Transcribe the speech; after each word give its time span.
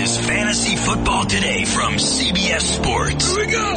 is 0.00 0.16
Fantasy 0.18 0.76
Football 0.76 1.26
Today 1.26 1.64
from 1.66 1.94
CBS 1.94 2.62
Sports. 2.62 3.36
Here 3.36 3.44
we 3.44 3.52
go. 3.52 3.68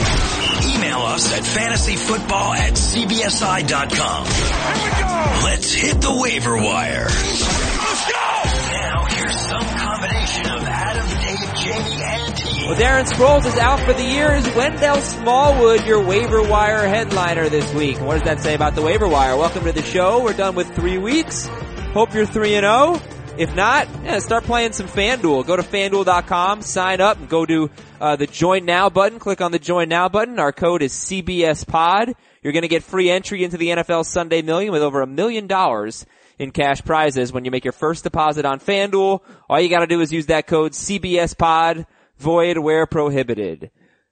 Email 0.74 1.00
us 1.00 1.34
at 1.34 1.44
fantasyfootball 1.44 2.56
at 2.56 2.74
cbsi.com. 2.74 4.26
Here 4.26 4.84
we 4.84 5.02
go. 5.02 5.44
Let's 5.44 5.74
hit 5.74 6.00
the 6.00 6.16
waiver 6.16 6.56
wire. 6.56 7.08
Let's 7.08 8.12
go. 8.12 8.24
Now 8.72 9.06
here's 9.10 9.38
some 9.38 9.66
combination 9.78 10.46
of 10.48 10.64
Adam, 10.64 11.08
Dave, 11.20 11.56
Jamie, 11.62 12.04
and 12.04 12.40
Ian. 12.40 12.68
Well, 12.70 12.80
Darren 12.80 13.06
Sproles 13.06 13.46
is 13.46 13.58
out 13.58 13.82
for 13.82 13.92
the 13.92 14.06
year. 14.06 14.34
Is 14.34 14.48
Wendell 14.56 15.02
Smallwood 15.02 15.86
your 15.86 16.06
waiver 16.06 16.42
wire 16.42 16.88
headliner 16.88 17.50
this 17.50 17.74
week? 17.74 18.00
What 18.00 18.14
does 18.14 18.24
that 18.24 18.40
say 18.40 18.54
about 18.54 18.76
the 18.76 18.82
waiver 18.82 19.10
wire? 19.10 19.36
Welcome 19.36 19.66
to 19.66 19.74
the 19.74 19.82
show. 19.82 20.24
We're 20.24 20.32
done 20.32 20.56
with 20.56 20.74
three 20.74 20.98
weeks. 20.98 21.48
Hope 21.94 22.14
you're 22.14 22.26
3 22.26 22.56
and 22.56 22.64
0. 22.64 23.13
If 23.36 23.56
not, 23.56 23.88
yeah, 24.04 24.20
start 24.20 24.44
playing 24.44 24.74
some 24.74 24.88
FanDuel. 24.88 25.48
Go 25.48 25.56
to 25.56 25.64
FanDuel.com, 25.64 26.62
sign 26.62 27.02
up, 27.02 27.18
and 27.18 27.28
go 27.28 27.48
to 27.48 27.72
uh, 28.00 28.16
the 28.16 28.28
Join 28.28 28.64
Now 28.64 28.92
button. 28.92 29.18
Click 29.18 29.42
on 29.42 29.52
the 29.52 29.58
Join 29.58 29.90
Now 29.90 30.08
button. 30.08 30.38
Our 30.38 30.52
code 30.52 30.84
is 30.84 30.94
CBS 30.94 31.66
Pod. 31.66 32.14
You're 32.44 32.54
going 32.54 32.62
to 32.62 32.68
get 32.68 32.84
free 32.84 33.10
entry 33.10 33.44
into 33.44 33.58
the 33.58 33.70
NFL 33.70 34.06
Sunday 34.06 34.44
Million 34.44 34.72
with 34.72 34.84
over 34.84 35.02
a 35.02 35.08
million 35.08 35.48
dollars 35.48 36.06
in 36.38 36.52
cash 36.52 36.84
prizes 36.84 37.34
when 37.34 37.44
you 37.44 37.50
make 37.50 37.66
your 37.66 37.72
first 37.72 38.04
deposit 38.04 38.46
on 38.46 38.60
FanDuel. 38.60 39.22
All 39.50 39.60
you 39.60 39.70
got 39.70 39.80
to 39.80 39.88
do 39.88 40.02
is 40.02 40.14
use 40.14 40.28
that 40.28 40.46
code 40.46 40.74
CBS 40.74 41.36
Pod. 41.36 41.88
Void 42.20 42.60
where 42.60 42.86
prohibited. 42.86 43.72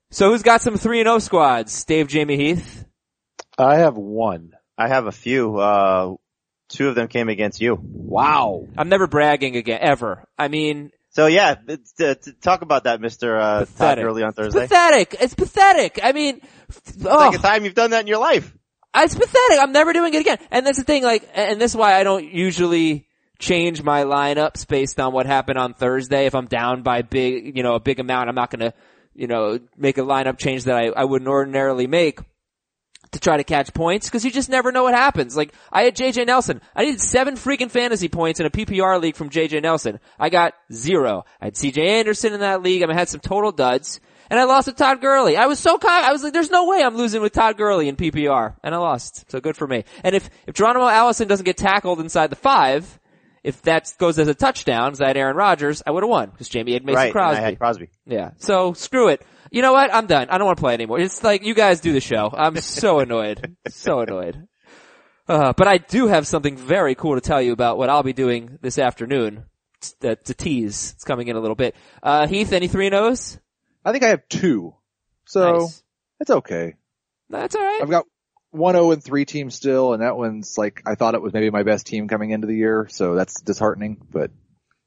So 0.09 0.31
who's 0.31 0.41
got 0.41 0.63
some 0.63 0.77
3 0.77 1.01
and 1.01 1.07
0 1.07 1.19
squads? 1.19 1.85
Dave, 1.85 2.07
Jamie, 2.07 2.37
Heath. 2.37 2.85
I 3.55 3.77
have 3.77 3.97
one. 3.97 4.53
I 4.79 4.87
have 4.87 5.05
a 5.05 5.11
few. 5.11 5.57
Uh, 5.57 6.15
two 6.71 6.89
of 6.89 6.95
them 6.95 7.07
came 7.07 7.29
against 7.29 7.61
you. 7.61 7.79
Wow. 7.81 8.67
I'm 8.77 8.89
never 8.89 9.07
bragging 9.07 9.55
again, 9.55 9.79
ever. 9.81 10.23
I 10.37 10.47
mean, 10.47 10.91
So 11.09 11.27
yeah, 11.27 11.51
it's- 11.67 11.93
to, 11.99 12.15
to 12.15 12.33
talk 12.33 12.61
about 12.61 12.85
that, 12.85 13.01
Mister 13.01 13.37
uh, 13.37 13.59
Todd 13.59 13.67
Pathetic. 13.67 14.03
Gurley 14.05 14.23
on 14.23 14.29
It's 14.29 14.37
Thursday. 14.37 14.61
pathetic. 14.61 15.15
It's 15.19 15.33
pathetic. 15.35 15.99
I 16.03 16.11
mean, 16.13 16.41
oh, 17.05 17.25
Second 17.31 17.41
time 17.41 17.65
you've 17.65 17.75
done 17.75 17.91
that 17.91 18.01
in 18.01 18.07
your 18.07 18.19
life. 18.19 18.53
it's 18.95 19.13
pathetic. 19.15 19.59
I'm 19.59 19.71
never 19.71 19.93
doing 19.93 20.13
it 20.13 20.21
again. 20.21 20.37
And 20.51 20.65
that's 20.65 20.77
the 20.77 20.83
thing, 20.83 21.03
like, 21.03 21.27
and 21.33 21.59
this 21.61 21.71
is 21.71 21.77
why 21.77 21.95
I 21.99 22.03
don't 22.03 22.25
usually 22.25 23.07
change 23.39 23.81
my 23.81 24.03
lineups 24.03 24.67
based 24.67 24.99
on 24.99 25.13
what 25.13 25.25
happened 25.25 25.57
on 25.57 25.73
Thursday. 25.73 26.25
If 26.27 26.35
I'm 26.35 26.45
down 26.47 26.83
by 26.83 27.01
big, 27.01 27.57
you 27.57 27.63
know, 27.63 27.75
a 27.75 27.79
big 27.79 27.99
amount, 27.99 28.29
I'm 28.29 28.35
not 28.35 28.51
gonna, 28.51 28.73
you 29.15 29.27
know, 29.27 29.59
make 29.77 29.97
a 29.97 30.01
lineup 30.01 30.37
change 30.37 30.65
that 30.65 30.75
I, 30.75 30.87
I 30.89 31.05
wouldn't 31.05 31.27
ordinarily 31.29 31.87
make 31.87 32.19
to 33.11 33.19
try 33.19 33.37
to 33.37 33.43
catch 33.43 33.73
points 33.73 34.07
because 34.07 34.23
you 34.23 34.31
just 34.31 34.49
never 34.49 34.71
know 34.71 34.83
what 34.83 34.93
happens. 34.93 35.35
Like 35.35 35.53
I 35.71 35.83
had 35.83 35.95
JJ 35.95 36.27
Nelson. 36.27 36.61
I 36.75 36.85
needed 36.85 37.01
seven 37.01 37.35
freaking 37.35 37.69
fantasy 37.69 38.07
points 38.07 38.39
in 38.39 38.45
a 38.45 38.49
PPR 38.49 39.01
league 39.01 39.15
from 39.15 39.29
JJ 39.29 39.61
Nelson. 39.61 39.99
I 40.19 40.29
got 40.29 40.53
zero. 40.71 41.25
I 41.41 41.45
had 41.45 41.55
CJ 41.55 41.77
Anderson 41.77 42.33
in 42.33 42.39
that 42.39 42.61
league. 42.61 42.83
I, 42.83 42.87
mean, 42.87 42.95
I 42.95 42.99
had 42.99 43.09
some 43.09 43.21
total 43.21 43.51
duds. 43.51 43.99
And 44.29 44.39
I 44.39 44.45
lost 44.45 44.67
with 44.67 44.77
Todd 44.77 45.01
Gurley. 45.01 45.35
I 45.35 45.47
was 45.47 45.59
so 45.59 45.77
con- 45.77 46.05
I 46.05 46.13
was 46.13 46.23
like, 46.23 46.31
there's 46.31 46.49
no 46.49 46.65
way 46.65 46.81
I'm 46.81 46.95
losing 46.95 47.21
with 47.21 47.33
Todd 47.33 47.57
Gurley 47.57 47.89
in 47.89 47.97
PPR. 47.97 48.55
And 48.63 48.73
I 48.73 48.77
lost. 48.77 49.29
So 49.29 49.41
good 49.41 49.57
for 49.57 49.67
me. 49.67 49.83
And 50.05 50.15
if, 50.15 50.29
if 50.47 50.55
Geronimo 50.55 50.87
Allison 50.87 51.27
doesn't 51.27 51.43
get 51.43 51.57
tackled 51.57 51.99
inside 51.99 52.29
the 52.29 52.37
five, 52.37 52.97
if 53.43 53.61
that 53.63 53.91
goes 53.97 54.17
as 54.19 54.29
a 54.29 54.33
touchdown, 54.33 54.93
as 54.93 55.01
I 55.01 55.07
had 55.07 55.17
Aaron 55.17 55.35
Rodgers, 55.35 55.83
I 55.85 55.91
would 55.91 56.03
have 56.03 56.09
won. 56.09 56.29
Because 56.29 56.47
Jamie 56.47 56.71
had 56.71 56.85
Mason 56.85 56.95
right. 56.95 57.11
Crosby. 57.11 57.39
I 57.39 57.41
had 57.41 57.59
Crosby. 57.59 57.89
Yeah. 58.05 58.31
So 58.37 58.71
screw 58.71 59.09
it. 59.09 59.21
You 59.51 59.61
know 59.61 59.73
what? 59.73 59.93
I'm 59.93 60.07
done. 60.07 60.29
I 60.29 60.37
don't 60.37 60.45
want 60.47 60.57
to 60.57 60.61
play 60.61 60.73
anymore. 60.73 60.99
It's 60.99 61.23
like 61.23 61.43
you 61.43 61.53
guys 61.53 61.81
do 61.81 61.91
the 61.93 61.99
show. 61.99 62.31
I'm 62.35 62.55
so 62.61 62.99
annoyed. 63.01 63.57
So 63.69 63.99
annoyed. 63.99 64.47
Uh, 65.27 65.53
but 65.55 65.67
I 65.67 65.77
do 65.77 66.07
have 66.07 66.25
something 66.25 66.57
very 66.57 66.95
cool 66.95 67.15
to 67.15 67.21
tell 67.21 67.41
you 67.41 67.51
about 67.51 67.77
what 67.77 67.89
I'll 67.89 68.01
be 68.03 68.13
doing 68.13 68.57
this 68.61 68.79
afternoon. 68.79 69.43
It's, 69.77 69.95
uh, 70.03 70.15
to 70.25 70.33
tease. 70.33 70.93
It's 70.95 71.03
coming 71.03 71.27
in 71.27 71.35
a 71.35 71.39
little 71.39 71.55
bit. 71.55 71.75
Uh, 72.01 72.27
Heath, 72.27 72.53
any 72.53 72.67
three 72.67 72.85
and 72.87 72.95
O's? 72.95 73.39
I 73.83 73.91
think 73.91 74.03
I 74.03 74.09
have 74.09 74.27
two. 74.29 74.75
So 75.25 75.53
Nice. 75.59 75.83
it's 76.19 76.31
okay. 76.31 76.75
That's 77.29 77.55
alright. 77.55 77.81
I've 77.81 77.89
got 77.89 78.05
one 78.51 78.75
0 78.75 78.91
and 78.91 79.03
3 79.03 79.25
team 79.25 79.49
still, 79.49 79.93
and 79.93 80.01
that 80.01 80.17
one's 80.17 80.57
like, 80.57 80.81
I 80.85 80.95
thought 80.95 81.15
it 81.15 81.21
was 81.21 81.33
maybe 81.33 81.49
my 81.49 81.63
best 81.63 81.87
team 81.87 82.07
coming 82.09 82.31
into 82.31 82.47
the 82.47 82.55
year, 82.55 82.87
so 82.89 83.15
that's 83.15 83.39
disheartening, 83.41 83.97
but 84.11 84.31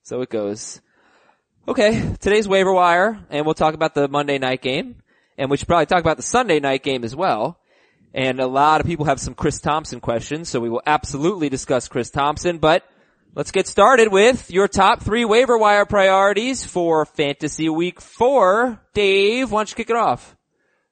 So 0.02 0.20
it 0.20 0.28
goes. 0.28 0.81
Okay, 1.66 2.12
today's 2.20 2.47
waiver 2.47 2.75
wire, 2.75 3.19
and 3.30 3.47
we'll 3.47 3.54
talk 3.54 3.72
about 3.72 3.94
the 3.94 4.06
Monday 4.06 4.36
night 4.36 4.60
game, 4.60 4.97
and 5.38 5.50
we 5.50 5.56
should 5.56 5.66
probably 5.66 5.86
talk 5.86 6.00
about 6.00 6.19
the 6.19 6.22
Sunday 6.22 6.60
night 6.60 6.82
game 6.82 7.04
as 7.04 7.16
well. 7.16 7.58
And 8.12 8.38
a 8.38 8.47
lot 8.47 8.82
of 8.82 8.86
people 8.86 9.06
have 9.06 9.19
some 9.19 9.32
Chris 9.32 9.60
Thompson 9.62 9.98
questions, 10.00 10.50
so 10.50 10.60
we 10.60 10.69
will 10.69 10.82
absolutely 10.84 11.48
discuss 11.48 11.88
Chris 11.88 12.10
Thompson, 12.10 12.58
but 12.58 12.84
let's 13.34 13.50
get 13.50 13.66
started 13.66 14.12
with 14.12 14.50
your 14.50 14.69
top 14.69 15.02
three 15.02 15.25
waiver 15.25 15.56
wire 15.56 15.86
priorities 15.86 16.66
for 16.66 17.06
fantasy 17.06 17.70
week 17.70 17.98
four. 17.98 18.78
Dave, 18.92 19.50
why 19.50 19.60
don't 19.60 19.70
you 19.70 19.76
kick 19.76 19.88
it 19.88 19.96
off? 19.96 20.36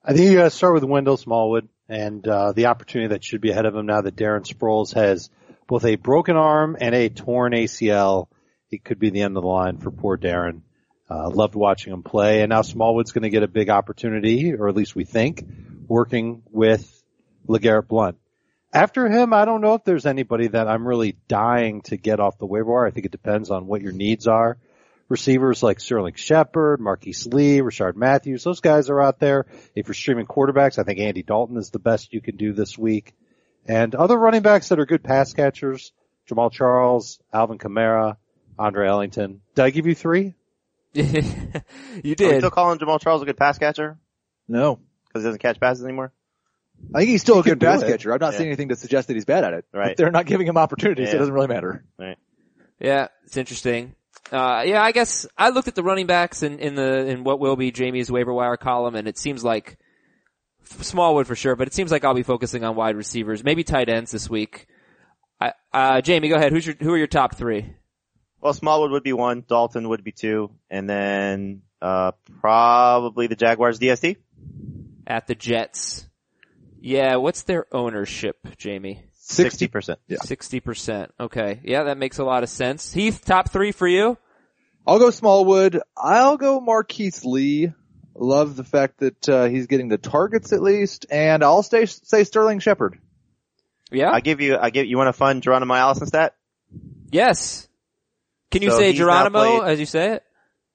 I 0.03 0.15
think 0.15 0.31
you 0.31 0.39
gotta 0.39 0.49
start 0.49 0.73
with 0.73 0.85
Wendell 0.85 1.19
Smallwood 1.19 1.69
and, 1.91 2.27
uh, 2.27 2.53
the 2.53 2.67
opportunity 2.67 3.09
that 3.09 3.23
should 3.23 3.43
be 3.43 3.51
ahead 3.51 3.67
of 3.67 3.77
him 3.77 3.85
now 3.85 4.01
that 4.01 4.17
Darren 4.17 4.47
Sproles 4.51 4.95
has 4.95 5.29
both 5.69 5.85
a 5.85 5.97
broken 5.97 6.37
arm 6.37 6.79
and 6.81 6.95
a 6.95 7.11
torn 7.11 7.53
ACL. 7.53 8.29
It 8.73 8.85
could 8.85 8.99
be 8.99 9.11
the 9.11 9.23
end 9.23 9.37
of 9.37 9.43
the 9.43 9.49
line 9.49 9.77
for 9.77 9.91
poor 9.91 10.17
Darren. 10.17 10.63
Uh, 11.11 11.29
loved 11.29 11.55
watching 11.55 11.93
him 11.93 12.03
play 12.03 12.41
and 12.41 12.49
now 12.49 12.63
Smallwood's 12.63 13.13
gonna 13.13 13.29
get 13.29 13.43
a 13.43 13.49
big 13.49 13.69
opportunity, 13.69 14.55
or 14.55 14.69
at 14.69 14.75
least 14.75 14.97
we 14.97 15.05
think, 15.05 15.45
working 15.87 16.43
with 16.51 17.03
LeGarrette 17.47 17.89
Blunt. 17.89 18.17
After 18.73 19.07
him, 19.07 19.35
I 19.35 19.45
don't 19.45 19.61
know 19.61 19.75
if 19.75 19.85
there's 19.85 20.07
anybody 20.07 20.49
that 20.49 20.67
I'm 20.67 20.89
really 20.89 21.17
dying 21.29 21.83
to 21.83 21.99
get 21.99 22.21
off 22.21 22.39
the 22.39 22.47
waiver 22.47 22.73
wire. 22.73 22.87
I 22.87 22.91
think 22.91 23.05
it 23.05 23.13
depends 23.13 23.51
on 23.51 23.67
what 23.67 23.83
your 23.83 23.93
needs 23.93 24.27
are. 24.27 24.57
Receivers 25.11 25.63
like 25.63 25.79
Sterling 25.79 26.15
Shepard, 26.15 26.81
Marquise 26.81 27.27
Lee, 27.27 27.59
Rishard 27.59 27.97
Matthews, 27.97 28.45
those 28.45 28.61
guys 28.61 28.89
are 28.89 29.03
out 29.03 29.19
there. 29.19 29.45
If 29.75 29.89
you're 29.89 29.95
streaming 29.95 30.25
quarterbacks, 30.25 30.79
I 30.79 30.85
think 30.85 31.01
Andy 31.01 31.23
Dalton 31.23 31.59
is 31.59 31.69
the 31.69 31.79
best 31.79 32.15
you 32.15 32.23
can 32.23 32.37
do 32.37 32.55
this 32.55 32.79
week. 32.79 33.13
And 33.67 33.95
other 33.95 34.17
running 34.17 34.41
backs 34.41 34.71
that 34.71 34.81
are 34.81 34.87
good 34.87 35.05
pass 35.05 35.35
catchers, 35.35 35.93
Jamaal 36.31 36.51
Charles, 36.51 37.21
Alvin 37.31 37.59
Kamara, 37.59 38.17
Andre 38.63 38.89
Ellington. 38.89 39.41
Did 39.55 39.63
I 39.65 39.71
give 39.71 39.87
you 39.87 39.95
three? 39.95 40.35
you 40.95 41.05
Are 41.05 41.63
we 42.05 42.15
did. 42.15 42.39
still 42.39 42.51
calling 42.51 42.79
Jamaal 42.79 43.01
Charles 43.01 43.23
a 43.23 43.25
good 43.25 43.37
pass 43.37 43.59
catcher 43.59 43.99
no. 44.47 44.79
because 45.09 45.23
he 45.23 45.29
doesn't 45.29 45.41
catch 45.41 45.59
passes 45.59 45.85
anymore. 45.85 46.13
I 46.95 46.99
think 46.99 47.11
he's 47.11 47.23
still 47.23 47.41
a 47.41 47.43
good 47.43 47.61
pass 47.61 47.83
it. 47.83 47.87
catcher. 47.89 48.13
I'm 48.13 48.19
not 48.21 48.33
Yeah. 48.33 48.39
seeing 48.39 48.49
anything 48.51 48.69
to 48.69 48.77
suggest 48.77 49.09
that 49.09 49.15
he's 49.15 49.25
bad 49.25 49.45
at 49.45 49.55
it. 49.55 49.65
Right. 49.73 49.89
But 49.89 49.97
they're 49.97 50.11
not 50.11 50.27
giving 50.27 50.47
him 50.47 50.57
opportunities, 50.59 51.11
so 51.11 51.17
it 51.17 51.19
doesn't 51.19 51.35
really 51.35 51.47
matter. 51.49 51.85
Right. 51.99 52.19
Yeah, 52.81 53.09
it's 53.25 53.37
interesting. 53.37 53.95
Uh, 54.31 54.63
yeah, 54.67 54.83
I 54.83 54.93
guess 54.93 55.27
I 55.37 55.51
looked 55.51 55.69
at 55.69 55.75
the 55.75 55.83
running 55.83 56.07
backs 56.07 56.43
in, 56.43 56.59
in 56.59 56.75
the, 56.75 57.07
in 57.07 57.25
what 57.25 57.39
will 57.41 57.57
be 57.57 57.71
Jamie's 57.71 58.11
waiver 58.11 58.33
wire 58.33 58.57
column 58.57 58.95
and 58.95 59.07
it 59.09 59.19
seems 59.19 59.43
like 59.45 59.79
Smallwood 60.65 61.27
for 61.27 61.35
sure, 61.37 61.55
but 61.57 61.67
it 61.69 61.75
seems 61.75 61.91
like 61.91 62.05
I'll 62.05 62.15
be 62.15 62.23
focusing 62.23 62.65
on 62.65 62.77
wide 62.77 62.97
receivers, 62.97 63.43
maybe 63.45 63.63
tight 63.65 63.89
ends 63.89 64.11
this 64.11 64.29
week. 64.31 64.67
I, 65.41 65.53
uh, 65.73 66.01
Jamie, 66.01 66.29
go 66.29 66.37
ahead. 66.37 66.53
Who's 66.53 66.67
your, 66.67 66.77
who 66.81 66.93
are 66.93 66.99
your 66.99 67.07
top 67.09 67.35
three? 67.37 67.75
Well, 68.43 68.53
Smallwood 68.53 68.91
would 68.91 69.05
be 69.05 69.13
one, 69.13 69.45
Dalton 69.47 69.89
would 69.89 70.03
be 70.03 70.13
two, 70.13 70.51
and 70.69 70.91
then 70.91 71.63
uh 71.81 72.13
probably 72.41 73.29
the 73.29 73.37
Jaguars 73.37 73.79
DST. 73.79 74.17
At 75.07 75.27
the 75.27 75.35
Jets. 75.35 76.07
Yeah, 76.81 77.17
what's 77.17 77.43
their 77.43 77.67
ownership, 77.73 78.37
Jamie? 78.59 79.05
Sixty 79.13 79.69
percent. 79.69 80.01
Yeah. 80.09 80.19
60%. 80.19 81.09
Okay. 81.19 81.61
Yeah, 81.63 81.85
that 81.85 81.97
makes 81.97 82.19
a 82.19 82.25
lot 82.25 82.43
of 82.43 82.49
sense. 82.49 82.93
Heath, 82.93 83.25
top 83.25 83.51
three 83.51 83.71
for 83.71 83.87
you? 83.87 84.19
I'll 84.87 84.99
go 84.99 85.11
Smallwood. 85.11 85.81
I'll 85.97 86.37
go 86.37 86.61
Marquise 86.61 87.25
Lee. 87.25 87.73
Love 88.15 88.57
the 88.57 88.65
fact 88.65 88.99
that 88.99 89.29
uh, 89.29 89.45
he's 89.45 89.69
getting 89.69 89.89
the 89.89 89.97
targets 89.97 90.53
at 90.53 90.61
least, 90.61 91.07
and 91.11 91.45
I'll 91.45 91.63
stay 91.63 91.87
say 91.87 92.25
Sterling 92.25 92.59
Shepard. 92.59 92.99
Yeah? 93.93 94.11
I 94.11 94.21
give 94.21 94.41
you, 94.41 94.59
I 94.59 94.71
give 94.71 94.87
you 94.87 94.97
want 94.99 95.09
a 95.09 95.13
fun 95.13 95.41
Geronimo 95.41 95.75
Allison 95.75 96.07
stat? 96.09 96.35
yes. 97.11 97.69
Can 98.53 98.63
you 98.63 98.71
So 98.71 98.79
say 98.79 98.93
Geronimo 98.93 99.59
played- 99.61 99.73
as 99.73 99.81
you 99.81 99.87
say 99.87 100.13
it? 100.13 100.25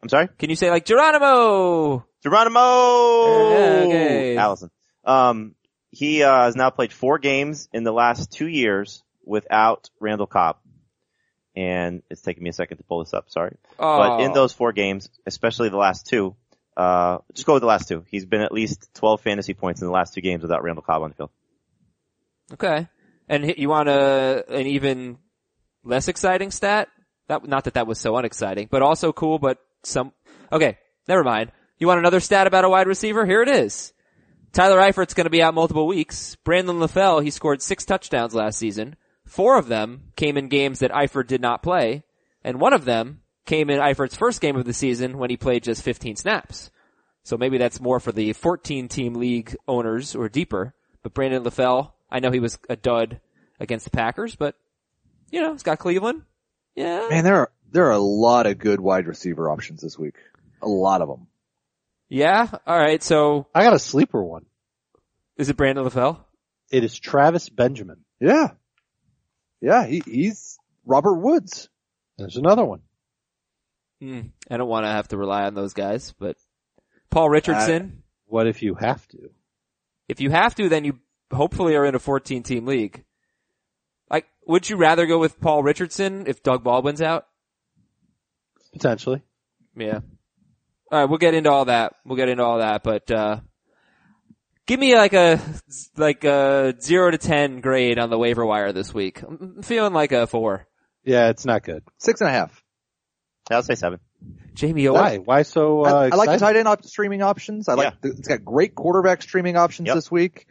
I'm 0.04 0.10
sorry, 0.10 0.28
Can 0.38 0.50
you 0.50 0.56
say 0.56 0.70
like 0.70 0.86
Geronimo? 0.86 2.06
Geronimo 2.22 3.50
Yeah, 3.50 3.84
okay. 3.88 4.38
Allison. 4.38 4.70
Um, 5.04 5.56
he 5.92 6.22
uh, 6.24 6.44
has 6.44 6.56
now 6.56 6.70
played 6.70 6.92
four 6.94 7.18
games 7.18 7.68
in 7.74 7.84
the 7.84 7.92
last 7.92 8.32
two 8.32 8.48
years 8.48 9.04
without 9.26 9.90
Randall 10.00 10.28
Cobb, 10.28 10.58
and 11.56 12.04
it's 12.12 12.22
taking 12.22 12.44
me 12.44 12.50
a 12.50 12.54
second 12.54 12.78
to 12.78 12.84
pull 12.84 13.00
this 13.04 13.14
up. 13.14 13.30
Sorry. 13.30 13.56
Oh. 13.80 13.98
But 13.98 14.22
in 14.26 14.34
those 14.34 14.54
four 14.54 14.72
games, 14.72 15.10
especially 15.26 15.70
the 15.70 15.78
last 15.78 16.06
two, 16.06 16.36
uh, 16.76 17.20
just 17.34 17.48
go 17.48 17.54
with 17.54 17.62
the 17.62 17.68
last 17.68 17.88
two. 17.88 18.04
He's 18.08 18.26
been 18.26 18.42
at 18.42 18.52
least 18.52 18.90
12 18.96 19.22
fantasy 19.22 19.54
points 19.56 19.82
in 19.82 19.88
the 19.88 19.94
last 19.94 20.14
two 20.14 20.22
games 20.22 20.44
without 20.44 20.62
Randall 20.62 20.84
Cobb 20.84 21.02
on 21.02 21.10
the 21.10 21.16
field. 21.16 21.32
Okay. 22.54 22.88
And 23.28 23.56
you 23.58 23.70
want 23.70 23.90
a, 23.90 24.46
an 24.50 24.68
even 24.68 25.18
less 25.84 26.08
exciting 26.08 26.52
stat? 26.52 26.90
That, 27.28 27.48
not 27.48 27.66
that 27.66 27.74
that 27.76 27.88
was 27.88 28.00
so 28.00 28.16
unexciting, 28.16 28.68
but 28.72 28.82
also 28.82 29.12
cool, 29.12 29.40
but 29.40 29.60
some, 29.84 30.14
okay, 30.52 30.78
never 31.08 31.24
mind. 31.24 31.52
You 31.78 31.88
want 31.88 32.00
another 32.00 32.20
stat 32.20 32.48
about 32.48 32.66
a 32.66 32.70
wide 32.70 32.88
receiver? 32.88 33.26
Here 33.26 33.42
it 33.42 33.50
is. 33.50 33.94
Tyler 34.54 34.80
Eifert's 34.80 35.14
gonna 35.14 35.30
be 35.30 35.42
out 35.42 35.54
multiple 35.54 35.88
weeks. 35.88 36.36
Brandon 36.44 36.80
LaFell, 36.80 37.24
he 37.24 37.30
scored 37.30 37.62
six 37.62 37.86
touchdowns 37.86 38.34
last 38.34 38.58
season. 38.58 38.96
Four 39.26 39.58
of 39.58 39.68
them 39.68 40.14
came 40.16 40.38
in 40.38 40.48
games 40.48 40.80
that 40.80 40.92
Eifert 40.92 41.28
did 41.28 41.42
not 41.42 41.62
play, 41.62 42.04
and 42.44 42.62
one 42.62 42.74
of 42.74 42.86
them 42.86 43.22
came 43.46 43.70
in 43.70 43.80
Eifert's 43.80 44.16
first 44.16 44.42
game 44.42 44.56
of 44.56 44.66
the 44.66 44.74
season 44.74 45.18
when 45.18 45.30
he 45.30 45.38
played 45.38 45.64
just 45.64 45.84
15 45.84 46.16
snaps. 46.16 46.72
So 47.24 47.38
maybe 47.38 47.58
that's 47.58 47.82
more 47.82 48.00
for 48.00 48.14
the 48.14 48.32
14 48.34 48.88
team 48.88 49.16
league 49.16 49.56
owners 49.68 50.16
or 50.16 50.30
deeper. 50.30 50.74
But 51.04 51.14
Brandon 51.14 51.44
LaFell, 51.44 51.92
I 52.10 52.20
know 52.20 52.32
he 52.32 52.40
was 52.40 52.58
a 52.70 52.78
dud 52.78 53.20
against 53.60 53.86
the 53.86 53.92
Packers, 53.92 54.36
but 54.36 54.56
you 55.30 55.42
know, 55.42 55.52
he's 55.52 55.64
got 55.64 55.80
Cleveland. 55.80 56.22
Yeah. 56.78 57.08
Man, 57.10 57.24
there 57.24 57.36
are 57.38 57.52
there 57.72 57.88
are 57.88 57.92
a 57.92 58.00
lot 58.00 58.46
of 58.46 58.58
good 58.58 58.80
wide 58.80 59.08
receiver 59.08 59.50
options 59.50 59.82
this 59.82 59.98
week. 60.00 60.16
A 60.62 60.68
lot 60.68 61.02
of 61.02 61.10
them. 61.10 61.28
Yeah. 62.08 62.48
All 62.66 62.78
right. 62.78 63.02
So 63.04 63.48
I 63.54 63.64
got 63.64 63.74
a 63.74 63.80
sleeper 63.80 64.24
one. 64.24 64.46
is 65.36 65.50
it 65.50 65.58
Brandon 65.58 65.84
LaFell? 65.84 66.20
It 66.72 66.84
is 66.84 66.98
Travis 66.98 67.50
Benjamin. 67.50 68.06
Yeah, 68.20 68.52
yeah. 69.62 69.86
He 69.86 70.02
he's 70.06 70.58
Robert 70.86 71.16
Woods. 71.16 71.70
There's 72.18 72.38
another 72.38 72.64
one. 72.64 72.82
Hmm. 74.02 74.22
I 74.50 74.58
don't 74.58 74.70
want 74.70 74.86
to 74.86 74.92
have 74.92 75.08
to 75.10 75.18
rely 75.18 75.44
on 75.44 75.56
those 75.56 75.74
guys, 75.74 76.14
but 76.20 76.38
Paul 77.10 77.30
Richardson. 77.30 78.04
What 78.26 78.48
if 78.48 78.62
you 78.62 78.76
have 78.76 79.08
to? 79.10 79.30
if 80.08 80.22
you 80.22 80.30
have 80.30 80.56
to, 80.56 80.70
then 80.70 80.86
you 80.86 81.00
hopefully 81.32 81.76
are 81.76 81.86
in 81.86 81.96
a 81.96 82.00
14 82.00 82.44
team 82.44 82.66
league. 82.66 83.04
Like, 84.48 84.52
would 84.52 84.70
you 84.70 84.78
rather 84.78 85.06
go 85.06 85.20
with 85.20 85.40
Paul 85.42 85.62
Richardson 85.64 86.24
if 86.28 86.42
Doug 86.42 86.64
Baldwin's 86.64 87.02
out? 87.02 87.26
Potentially. 88.74 89.22
Yeah. 89.76 90.00
All 90.92 91.00
right, 91.02 91.06
we'll 91.10 91.18
get 91.18 91.34
into 91.34 91.52
all 91.52 91.66
that. 91.66 91.94
We'll 92.06 92.16
get 92.18 92.30
into 92.30 92.44
all 92.44 92.60
that, 92.60 92.84
but 92.84 93.10
uh 93.12 93.40
give 94.66 94.80
me 94.80 94.96
like 94.96 95.14
a 95.14 95.40
like 95.98 96.24
a 96.24 96.74
0 96.80 97.12
to 97.12 97.18
10 97.18 97.62
grade 97.62 98.00
on 98.00 98.10
the 98.10 98.18
waiver 98.18 98.46
wire 98.46 98.72
this 98.72 98.94
week. 98.94 99.22
I'm 99.22 99.62
feeling 99.64 99.94
like 99.94 100.12
a 100.12 100.28
4. 100.28 100.66
Yeah, 101.04 101.30
it's 101.30 101.46
not 101.46 101.64
good. 101.64 101.84
Six 102.00 102.22
and 102.22 102.30
a 102.30 102.34
half. 102.34 102.64
I'll 103.50 103.64
say 103.64 103.76
seven. 103.76 104.00
Jamie, 104.54 104.90
Why? 104.90 105.18
Why 105.18 105.44
so, 105.44 105.86
uh, 105.86 105.90
I, 105.90 106.06
I 106.06 106.16
like 106.16 106.28
the 106.28 106.34
excited? 106.34 106.40
tight 106.40 106.56
end 106.58 106.68
op- 106.68 106.84
streaming 106.84 107.22
options. 107.22 107.70
I 107.70 107.76
like 107.76 107.94
Yeah. 107.94 108.10
the, 108.10 108.18
it's 108.18 108.28
got 108.28 108.44
great 108.44 108.76
quarterback 108.76 109.22
streaming 109.22 109.56
options 109.56 109.88
Yep. 109.88 109.96
this 109.96 110.12
week. 110.12 110.48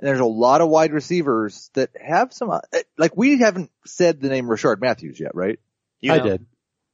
And 0.00 0.08
there's 0.08 0.20
a 0.20 0.24
lot 0.24 0.62
of 0.62 0.70
wide 0.70 0.92
receivers 0.94 1.70
that 1.74 1.90
have 2.02 2.32
some, 2.32 2.50
uh, 2.50 2.60
like 2.96 3.18
we 3.18 3.38
haven't 3.38 3.70
said 3.84 4.18
the 4.20 4.30
name 4.30 4.46
Rishard 4.46 4.80
Matthews 4.80 5.20
yet, 5.20 5.34
right? 5.34 5.60
You 6.00 6.14
I 6.14 6.18
did. 6.20 6.46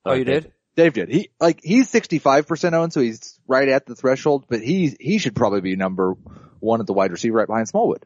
Oh, 0.05 0.13
you 0.15 0.25
did? 0.25 0.53
Dave 0.75 0.93
did. 0.93 1.09
He, 1.09 1.31
like, 1.41 1.61
he's 1.63 1.91
65% 1.91 2.73
owned, 2.73 2.93
so 2.93 3.01
he's 3.01 3.39
right 3.47 3.69
at 3.69 3.87
the 3.87 3.95
threshold, 3.95 4.47
but 4.49 4.61
he, 4.61 4.97
he 4.99 5.19
should 5.19 5.37
probably 5.37 5.61
be 5.61 5.77
number 5.77 6.15
one 6.59 6.81
at 6.81 6.87
the 6.89 6.93
wide 6.93 7.13
receiver 7.13 7.37
right 7.37 7.47
behind 7.47 7.69
Smallwood. 7.69 8.05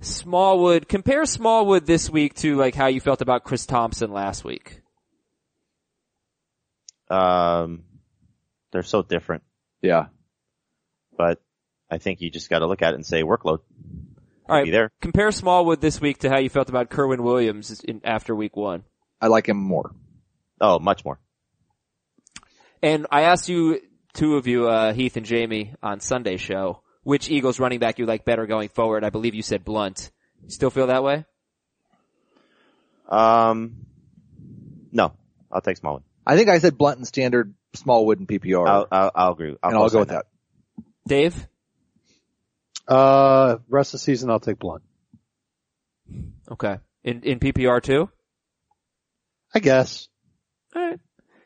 Smallwood, 0.00 0.88
compare 0.88 1.26
Smallwood 1.26 1.84
this 1.84 2.08
week 2.08 2.34
to 2.34 2.56
like 2.56 2.76
how 2.76 2.86
you 2.86 3.00
felt 3.00 3.22
about 3.22 3.42
Chris 3.42 3.66
Thompson 3.66 4.12
last 4.12 4.44
week. 4.44 4.80
Um, 7.10 7.84
they're 8.72 8.82
so 8.84 9.02
different, 9.02 9.42
Yeah. 9.82 10.06
but 11.16 11.40
I 11.94 11.98
think 11.98 12.20
you 12.20 12.30
just 12.30 12.50
got 12.50 12.58
to 12.58 12.66
look 12.66 12.82
at 12.82 12.92
it 12.92 12.96
and 12.96 13.06
say 13.06 13.22
workload. 13.22 13.60
All 14.48 14.56
right. 14.56 14.64
Be 14.64 14.70
there. 14.70 14.90
Compare 15.00 15.32
Smallwood 15.32 15.80
this 15.80 16.00
week 16.00 16.18
to 16.18 16.28
how 16.28 16.38
you 16.38 16.50
felt 16.50 16.68
about 16.68 16.90
Kerwynn 16.90 17.20
Williams 17.20 17.80
in, 17.80 18.00
after 18.04 18.34
week 18.34 18.56
one. 18.56 18.82
I 19.20 19.28
like 19.28 19.48
him 19.48 19.56
more. 19.56 19.94
Oh, 20.60 20.78
much 20.78 21.04
more. 21.04 21.18
And 22.82 23.06
I 23.10 23.22
asked 23.22 23.48
you, 23.48 23.80
two 24.12 24.36
of 24.36 24.46
you, 24.46 24.68
uh, 24.68 24.92
Heath 24.92 25.16
and 25.16 25.24
Jamie 25.24 25.74
on 25.82 26.00
Sunday 26.00 26.36
show, 26.36 26.82
which 27.02 27.30
Eagles 27.30 27.58
running 27.58 27.78
back 27.78 27.98
you 27.98 28.06
like 28.06 28.24
better 28.24 28.46
going 28.46 28.68
forward. 28.68 29.04
I 29.04 29.10
believe 29.10 29.34
you 29.34 29.42
said 29.42 29.64
Blunt. 29.64 30.10
You 30.42 30.50
still 30.50 30.70
feel 30.70 30.88
that 30.88 31.02
way? 31.02 31.24
Um, 33.08 33.86
no, 34.92 35.14
I'll 35.50 35.60
take 35.60 35.78
Smallwood. 35.78 36.02
I 36.26 36.36
think 36.36 36.48
I 36.48 36.58
said 36.58 36.76
Blunt 36.76 36.98
and 36.98 37.06
Standard, 37.06 37.54
Smallwood 37.74 38.18
and 38.18 38.28
PPR, 38.28 38.68
I'll, 38.68 38.88
I'll, 38.90 39.10
I'll 39.14 39.32
agree. 39.32 39.56
I'll 39.62 39.70
and 39.70 39.78
I'll 39.78 39.88
go 39.88 39.98
co-sign 39.98 40.00
with 40.00 40.08
that. 40.08 40.26
Dave? 41.06 41.48
Uh, 42.86 43.56
rest 43.68 43.94
of 43.94 44.00
the 44.00 44.04
season 44.04 44.30
I'll 44.30 44.40
take 44.40 44.58
Blunt. 44.58 44.82
Okay. 46.50 46.78
In, 47.02 47.22
in 47.22 47.38
PPR 47.38 47.82
too? 47.82 48.10
I 49.54 49.60
guess. 49.60 50.08
Alright. 50.74 51.00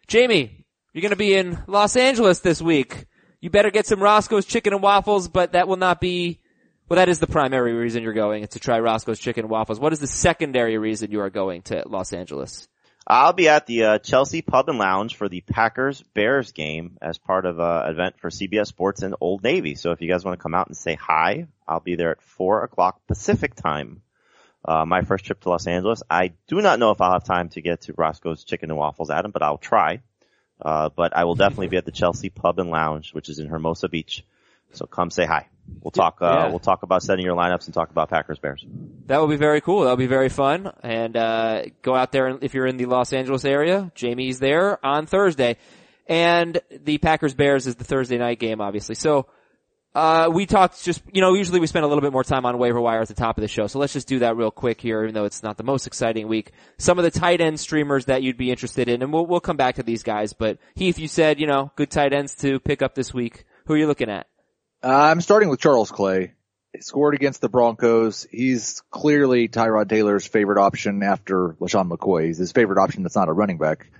Jamie, 0.06 0.64
you're 0.92 1.02
gonna 1.02 1.16
be 1.16 1.34
in 1.34 1.58
Los 1.66 1.96
Angeles 1.96 2.40
this 2.40 2.60
week. 2.60 3.06
You 3.40 3.50
better 3.50 3.70
get 3.70 3.86
some 3.86 4.02
Roscoe's 4.02 4.46
chicken 4.46 4.72
and 4.72 4.82
waffles, 4.82 5.28
but 5.28 5.52
that 5.52 5.68
will 5.68 5.76
not 5.76 6.00
be, 6.00 6.40
well 6.88 6.96
that 6.96 7.08
is 7.08 7.20
the 7.20 7.26
primary 7.28 7.72
reason 7.72 8.02
you're 8.02 8.14
going, 8.14 8.42
it's 8.42 8.54
to 8.54 8.60
try 8.60 8.80
Roscoe's 8.80 9.20
chicken 9.20 9.44
and 9.44 9.50
waffles. 9.50 9.78
What 9.78 9.92
is 9.92 10.00
the 10.00 10.06
secondary 10.08 10.78
reason 10.78 11.12
you 11.12 11.20
are 11.20 11.30
going 11.30 11.62
to 11.62 11.84
Los 11.86 12.12
Angeles? 12.12 12.66
I'll 13.10 13.32
be 13.32 13.48
at 13.48 13.64
the 13.64 13.84
uh, 13.84 13.98
Chelsea 14.00 14.42
Pub 14.42 14.68
and 14.68 14.78
Lounge 14.78 15.16
for 15.16 15.30
the 15.30 15.40
Packers 15.40 16.02
Bears 16.12 16.52
game 16.52 16.98
as 17.00 17.16
part 17.16 17.46
of 17.46 17.58
uh, 17.58 17.84
an 17.86 17.92
event 17.92 18.20
for 18.20 18.28
CBS 18.28 18.66
Sports 18.66 19.00
and 19.00 19.14
Old 19.18 19.42
Navy. 19.42 19.76
So 19.76 19.92
if 19.92 20.02
you 20.02 20.08
guys 20.08 20.26
want 20.26 20.38
to 20.38 20.42
come 20.42 20.54
out 20.54 20.66
and 20.66 20.76
say 20.76 20.94
hi, 20.94 21.46
I'll 21.66 21.80
be 21.80 21.96
there 21.96 22.10
at 22.10 22.20
four 22.20 22.62
o'clock 22.64 23.00
Pacific 23.06 23.54
time. 23.54 24.02
Uh, 24.62 24.84
my 24.84 25.00
first 25.00 25.24
trip 25.24 25.40
to 25.40 25.48
Los 25.48 25.66
Angeles. 25.66 26.02
I 26.10 26.32
do 26.48 26.60
not 26.60 26.78
know 26.78 26.90
if 26.90 27.00
I'll 27.00 27.12
have 27.12 27.24
time 27.24 27.48
to 27.50 27.62
get 27.62 27.80
to 27.82 27.94
Roscoe's 27.96 28.44
Chicken 28.44 28.70
and 28.70 28.78
Waffles, 28.78 29.08
Adam, 29.08 29.30
but 29.30 29.42
I'll 29.42 29.56
try. 29.56 30.02
Uh, 30.60 30.90
but 30.94 31.16
I 31.16 31.24
will 31.24 31.34
definitely 31.34 31.68
be 31.68 31.78
at 31.78 31.86
the 31.86 31.92
Chelsea 31.92 32.28
Pub 32.28 32.58
and 32.58 32.68
Lounge, 32.68 33.14
which 33.14 33.30
is 33.30 33.38
in 33.38 33.48
Hermosa 33.48 33.88
Beach. 33.88 34.22
So 34.72 34.86
come 34.86 35.10
say 35.10 35.24
hi. 35.24 35.48
We'll 35.82 35.90
talk. 35.90 36.18
Uh, 36.20 36.26
Yeah. 36.26 36.48
We'll 36.48 36.58
talk 36.58 36.82
about 36.82 37.02
setting 37.02 37.24
your 37.24 37.36
lineups 37.36 37.66
and 37.66 37.74
talk 37.74 37.90
about 37.90 38.08
Packers 38.10 38.38
Bears. 38.38 38.64
That 39.06 39.18
will 39.18 39.28
be 39.28 39.36
very 39.36 39.60
cool. 39.60 39.82
That'll 39.82 39.96
be 39.96 40.06
very 40.06 40.28
fun. 40.28 40.72
And, 40.82 41.16
uh, 41.16 41.62
go 41.82 41.94
out 41.94 42.12
there 42.12 42.26
and 42.26 42.42
if 42.42 42.54
you're 42.54 42.66
in 42.66 42.76
the 42.76 42.86
Los 42.86 43.12
Angeles 43.12 43.44
area. 43.44 43.92
Jamie's 43.94 44.38
there 44.38 44.84
on 44.84 45.06
Thursday. 45.06 45.56
And 46.06 46.58
the 46.70 46.98
Packers 46.98 47.34
Bears 47.34 47.66
is 47.66 47.76
the 47.76 47.84
Thursday 47.84 48.16
night 48.16 48.38
game, 48.38 48.60
obviously. 48.62 48.94
So, 48.94 49.26
uh, 49.94 50.30
we 50.32 50.46
talked 50.46 50.82
just, 50.84 51.02
you 51.12 51.20
know, 51.20 51.34
usually 51.34 51.60
we 51.60 51.66
spend 51.66 51.84
a 51.84 51.88
little 51.88 52.02
bit 52.02 52.12
more 52.12 52.22
time 52.24 52.46
on 52.46 52.56
waiver 52.58 52.80
wire 52.80 53.00
at 53.00 53.08
the 53.08 53.14
top 53.14 53.36
of 53.36 53.42
the 53.42 53.48
show. 53.48 53.66
So 53.66 53.78
let's 53.78 53.92
just 53.92 54.06
do 54.06 54.20
that 54.20 54.36
real 54.36 54.50
quick 54.50 54.80
here, 54.80 55.02
even 55.02 55.14
though 55.14 55.24
it's 55.24 55.42
not 55.42 55.56
the 55.56 55.64
most 55.64 55.86
exciting 55.86 56.28
week. 56.28 56.52
Some 56.78 56.98
of 56.98 57.04
the 57.04 57.10
tight 57.10 57.40
end 57.40 57.58
streamers 57.58 58.04
that 58.06 58.22
you'd 58.22 58.36
be 58.36 58.50
interested 58.50 58.88
in, 58.88 59.02
and 59.02 59.12
we'll, 59.12 59.26
we'll 59.26 59.40
come 59.40 59.56
back 59.56 59.76
to 59.76 59.82
these 59.82 60.02
guys. 60.02 60.32
But 60.34 60.58
Heath, 60.74 60.98
you 60.98 61.08
said, 61.08 61.40
you 61.40 61.46
know, 61.46 61.72
good 61.74 61.90
tight 61.90 62.12
ends 62.12 62.34
to 62.36 62.60
pick 62.60 62.80
up 62.80 62.94
this 62.94 63.12
week. 63.12 63.44
Who 63.66 63.74
are 63.74 63.76
you 63.76 63.86
looking 63.86 64.08
at? 64.10 64.28
Uh, 64.82 64.88
I'm 64.88 65.20
starting 65.20 65.48
with 65.48 65.60
Charles 65.60 65.90
Clay. 65.90 66.34
He 66.72 66.80
scored 66.82 67.14
against 67.14 67.40
the 67.40 67.48
Broncos. 67.48 68.26
He's 68.30 68.82
clearly 68.90 69.48
Tyrod 69.48 69.88
Taylor's 69.88 70.26
favorite 70.26 70.60
option 70.60 71.02
after 71.02 71.56
LeSean 71.60 71.90
McCoy. 71.90 72.26
He's 72.26 72.38
his 72.38 72.52
favorite 72.52 72.80
option 72.80 73.02
that's 73.02 73.16
not 73.16 73.28
a 73.28 73.32
running 73.32 73.58
back. 73.58 73.90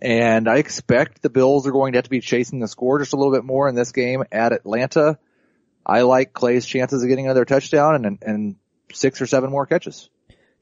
And 0.00 0.48
I 0.48 0.56
expect 0.56 1.22
the 1.22 1.30
Bills 1.30 1.66
are 1.66 1.72
going 1.72 1.92
to 1.92 1.98
have 1.98 2.04
to 2.04 2.10
be 2.10 2.20
chasing 2.20 2.60
the 2.60 2.68
score 2.68 2.98
just 2.98 3.12
a 3.12 3.16
little 3.16 3.32
bit 3.32 3.44
more 3.44 3.68
in 3.68 3.74
this 3.74 3.92
game 3.92 4.24
at 4.32 4.52
Atlanta. 4.52 5.18
I 5.84 6.02
like 6.02 6.32
Clay's 6.32 6.66
chances 6.66 7.02
of 7.02 7.08
getting 7.08 7.26
another 7.26 7.44
touchdown 7.44 8.04
and, 8.04 8.18
and 8.22 8.56
six 8.92 9.20
or 9.20 9.26
seven 9.26 9.50
more 9.50 9.66
catches. 9.66 10.08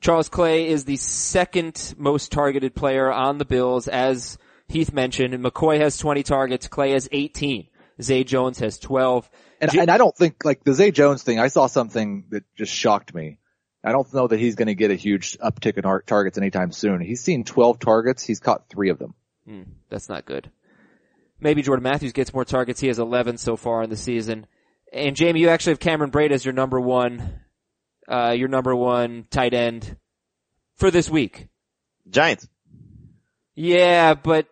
Charles 0.01 0.29
Clay 0.29 0.69
is 0.69 0.85
the 0.85 0.97
second 0.97 1.95
most 1.97 2.33
targeted 2.33 2.75
player 2.75 3.13
on 3.13 3.39
the 3.39 3.45
Bills, 3.45 3.87
as 3.87 4.39
Heath 4.67 4.93
mentioned. 4.93 5.35
McCoy 5.35 5.79
has 5.79 5.99
20 5.99 6.23
targets. 6.23 6.69
Clay 6.69 6.93
has 6.93 7.09
18. 7.13 7.69
Zay 8.02 8.25
Jones 8.25 8.59
has 8.59 8.78
12. 8.78 9.28
And, 9.61 9.71
J- 9.71 9.80
and 9.80 9.90
I 9.90 9.99
don't 9.99 10.16
think 10.16 10.45
like 10.45 10.64
the 10.64 10.75
Zay 10.75 10.90
Jones 10.90 11.23
thing, 11.23 11.38
I 11.38 11.49
saw 11.49 11.66
something 11.66 12.25
that 12.30 12.45
just 12.57 12.73
shocked 12.73 13.14
me. 13.14 13.38
I 13.83 13.92
don't 13.92 14.12
know 14.12 14.26
that 14.26 14.38
he's 14.38 14.57
going 14.57 14.69
to 14.69 14.75
get 14.75 14.90
a 14.90 14.95
huge 14.95 15.38
uptick 15.38 15.76
in 15.76 15.83
tar- 15.83 16.02
targets 16.02 16.37
anytime 16.38 16.71
soon. 16.73 17.00
He's 17.00 17.23
seen 17.23 17.45
12 17.45 17.78
targets. 17.78 18.23
He's 18.23 18.40
caught 18.40 18.69
three 18.69 18.90
of 18.90 18.99
them. 18.99 19.14
Hmm, 19.47 19.62
that's 19.88 20.09
not 20.09 20.26
good. 20.26 20.50
Maybe 21.40 21.62
Jordan 21.62 21.83
Matthews 21.85 22.12
gets 22.12 22.35
more 22.35 22.45
targets. 22.45 22.80
He 22.80 22.88
has 22.88 22.99
11 22.99 23.38
so 23.38 23.57
far 23.57 23.83
in 23.83 23.88
the 23.88 23.97
season. 23.97 24.47
And 24.92 25.16
Jamie, 25.16 25.40
you 25.40 25.49
actually 25.49 25.73
have 25.73 25.80
Cameron 25.80 26.11
Brate 26.11 26.33
as 26.33 26.45
your 26.45 26.52
number 26.52 26.78
one, 26.78 27.40
uh, 28.07 28.35
your 28.37 28.49
number 28.49 28.76
one 28.76 29.25
tight 29.30 29.54
end 29.54 29.97
for 30.76 30.90
this 30.90 31.09
week. 31.09 31.49
Giants. 32.11 32.47
Yeah, 33.54 34.14
but 34.14 34.47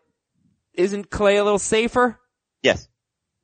isn't 0.74 1.10
Clay 1.10 1.36
a 1.36 1.44
little 1.44 1.58
safer? 1.58 2.18
Yes. 2.62 2.88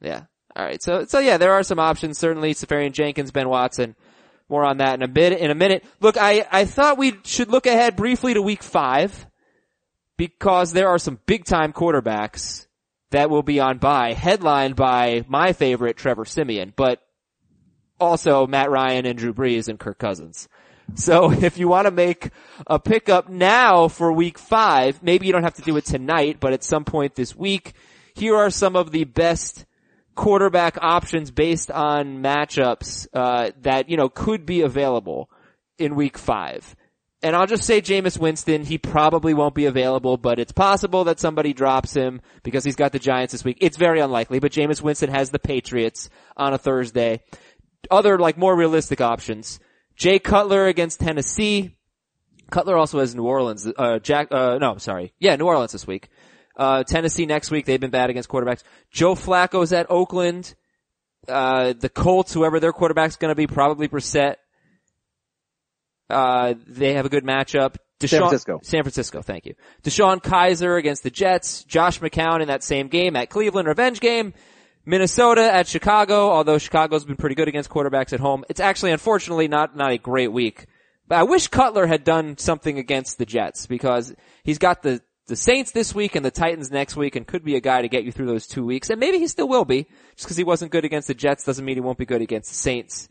Yeah. 0.05 0.23
All 0.55 0.65
right. 0.65 0.83
So 0.83 1.05
so 1.05 1.19
yeah, 1.19 1.39
there 1.39 1.53
are 1.53 1.63
some 1.63 1.79
options. 1.79 2.19
Certainly, 2.19 2.55
Seferian-Jenkins, 2.55 3.33
Ben 3.33 3.49
Watson. 3.49 3.97
More 4.49 4.65
on 4.65 4.77
that 4.77 4.95
in 4.95 5.03
a 5.03 5.09
bit. 5.09 5.39
In 5.39 5.51
a 5.51 5.55
minute. 5.55 5.85
Look, 6.01 6.17
I 6.17 6.47
I 6.51 6.65
thought 6.65 6.99
we 6.99 7.15
should 7.25 7.49
look 7.49 7.67
ahead 7.67 7.97
briefly 7.97 8.35
to 8.35 8.43
Week 8.43 8.63
Five 8.63 9.27
because 10.17 10.73
there 10.73 10.89
are 10.89 10.99
some 10.99 11.19
big 11.27 11.45
time 11.45 11.73
quarterbacks 11.73 12.67
that 13.11 13.31
will 13.31 13.43
be 13.43 13.61
on 13.61 13.79
by, 13.79 14.13
headlined 14.13 14.77
by 14.77 15.25
my 15.29 15.53
favorite 15.53 15.97
Trevor 15.97 16.25
Siemian, 16.25 16.73
but 16.75 17.01
also 18.01 18.47
Matt 18.47 18.71
Ryan 18.71 19.07
and 19.07 19.19
Drew 19.19 19.33
Brees 19.33 19.69
and 19.69 19.79
Kirk 19.79 19.99
Cousins. 19.99 20.49
So 20.95 21.31
if 21.43 21.59
you 21.59 21.69
want 21.69 21.87
to 21.87 21.91
make 21.91 22.31
a 22.67 22.79
pickup 22.79 23.29
now 23.29 23.89
for 23.89 24.13
week 24.13 24.39
five, 24.39 25.03
maybe 25.03 25.27
you 25.27 25.33
don't 25.33 25.45
have 25.45 25.55
to 25.55 25.63
do 25.63 25.77
it 25.77 25.85
tonight, 25.85 26.39
but 26.41 26.53
at 26.53 26.65
some 26.65 26.85
point 26.85 27.15
this 27.15 27.37
week, 27.37 27.75
here 28.15 28.37
are 28.37 28.51
some 28.51 28.77
of 28.77 28.91
the 28.91 29.05
best 29.05 29.65
quarterback 30.15 30.79
options 30.81 31.31
based 31.31 31.71
on 31.71 32.23
matchups, 32.23 33.07
uh, 33.13 33.51
that, 33.63 33.89
you 33.89 33.97
know, 33.97 34.09
could 34.09 34.47
be 34.47 34.63
available 34.63 35.29
in 35.79 35.95
week 35.97 36.17
five. 36.19 36.77
and 37.25 37.35
I'll 37.35 37.47
just 37.47 37.65
say 37.65 37.81
Jameis 37.81 38.19
Winston, 38.19 38.65
he 38.65 38.77
probably 38.77 39.33
won't 39.33 39.55
be 39.55 39.65
available, 39.65 40.19
but 40.19 40.39
it's 40.39 40.53
possible 40.53 41.05
that 41.05 41.19
somebody 41.19 41.55
drops 41.55 41.95
him 41.95 42.21
because 42.43 42.65
he's 42.65 42.77
got 42.77 42.93
the 42.93 42.99
Giants 42.99 43.33
this 43.33 43.43
week. 43.43 43.57
It's 43.63 43.79
very 43.79 44.01
unlikely, 44.01 44.41
but 44.41 44.53
Jameis 44.53 44.83
Winston 44.83 45.09
has 45.09 45.31
the 45.31 45.39
Patriots 45.39 46.11
on 46.37 46.53
a 46.53 46.59
Thursday. 46.59 47.23
Other, 47.91 48.19
like, 48.19 48.37
more 48.37 48.55
realistic 48.55 49.01
options. 49.01 49.59
Jay 49.97 50.19
Cutler 50.19 50.67
against 50.67 51.01
Tennessee. 51.01 51.77
Cutler 52.51 52.77
also 52.77 52.99
has 53.01 53.15
New 53.15 53.25
Orleans, 53.25 53.67
uh, 53.75 54.01
Jack, 54.01 54.29
uh, 54.31 54.59
no, 54.59 54.77
sorry. 54.77 55.15
Yeah, 55.19 55.37
New 55.37 55.47
Orleans 55.47 55.73
this 55.73 55.87
week. 55.87 56.11
Uh, 56.57 56.85
Tennessee 56.85 57.27
next 57.27 57.51
week. 57.51 57.67
They've 57.67 57.81
been 57.81 57.91
bad 57.91 58.11
against 58.11 58.29
quarterbacks. 58.29 58.63
Joe 58.91 59.15
Flacco's 59.15 59.73
at 59.73 59.91
Oakland. 59.91 60.55
Uh, 61.27 61.73
the 61.79 61.89
Colts, 61.89 62.33
whoever 62.33 62.61
their 62.61 62.73
quarterback's 62.73 63.17
gonna 63.17 63.35
be, 63.35 63.47
probably 63.47 63.89
Brissett. 63.89 64.37
Uh, 66.11 66.55
they 66.67 66.95
have 66.95 67.07
a 67.07 67.09
good 67.09 67.25
matchup. 67.25 67.77
Deshaun, 68.01 68.09
San 68.09 68.21
Francisco. 68.21 68.61
San 68.63 68.83
Francisco, 68.83 69.23
thank 69.23 69.47
you. 69.47 69.55
DeShone 69.83 70.23
Kizer 70.23 70.79
against 70.79 71.03
the 71.03 71.11
Jets. 71.11 71.65
Josh 71.65 72.01
McCown 72.01 72.41
in 72.41 72.49
that 72.49 72.63
same 72.63 72.89
game 72.89 73.17
at 73.17 73.31
Cleveland 73.31 73.69
revenge 73.69 74.01
game. 74.01 74.35
Minnesota 74.87 75.51
at 75.51 75.67
Chicago, 75.67 76.31
although 76.31 76.59
Chicago's 76.59 77.05
been 77.05 77.17
pretty 77.17 77.35
good 77.35 77.49
against 77.49 77.71
quarterbacks 77.71 78.13
at 78.13 78.21
home. 78.21 78.45
It's 78.51 78.61
actually 78.61 78.93
unfortunately 78.93 79.49
not, 79.49 79.77
not 79.77 79.93
a 79.93 79.99
great 79.99 80.31
week. 80.31 80.67
But 81.09 81.19
I 81.19 81.23
wish 81.23 81.49
Cutler 81.49 81.87
had 81.87 82.05
done 82.05 82.37
something 82.37 82.79
against 82.79 83.19
the 83.19 83.27
Jets 83.27 83.67
because 83.67 84.15
he's 84.43 84.59
got 84.59 84.83
the, 84.83 85.01
the 85.27 85.37
Saints 85.37 85.73
this 85.73 85.95
week 85.95 86.17
and 86.17 86.25
the 86.25 86.31
Titans 86.31 86.71
next 86.71 86.97
week 86.97 87.17
and 87.17 87.27
could 87.27 87.45
be 87.45 87.57
a 87.57 87.61
guy 87.61 87.83
to 87.83 87.89
get 87.89 88.05
you 88.05 88.13
through 88.13 88.27
those 88.27 88.47
two 88.47 88.65
weeks. 88.65 88.91
And 88.91 89.01
maybe 89.01 89.19
he 89.19 89.27
still 89.27 89.49
will 89.49 89.65
be. 89.65 89.87
Just 90.17 90.27
because 90.27 90.37
he 90.37 90.45
wasn't 90.45 90.71
good 90.71 90.85
against 90.85 91.09
the 91.09 91.15
Jets 91.15 91.45
doesn't 91.45 91.65
mean 91.65 91.77
he 91.77 91.81
won't 91.81 91.99
be 91.99 92.07
good 92.07 92.23
against 92.23 92.51
the 92.51 92.57
Saints. 92.57 93.09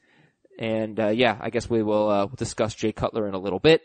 And, 0.59 0.99
uh, 0.99 1.07
yeah, 1.07 1.37
I 1.39 1.49
guess 1.49 1.69
we 1.69 1.81
will, 1.81 2.09
uh, 2.09 2.27
discuss 2.35 2.75
Jay 2.75 2.91
Cutler 2.91 3.27
in 3.27 3.33
a 3.33 3.39
little 3.39 3.59
bit. 3.59 3.81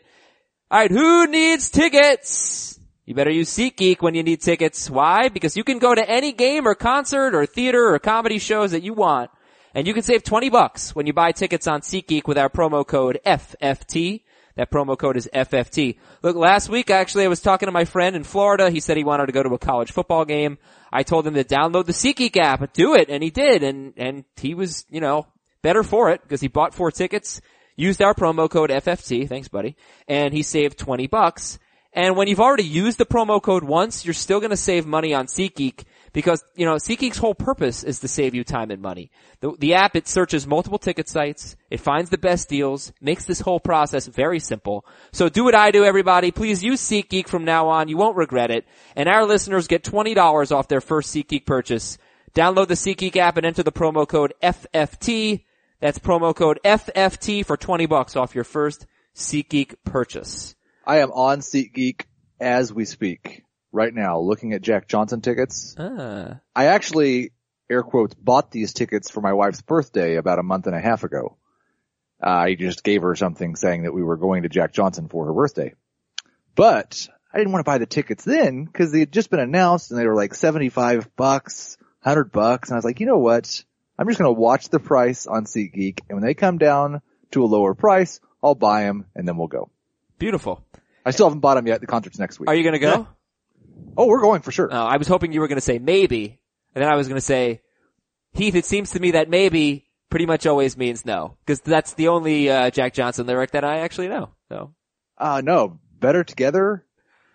Alright, 0.71 0.91
who 0.91 1.25
needs 1.25 1.71
tickets? 1.71 2.79
You 3.07 3.15
better 3.15 3.31
use 3.31 3.49
SeatGeek 3.49 4.03
when 4.03 4.13
you 4.13 4.21
need 4.21 4.41
tickets. 4.41 4.87
Why? 4.87 5.29
Because 5.29 5.57
you 5.57 5.63
can 5.63 5.79
go 5.79 5.95
to 5.95 6.07
any 6.07 6.31
game 6.31 6.67
or 6.67 6.75
concert 6.75 7.33
or 7.33 7.47
theater 7.47 7.91
or 7.91 7.97
comedy 7.97 8.37
shows 8.37 8.71
that 8.71 8.83
you 8.83 8.93
want. 8.93 9.31
And 9.73 9.87
you 9.87 9.95
can 9.95 10.03
save 10.03 10.23
20 10.23 10.49
bucks 10.49 10.93
when 10.93 11.07
you 11.07 11.13
buy 11.13 11.31
tickets 11.31 11.65
on 11.65 11.81
SeatGeek 11.81 12.27
with 12.27 12.37
our 12.37 12.49
promo 12.49 12.85
code 12.85 13.19
FFT. 13.25 14.21
That 14.59 14.69
promo 14.69 14.97
code 14.97 15.15
is 15.15 15.29
FFT. 15.33 15.95
Look, 16.21 16.35
last 16.35 16.67
week 16.67 16.89
actually 16.89 17.23
I 17.23 17.29
was 17.29 17.39
talking 17.39 17.67
to 17.67 17.71
my 17.71 17.85
friend 17.85 18.13
in 18.13 18.25
Florida. 18.25 18.69
He 18.69 18.81
said 18.81 18.97
he 18.97 19.05
wanted 19.05 19.27
to 19.27 19.31
go 19.31 19.41
to 19.41 19.53
a 19.53 19.57
college 19.57 19.93
football 19.93 20.25
game. 20.25 20.57
I 20.91 21.03
told 21.03 21.25
him 21.25 21.35
to 21.35 21.45
download 21.45 21.85
the 21.85 21.93
SeatGeek 21.93 22.35
app, 22.35 22.73
do 22.73 22.93
it, 22.93 23.07
and 23.09 23.23
he 23.23 23.29
did, 23.29 23.63
and, 23.63 23.93
and 23.95 24.25
he 24.35 24.55
was, 24.55 24.85
you 24.89 24.99
know, 24.99 25.27
better 25.61 25.81
for 25.81 26.09
it 26.09 26.21
because 26.23 26.41
he 26.41 26.49
bought 26.49 26.75
four 26.75 26.91
tickets, 26.91 27.39
used 27.77 28.01
our 28.01 28.13
promo 28.13 28.49
code 28.49 28.69
FFT, 28.69 29.29
thanks 29.29 29.47
buddy, 29.47 29.77
and 30.09 30.33
he 30.33 30.43
saved 30.43 30.77
20 30.77 31.07
bucks. 31.07 31.57
And 31.93 32.17
when 32.17 32.27
you've 32.27 32.41
already 32.41 32.65
used 32.65 32.97
the 32.97 33.05
promo 33.05 33.41
code 33.41 33.63
once, 33.63 34.03
you're 34.03 34.13
still 34.13 34.41
gonna 34.41 34.57
save 34.57 34.85
money 34.85 35.13
on 35.13 35.27
SeatGeek 35.27 35.85
because, 36.13 36.43
you 36.55 36.65
know, 36.65 36.75
SeatGeek's 36.75 37.17
whole 37.17 37.35
purpose 37.35 37.83
is 37.83 37.99
to 37.99 38.07
save 38.07 38.33
you 38.33 38.43
time 38.43 38.71
and 38.71 38.81
money. 38.81 39.11
The, 39.41 39.55
the 39.59 39.73
app, 39.75 39.95
it 39.95 40.07
searches 40.07 40.47
multiple 40.47 40.79
ticket 40.79 41.07
sites, 41.07 41.55
it 41.69 41.79
finds 41.79 42.09
the 42.09 42.17
best 42.17 42.49
deals, 42.49 42.91
makes 43.01 43.25
this 43.25 43.41
whole 43.41 43.59
process 43.59 44.07
very 44.07 44.39
simple. 44.39 44.85
So 45.11 45.29
do 45.29 45.43
what 45.43 45.55
I 45.55 45.71
do 45.71 45.83
everybody, 45.83 46.31
please 46.31 46.63
use 46.63 46.81
SeatGeek 46.81 47.27
from 47.27 47.45
now 47.45 47.67
on, 47.69 47.87
you 47.87 47.97
won't 47.97 48.17
regret 48.17 48.51
it. 48.51 48.65
And 48.95 49.07
our 49.07 49.25
listeners 49.25 49.67
get 49.67 49.83
$20 49.83 50.51
off 50.51 50.67
their 50.67 50.81
first 50.81 51.13
SeatGeek 51.13 51.45
purchase. 51.45 51.97
Download 52.33 52.67
the 52.67 52.75
SeatGeek 52.75 53.15
app 53.15 53.37
and 53.37 53.45
enter 53.45 53.63
the 53.63 53.71
promo 53.71 54.07
code 54.07 54.33
FFT. 54.41 55.45
That's 55.79 55.99
promo 55.99 56.35
code 56.35 56.59
FFT 56.63 57.45
for 57.45 57.57
20 57.57 57.85
bucks 57.85 58.15
off 58.15 58.35
your 58.35 58.43
first 58.43 58.85
SeatGeek 59.15 59.75
purchase. 59.85 60.55
I 60.85 60.97
am 60.99 61.11
on 61.11 61.39
SeatGeek 61.39 62.05
as 62.39 62.73
we 62.73 62.85
speak 62.85 63.43
right 63.71 63.93
now, 63.93 64.19
looking 64.19 64.53
at 64.53 64.61
Jack 64.61 64.87
Johnson 64.87 65.21
tickets. 65.21 65.75
Ah. 65.77 66.39
I 66.55 66.65
actually, 66.65 67.31
air 67.69 67.83
quotes, 67.83 68.13
bought 68.15 68.51
these 68.51 68.73
tickets 68.73 69.09
for 69.09 69.21
my 69.21 69.33
wife's 69.33 69.61
birthday 69.61 70.15
about 70.15 70.39
a 70.39 70.43
month 70.43 70.67
and 70.67 70.75
a 70.75 70.79
half 70.79 71.03
ago. 71.03 71.37
Uh, 72.21 72.29
I 72.29 72.55
just 72.55 72.83
gave 72.83 73.01
her 73.01 73.15
something 73.15 73.55
saying 73.55 73.83
that 73.83 73.93
we 73.93 74.03
were 74.03 74.17
going 74.17 74.43
to 74.43 74.49
Jack 74.49 74.73
Johnson 74.73 75.07
for 75.07 75.25
her 75.25 75.33
birthday. 75.33 75.73
But 76.55 77.07
I 77.33 77.37
didn't 77.37 77.53
want 77.53 77.65
to 77.65 77.69
buy 77.69 77.77
the 77.77 77.85
tickets 77.85 78.25
then 78.25 78.65
because 78.65 78.91
they 78.91 78.99
had 78.99 79.13
just 79.13 79.29
been 79.29 79.39
announced 79.39 79.91
and 79.91 79.99
they 79.99 80.05
were 80.05 80.15
like 80.15 80.33
75 80.33 81.15
bucks, 81.15 81.77
100 82.03 82.31
bucks. 82.31 82.69
And 82.69 82.75
I 82.75 82.77
was 82.77 82.85
like, 82.85 82.99
you 82.99 83.05
know 83.05 83.19
what? 83.19 83.63
I'm 83.97 84.07
just 84.07 84.19
going 84.19 84.33
to 84.33 84.39
watch 84.39 84.69
the 84.69 84.79
price 84.79 85.27
on 85.27 85.45
SeatGeek 85.45 86.01
and 86.09 86.17
when 86.17 86.23
they 86.25 86.33
come 86.33 86.57
down 86.57 87.01
to 87.31 87.43
a 87.43 87.45
lower 87.45 87.73
price, 87.73 88.19
I'll 88.43 88.55
buy 88.55 88.83
them 88.83 89.05
and 89.15 89.27
then 89.27 89.37
we'll 89.37 89.47
go. 89.47 89.69
Beautiful. 90.17 90.65
I 91.05 91.11
still 91.11 91.27
haven't 91.27 91.39
bought 91.39 91.55
them 91.55 91.67
yet. 91.67 91.81
The 91.81 91.87
concert's 91.87 92.19
next 92.19 92.39
week. 92.39 92.49
Are 92.49 92.55
you 92.55 92.63
gonna 92.63 92.79
go? 92.79 93.07
Oh, 93.97 94.07
we're 94.07 94.21
going 94.21 94.41
for 94.41 94.51
sure. 94.51 94.71
Uh, 94.71 94.85
I 94.85 94.97
was 94.97 95.07
hoping 95.07 95.33
you 95.33 95.39
were 95.39 95.47
gonna 95.47 95.61
say 95.61 95.79
maybe, 95.79 96.39
and 96.75 96.83
then 96.83 96.91
I 96.91 96.95
was 96.95 97.07
gonna 97.07 97.21
say, 97.21 97.61
Heath, 98.33 98.55
it 98.55 98.65
seems 98.65 98.91
to 98.91 98.99
me 98.99 99.11
that 99.11 99.29
maybe 99.29 99.87
pretty 100.09 100.25
much 100.25 100.45
always 100.45 100.77
means 100.77 101.05
no, 101.05 101.37
because 101.45 101.61
that's 101.61 101.93
the 101.93 102.09
only, 102.09 102.49
uh, 102.49 102.69
Jack 102.69 102.93
Johnson 102.93 103.27
lyric 103.27 103.51
that 103.51 103.63
I 103.63 103.79
actually 103.79 104.07
know, 104.07 104.29
so. 104.49 104.73
Uh, 105.17 105.41
no, 105.43 105.79
better 105.99 106.23
together. 106.23 106.85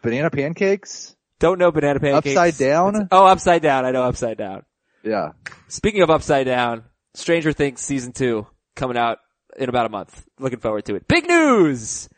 Banana 0.02 0.30
pancakes. 0.30 1.14
Don't 1.38 1.58
know 1.58 1.70
banana 1.70 2.00
pancakes. 2.00 2.36
Upside 2.36 2.56
down? 2.56 3.08
Oh, 3.10 3.26
upside 3.26 3.62
down. 3.62 3.84
I 3.84 3.90
know 3.90 4.02
upside 4.04 4.38
down. 4.38 4.64
Yeah. 5.02 5.32
Speaking 5.68 6.02
of 6.02 6.10
upside 6.10 6.46
down, 6.46 6.84
Stranger 7.14 7.52
Things 7.52 7.80
season 7.80 8.12
two 8.12 8.46
coming 8.74 8.96
out 8.96 9.18
in 9.56 9.68
about 9.68 9.86
a 9.86 9.90
month. 9.90 10.24
Looking 10.38 10.60
forward 10.60 10.84
to 10.86 10.94
it. 10.94 11.06
Big 11.06 11.26
news! 11.26 12.08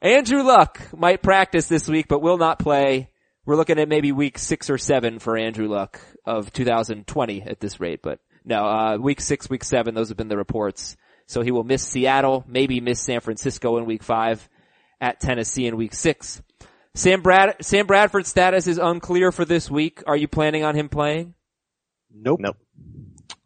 Andrew 0.00 0.42
Luck 0.42 0.80
might 0.96 1.22
practice 1.22 1.66
this 1.66 1.88
week, 1.88 2.06
but 2.08 2.22
will 2.22 2.38
not 2.38 2.58
play. 2.58 3.10
We're 3.48 3.56
looking 3.56 3.78
at 3.78 3.88
maybe 3.88 4.12
week 4.12 4.38
six 4.38 4.68
or 4.68 4.76
seven 4.76 5.20
for 5.20 5.34
Andrew 5.34 5.68
Luck 5.68 6.02
of 6.26 6.52
2020 6.52 7.40
at 7.40 7.60
this 7.60 7.80
rate, 7.80 8.00
but 8.02 8.20
no, 8.44 8.62
uh, 8.62 8.98
week 8.98 9.22
six, 9.22 9.48
week 9.48 9.64
seven, 9.64 9.94
those 9.94 10.08
have 10.08 10.18
been 10.18 10.28
the 10.28 10.36
reports. 10.36 10.98
So 11.24 11.40
he 11.40 11.50
will 11.50 11.64
miss 11.64 11.82
Seattle, 11.82 12.44
maybe 12.46 12.82
miss 12.82 13.00
San 13.00 13.20
Francisco 13.20 13.78
in 13.78 13.86
week 13.86 14.02
five, 14.02 14.46
at 15.00 15.18
Tennessee 15.20 15.66
in 15.66 15.78
week 15.78 15.94
six. 15.94 16.42
Sam 16.94 17.22
Brad, 17.22 17.56
Sam 17.62 17.86
Bradford's 17.86 18.28
status 18.28 18.66
is 18.66 18.76
unclear 18.76 19.32
for 19.32 19.46
this 19.46 19.70
week. 19.70 20.02
Are 20.06 20.14
you 20.14 20.28
planning 20.28 20.62
on 20.62 20.74
him 20.74 20.90
playing? 20.90 21.32
Nope. 22.14 22.40
Nope. 22.40 22.58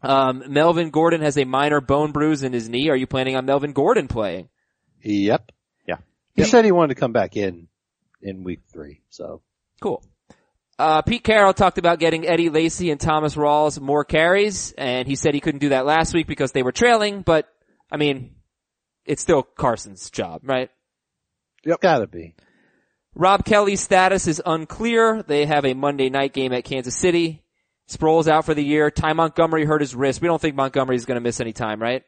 Um, 0.02 0.42
Melvin 0.48 0.90
Gordon 0.90 1.20
has 1.20 1.38
a 1.38 1.44
minor 1.44 1.80
bone 1.80 2.10
bruise 2.10 2.42
in 2.42 2.52
his 2.52 2.68
knee. 2.68 2.88
Are 2.88 2.96
you 2.96 3.06
planning 3.06 3.36
on 3.36 3.46
Melvin 3.46 3.72
Gordon 3.72 4.08
playing? 4.08 4.48
Yep. 5.02 5.52
Yeah. 5.86 5.98
He 6.34 6.42
said 6.42 6.64
he 6.64 6.72
wanted 6.72 6.94
to 6.96 7.00
come 7.00 7.12
back 7.12 7.36
in 7.36 7.68
in 8.20 8.42
week 8.42 8.62
three. 8.72 9.02
So 9.08 9.42
Cool. 9.82 10.02
Uh, 10.78 11.02
Pete 11.02 11.22
Carroll 11.22 11.52
talked 11.52 11.78
about 11.78 11.98
getting 11.98 12.26
Eddie 12.26 12.48
Lacy 12.48 12.90
and 12.90 13.00
Thomas 13.00 13.34
Rawls 13.34 13.80
more 13.80 14.04
carries, 14.04 14.72
and 14.72 15.06
he 15.06 15.16
said 15.16 15.34
he 15.34 15.40
couldn't 15.40 15.60
do 15.60 15.68
that 15.70 15.84
last 15.84 16.14
week 16.14 16.26
because 16.26 16.52
they 16.52 16.62
were 16.62 16.72
trailing, 16.72 17.22
but, 17.22 17.48
I 17.90 17.98
mean, 17.98 18.34
it's 19.04 19.20
still 19.20 19.42
Carson's 19.42 20.10
job, 20.10 20.40
right? 20.44 20.70
Yep. 21.64 21.80
Gotta 21.80 22.06
be. 22.06 22.34
Rob 23.14 23.44
Kelley's 23.44 23.80
status 23.80 24.26
is 24.26 24.40
unclear. 24.44 25.22
They 25.22 25.44
have 25.46 25.64
a 25.64 25.74
Monday 25.74 26.08
night 26.08 26.32
game 26.32 26.52
at 26.52 26.64
Kansas 26.64 26.96
City. 26.96 27.42
Sproles 27.88 28.26
out 28.26 28.46
for 28.46 28.54
the 28.54 28.64
year. 28.64 28.90
Ty 28.90 29.12
Montgomery 29.12 29.64
hurt 29.64 29.82
his 29.82 29.94
wrist. 29.94 30.22
We 30.22 30.28
don't 30.28 30.40
think 30.40 30.56
Montgomery's 30.56 31.04
gonna 31.04 31.20
miss 31.20 31.40
any 31.40 31.52
time, 31.52 31.82
right? 31.82 32.04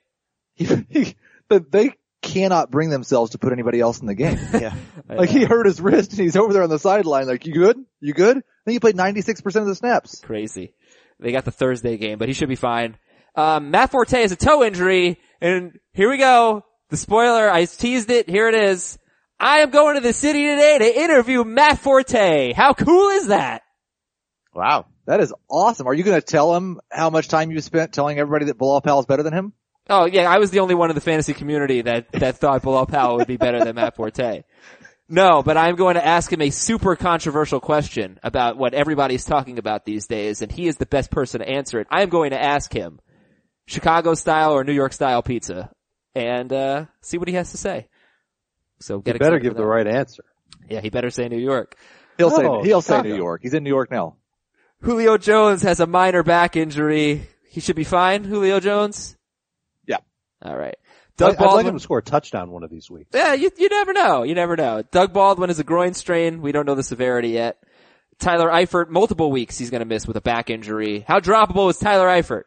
but 1.49 1.71
they 1.71 1.95
cannot 2.25 2.71
bring 2.71 2.91
themselves 2.91 3.33
to 3.33 3.39
put 3.39 3.53
anybody 3.53 3.81
else 3.81 4.01
in 4.01 4.07
the 4.07 4.15
game. 4.15 4.39
Yeah. 4.55 4.75
like 5.09 5.31
he 5.31 5.45
hurt 5.45 5.67
his 5.67 5.81
wrist 5.81 6.13
and 6.13 6.21
he's 6.21 6.37
over 6.37 6.53
there 6.53 6.63
on 6.63 6.71
the 6.71 6.79
sideline 6.79 7.27
like, 7.27 7.47
you 7.47 7.53
good? 7.53 7.77
You 8.01 8.15
good? 8.15 8.37
I 8.39 8.65
think 8.65 8.75
he 8.75 8.81
played 8.81 8.97
96% 8.97 9.57
of 9.57 9.67
the 9.67 9.75
snaps. 9.75 10.21
Crazy. 10.21 10.75
They 11.21 11.33
got 11.33 11.45
the 11.45 11.51
Thursday 11.51 11.97
game, 11.97 12.19
but 12.19 12.29
he 12.29 12.35
should 12.35 12.49
be 12.49 12.57
fine. 12.57 12.97
Um, 13.35 13.71
Matt 13.71 13.91
Forte 13.91 14.21
has 14.21 14.33
a 14.33 14.37
toe 14.37 14.63
injury, 14.65 15.19
and 15.41 15.79
here 15.93 16.09
we 16.09 16.19
go. 16.19 16.65
The 16.91 16.97
spoiler, 16.97 17.51
I 17.51 17.65
teased 17.65 18.11
it, 18.11 18.29
here 18.29 18.49
it 18.49 18.55
is. 18.55 18.99
I 19.39 19.59
am 19.59 19.71
going 19.71 19.97
to 19.97 20.01
the 20.01 20.13
city 20.13 20.47
today 20.47 20.79
to 20.79 21.01
interview 21.03 21.45
Matt 21.45 21.79
Forte. 21.81 22.53
How 22.53 22.73
cool 22.75 23.09
is 23.11 23.27
that? 23.29 23.63
Wow. 24.55 24.87
That 25.07 25.21
is 25.21 25.35
awesome. 25.51 25.87
Are 25.87 25.95
you 25.95 26.03
going 26.03 26.21
to 26.21 26.27
tell 26.27 26.55
him 26.55 26.81
how 26.91 27.11
much 27.11 27.29
time 27.29 27.51
you 27.51 27.61
spent 27.61 27.93
telling 27.93 28.19
everybody 28.19 28.47
that 28.47 28.59
Bilal 28.59 28.81
Powell 28.81 29.01
is 29.01 29.07
better 29.07 29.23
than 29.23 29.35
him? 29.35 29.53
Oh 29.89 30.07
yeah, 30.07 30.31
I 30.31 30.39
was 30.39 30.51
the 30.51 30.61
only 30.61 30.75
one 30.75 30.91
in 30.91 30.95
the 30.95 31.01
fantasy 31.03 31.35
community 31.35 31.83
that, 31.83 32.11
that 32.13 32.37
thought 32.39 32.63
Bilal 32.63 32.87
Powell 32.87 33.17
would 33.19 33.27
be 33.27 33.37
better 33.37 33.63
than 33.63 33.77
Matt 33.77 33.97
Forte. 33.97 34.45
No, 35.09 35.43
but 35.43 35.59
I'm 35.59 35.77
going 35.77 35.97
to 35.97 36.05
ask 36.07 36.33
him 36.33 36.41
a 36.41 36.49
super 36.49 36.97
controversial 36.97 37.61
question 37.61 38.19
about 38.23 38.57
what 38.57 38.73
everybody's 38.73 39.25
talking 39.27 39.59
about 39.59 39.85
these 39.85 40.07
days, 40.07 40.41
and 40.41 40.51
he 40.51 40.67
is 40.67 40.77
the 40.79 40.87
best 40.87 41.11
person 41.11 41.41
to 41.41 41.49
answer 41.49 41.79
it. 41.81 41.87
I'm 41.91 42.09
going 42.09 42.31
to 42.31 42.43
ask 42.43 42.73
him, 42.73 43.01
Chicago 43.67 44.15
style 44.15 44.53
or 44.55 44.65
New 44.65 44.73
York 44.73 44.95
style 44.95 45.23
pizza, 45.23 45.71
and 46.15 46.51
uh, 46.51 46.87
see 47.03 47.19
what 47.19 47.29
he 47.29 47.35
has 47.35 47.51
to 47.51 47.59
say. 47.59 47.89
So 48.81 48.97
You 48.97 49.03
get 49.03 49.19
better 49.19 49.39
give 49.39 49.53
for 49.53 49.59
the 49.59 49.67
right 49.67 49.87
answer. 49.87 50.25
Yeah, 50.71 50.81
he 50.81 50.89
better 50.89 51.11
say 51.11 51.29
New 51.29 51.39
York. 51.39 51.77
He'll 52.17 52.33
Oh, 52.33 52.63
say, 52.63 52.69
he'll 52.69 52.81
say 52.83 53.03
New 53.03 53.17
York. 53.17 53.41
He's 53.43 53.53
in 53.53 53.63
New 53.63 53.71
York 53.71 53.91
now. 53.91 54.17
Julio 54.81 55.19
Jones 55.19 55.63
has 55.63 55.81
a 55.81 55.87
minor 55.87 56.23
back 56.23 56.57
injury. 56.57 57.29
He 57.51 57.61
should 57.61 57.77
be 57.77 57.85
fine, 57.85 58.25
Julio 58.25 58.59
Jones? 58.61 59.17
Yeah. 60.45 60.51
Alright. 60.51 60.77
Doug 61.17 61.35
I'd 61.35 61.41
like 61.41 61.49
Baldwin. 61.49 61.67
him 61.69 61.75
to 61.75 61.81
score 61.81 61.99
a 61.99 62.03
touchdown 62.03 62.51
one 62.51 62.65
of 62.65 62.71
these 62.71 62.91
weeks. 62.91 63.11
Yeah, 63.15 63.35
you, 63.35 63.51
you 63.57 63.69
never 63.69 63.93
know. 63.93 64.25
You 64.25 64.35
never 64.35 64.57
know. 64.57 64.83
Doug 64.83 65.13
Baldwin 65.13 65.49
is 65.49 65.61
a 65.61 65.65
groin 65.65 65.95
strain. 65.95 66.43
We 66.43 66.51
don't 66.51 66.67
know 66.67 66.75
the 66.75 66.83
severity 66.83 67.29
yet. 67.29 67.59
Tyler 68.19 68.49
Eifert, 68.49 68.89
multiple 68.89 69.31
weeks 69.31 69.57
he's 69.59 69.71
going 69.71 69.81
to 69.81 69.87
miss 69.87 70.07
with 70.07 70.17
a 70.17 70.21
back 70.21 70.51
injury. 70.51 71.05
How 71.07 71.21
droppable 71.21 71.71
is 71.71 71.79
Tyler 71.79 72.07
Eifert? 72.09 72.45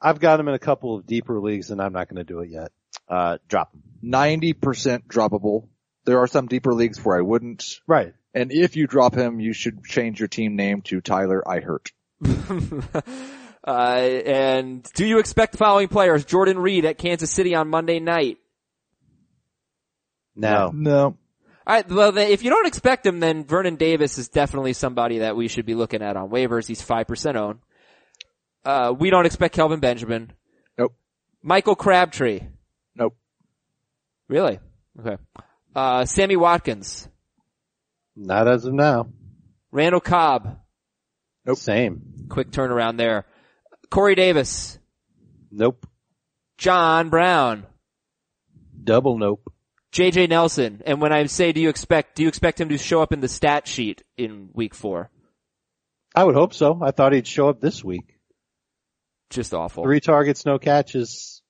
I've 0.00 0.18
got 0.18 0.40
him 0.40 0.48
in 0.48 0.54
a 0.54 0.58
couple 0.58 0.96
of 0.96 1.06
deeper 1.06 1.38
leagues 1.40 1.70
and 1.70 1.80
I'm 1.80 1.92
not 1.92 2.08
going 2.08 2.24
to 2.24 2.24
do 2.24 2.40
it 2.40 2.48
yet. 2.50 2.72
Uh, 3.08 3.38
drop 3.48 3.74
him. 3.74 3.82
90% 4.02 5.06
droppable. 5.08 5.68
There 6.06 6.20
are 6.20 6.26
some 6.26 6.46
deeper 6.46 6.72
leagues 6.72 7.04
where 7.04 7.18
I 7.18 7.20
wouldn't. 7.20 7.80
Right. 7.86 8.14
And 8.32 8.50
if 8.50 8.76
you 8.76 8.86
drop 8.86 9.14
him, 9.14 9.40
you 9.40 9.52
should 9.52 9.84
change 9.84 10.20
your 10.20 10.28
team 10.28 10.56
name 10.56 10.80
to 10.82 11.00
Tyler 11.02 11.46
I 11.46 11.60
hurt. 11.60 11.92
uh, 13.66 13.70
and 13.70 14.82
do 14.94 15.06
you 15.06 15.18
expect 15.18 15.52
the 15.52 15.58
following 15.58 15.88
players? 15.88 16.24
Jordan 16.24 16.58
Reed 16.58 16.84
at 16.84 16.98
Kansas 16.98 17.30
City 17.30 17.54
on 17.54 17.68
Monday 17.68 18.00
night. 18.00 18.38
No. 20.34 20.70
No. 20.72 21.16
Alright, 21.66 21.88
well 21.88 22.16
if 22.16 22.42
you 22.42 22.50
don't 22.50 22.66
expect 22.66 23.06
him, 23.06 23.20
then 23.20 23.44
Vernon 23.44 23.76
Davis 23.76 24.18
is 24.18 24.28
definitely 24.28 24.72
somebody 24.72 25.18
that 25.18 25.36
we 25.36 25.48
should 25.48 25.66
be 25.66 25.74
looking 25.74 26.02
at 26.02 26.16
on 26.16 26.30
waivers. 26.30 26.66
He's 26.66 26.82
5% 26.82 27.36
owned. 27.36 27.58
Uh, 28.64 28.94
we 28.98 29.10
don't 29.10 29.26
expect 29.26 29.54
Kelvin 29.54 29.80
Benjamin. 29.80 30.32
Nope. 30.78 30.94
Michael 31.42 31.76
Crabtree. 31.76 32.40
Nope. 32.94 33.16
Really? 34.28 34.58
Okay. 34.98 35.16
Uh, 35.74 36.04
Sammy 36.04 36.36
Watkins. 36.36 37.08
not 38.16 38.48
as 38.48 38.64
of 38.64 38.72
now. 38.74 39.08
Randall 39.70 40.00
Cobb. 40.00 40.58
Nope. 41.46 41.58
Same. 41.58 42.26
Quick 42.28 42.50
turnaround 42.50 42.96
there. 42.96 43.26
Corey 43.90 44.14
Davis. 44.14 44.78
Nope. 45.50 45.86
John 46.58 47.10
Brown. 47.10 47.66
Double 48.82 49.18
nope. 49.18 49.52
JJ 49.92 50.28
Nelson. 50.28 50.82
And 50.86 51.00
when 51.00 51.12
I 51.12 51.26
say 51.26 51.52
do 51.52 51.60
you 51.60 51.68
expect, 51.68 52.16
do 52.16 52.22
you 52.22 52.28
expect 52.28 52.60
him 52.60 52.68
to 52.68 52.78
show 52.78 53.02
up 53.02 53.12
in 53.12 53.20
the 53.20 53.28
stat 53.28 53.66
sheet 53.66 54.02
in 54.16 54.50
week 54.52 54.74
four? 54.74 55.10
I 56.14 56.24
would 56.24 56.34
hope 56.34 56.54
so. 56.54 56.80
I 56.82 56.90
thought 56.92 57.12
he'd 57.12 57.26
show 57.26 57.48
up 57.48 57.60
this 57.60 57.84
week. 57.84 58.18
Just 59.30 59.54
awful. 59.54 59.84
Three 59.84 60.00
targets, 60.00 60.44
no 60.44 60.58
catches. 60.58 61.42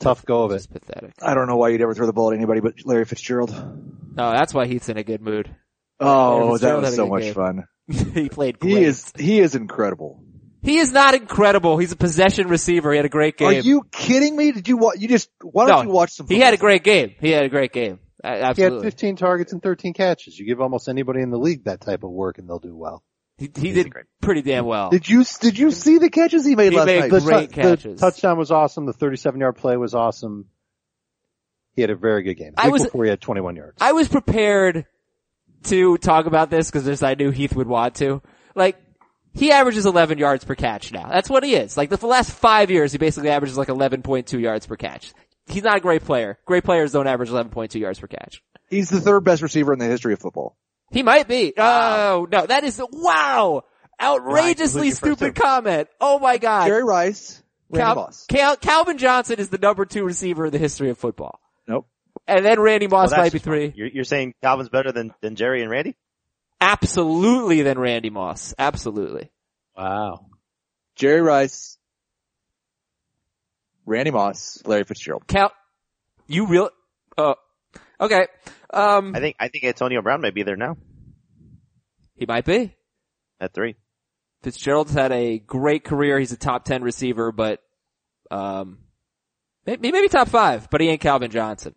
Tough 0.00 0.24
go 0.24 0.44
of 0.44 0.52
it. 0.52 0.66
Pathetic. 0.70 1.14
I 1.20 1.34
don't 1.34 1.46
know 1.46 1.56
why 1.56 1.68
you'd 1.68 1.80
ever 1.80 1.94
throw 1.94 2.06
the 2.06 2.12
ball 2.12 2.30
at 2.30 2.36
anybody 2.36 2.60
but 2.60 2.74
Larry 2.84 3.04
Fitzgerald. 3.04 3.50
Oh, 3.50 4.30
that's 4.30 4.52
why 4.52 4.66
Heath's 4.66 4.88
in 4.88 4.96
a 4.96 5.04
good 5.04 5.20
mood. 5.20 5.54
Oh, 6.00 6.58
that 6.58 6.80
was 6.80 6.96
so 6.96 7.06
much 7.06 7.22
game. 7.22 7.34
fun. 7.34 7.64
he 8.14 8.28
played 8.28 8.58
great. 8.58 8.76
He 8.76 8.84
is, 8.84 9.12
he 9.16 9.40
is 9.40 9.54
incredible. 9.54 10.22
He 10.62 10.78
is 10.78 10.92
not 10.92 11.14
incredible. 11.14 11.76
He's 11.78 11.92
a 11.92 11.96
possession 11.96 12.46
receiver. 12.48 12.92
He 12.92 12.96
had 12.96 13.04
a 13.06 13.08
great 13.10 13.36
game. 13.36 13.48
Are 13.48 13.52
you 13.52 13.82
kidding 13.90 14.36
me? 14.36 14.52
Did 14.52 14.68
you 14.68 14.76
watch, 14.76 14.96
you 15.00 15.08
just, 15.08 15.28
why 15.42 15.66
don't 15.66 15.76
No, 15.84 15.90
you 15.90 15.94
watch 15.96 16.12
some 16.12 16.26
he 16.28 16.38
had 16.38 16.54
a 16.54 16.56
great 16.56 16.84
game. 16.84 17.14
He 17.20 17.30
had 17.30 17.44
a 17.44 17.48
great 17.48 17.72
game. 17.72 17.98
A- 18.22 18.54
He 18.54 18.62
had 18.62 18.80
15 18.80 19.16
targets 19.16 19.52
and 19.52 19.60
13 19.60 19.92
catches. 19.92 20.38
You 20.38 20.46
give 20.46 20.60
almost 20.60 20.88
anybody 20.88 21.20
in 21.20 21.30
the 21.30 21.38
league 21.38 21.64
that 21.64 21.80
type 21.80 22.04
of 22.04 22.10
work 22.10 22.38
and 22.38 22.48
they'll 22.48 22.60
do 22.60 22.76
well. 22.76 23.02
He, 23.38 23.50
he 23.56 23.72
did 23.72 23.90
great. 23.90 24.04
pretty 24.20 24.42
damn 24.42 24.64
well. 24.66 24.90
Did 24.90 25.08
you, 25.08 25.24
did 25.40 25.58
you 25.58 25.72
see 25.72 25.98
the 25.98 26.10
catches 26.10 26.44
he 26.44 26.54
made 26.54 26.70
He 26.72 26.78
last 26.78 26.86
made 26.86 27.00
night? 27.00 27.10
The, 27.10 27.20
Great 27.20 27.50
tou- 27.50 27.62
the 27.62 27.62
catches. 27.76 28.00
touchdown 28.00 28.38
was 28.38 28.52
awesome. 28.52 28.86
The 28.86 28.92
37 28.92 29.40
yard 29.40 29.56
play 29.56 29.76
was 29.76 29.94
awesome. 29.94 30.46
He 31.74 31.80
had 31.80 31.90
a 31.90 31.96
very 31.96 32.22
good 32.22 32.34
game. 32.34 32.52
I 32.56 32.68
was- 32.68 32.84
before 32.84 33.02
he 33.04 33.10
had 33.10 33.20
21 33.20 33.56
yards. 33.56 33.78
I 33.80 33.92
was 33.92 34.06
prepared 34.06 34.86
to 35.64 35.96
talk 35.98 36.26
about 36.26 36.50
this 36.50 36.70
because 36.70 37.02
I 37.02 37.14
knew 37.14 37.30
Heath 37.30 37.56
would 37.56 37.66
want 37.66 37.96
to. 37.96 38.22
Like, 38.54 38.76
he 39.34 39.52
averages 39.52 39.86
11 39.86 40.18
yards 40.18 40.44
per 40.44 40.54
catch 40.54 40.92
now. 40.92 41.08
That's 41.08 41.30
what 41.30 41.44
he 41.44 41.54
is. 41.54 41.76
Like, 41.76 41.90
the, 41.90 41.96
the 41.96 42.06
last 42.06 42.30
five 42.30 42.70
years, 42.70 42.92
he 42.92 42.98
basically 42.98 43.30
averages 43.30 43.56
like 43.56 43.68
11.2 43.68 44.40
yards 44.40 44.66
per 44.66 44.76
catch. 44.76 45.12
He's 45.46 45.62
not 45.62 45.76
a 45.76 45.80
great 45.80 46.04
player. 46.04 46.38
Great 46.46 46.64
players 46.64 46.92
don't 46.92 47.06
average 47.06 47.30
11.2 47.30 47.80
yards 47.80 47.98
per 47.98 48.06
catch. 48.06 48.42
He's 48.68 48.88
the 48.88 49.00
third 49.00 49.24
best 49.24 49.42
receiver 49.42 49.72
in 49.72 49.78
the 49.78 49.86
history 49.86 50.12
of 50.12 50.20
football. 50.20 50.56
He 50.90 51.02
might 51.02 51.26
be. 51.26 51.52
Oh, 51.56 52.26
no, 52.30 52.46
that 52.46 52.64
is, 52.64 52.78
a 52.78 52.86
wow! 52.90 53.64
Outrageously 54.00 54.88
who's 54.88 54.96
stupid 54.96 55.34
comment. 55.34 55.88
Oh 56.00 56.18
my 56.18 56.38
god. 56.38 56.66
Jerry 56.66 56.82
Rice, 56.82 57.42
Randy 57.70 57.84
Cal- 57.84 57.94
Moss. 57.94 58.26
Cal- 58.26 58.56
Calvin 58.56 58.98
Johnson 58.98 59.38
is 59.38 59.48
the 59.48 59.58
number 59.58 59.84
two 59.84 60.04
receiver 60.04 60.46
in 60.46 60.52
the 60.52 60.58
history 60.58 60.90
of 60.90 60.98
football. 60.98 61.40
Nope. 61.68 61.86
And 62.26 62.44
then 62.44 62.60
Randy 62.60 62.88
Moss 62.88 63.10
that's 63.10 63.20
might 63.20 63.32
be 63.32 63.38
three. 63.38 63.72
You're, 63.76 63.88
you're 63.88 64.04
saying 64.04 64.34
Calvin's 64.42 64.68
better 64.70 64.90
than, 64.92 65.14
than 65.20 65.36
Jerry 65.36 65.62
and 65.62 65.70
Randy? 65.70 65.96
Absolutely 66.62 67.62
than 67.62 67.78
Randy 67.78 68.10
Moss. 68.10 68.54
Absolutely. 68.58 69.30
wow. 69.76 70.26
Jerry 70.96 71.20
Rice, 71.20 71.78
Randy 73.86 74.10
Moss, 74.10 74.62
Larry 74.64 74.84
Fitzgerald. 74.84 75.26
Cal, 75.26 75.52
you 76.26 76.46
real, 76.46 76.70
oh, 77.18 77.34
okay. 78.00 78.26
Um, 78.72 79.14
I 79.16 79.20
think, 79.20 79.36
I 79.40 79.48
think 79.48 79.64
Antonio 79.64 80.02
Brown 80.02 80.20
may 80.20 80.30
be 80.30 80.42
there 80.42 80.56
now 80.56 80.76
he 82.22 82.26
might 82.26 82.44
be. 82.44 82.72
at 83.40 83.52
three. 83.52 83.74
Fitzgerald's 84.42 84.92
had 84.92 85.10
a 85.10 85.38
great 85.38 85.82
career. 85.82 86.18
He's 86.18 86.30
a 86.30 86.36
top 86.36 86.64
10 86.64 86.82
receiver, 86.82 87.32
but, 87.32 87.60
um, 88.30 88.78
maybe, 89.66 89.90
maybe 89.90 90.08
top 90.08 90.28
five, 90.28 90.70
but 90.70 90.80
he 90.80 90.88
ain't 90.88 91.00
Calvin 91.00 91.32
Johnson. 91.32 91.74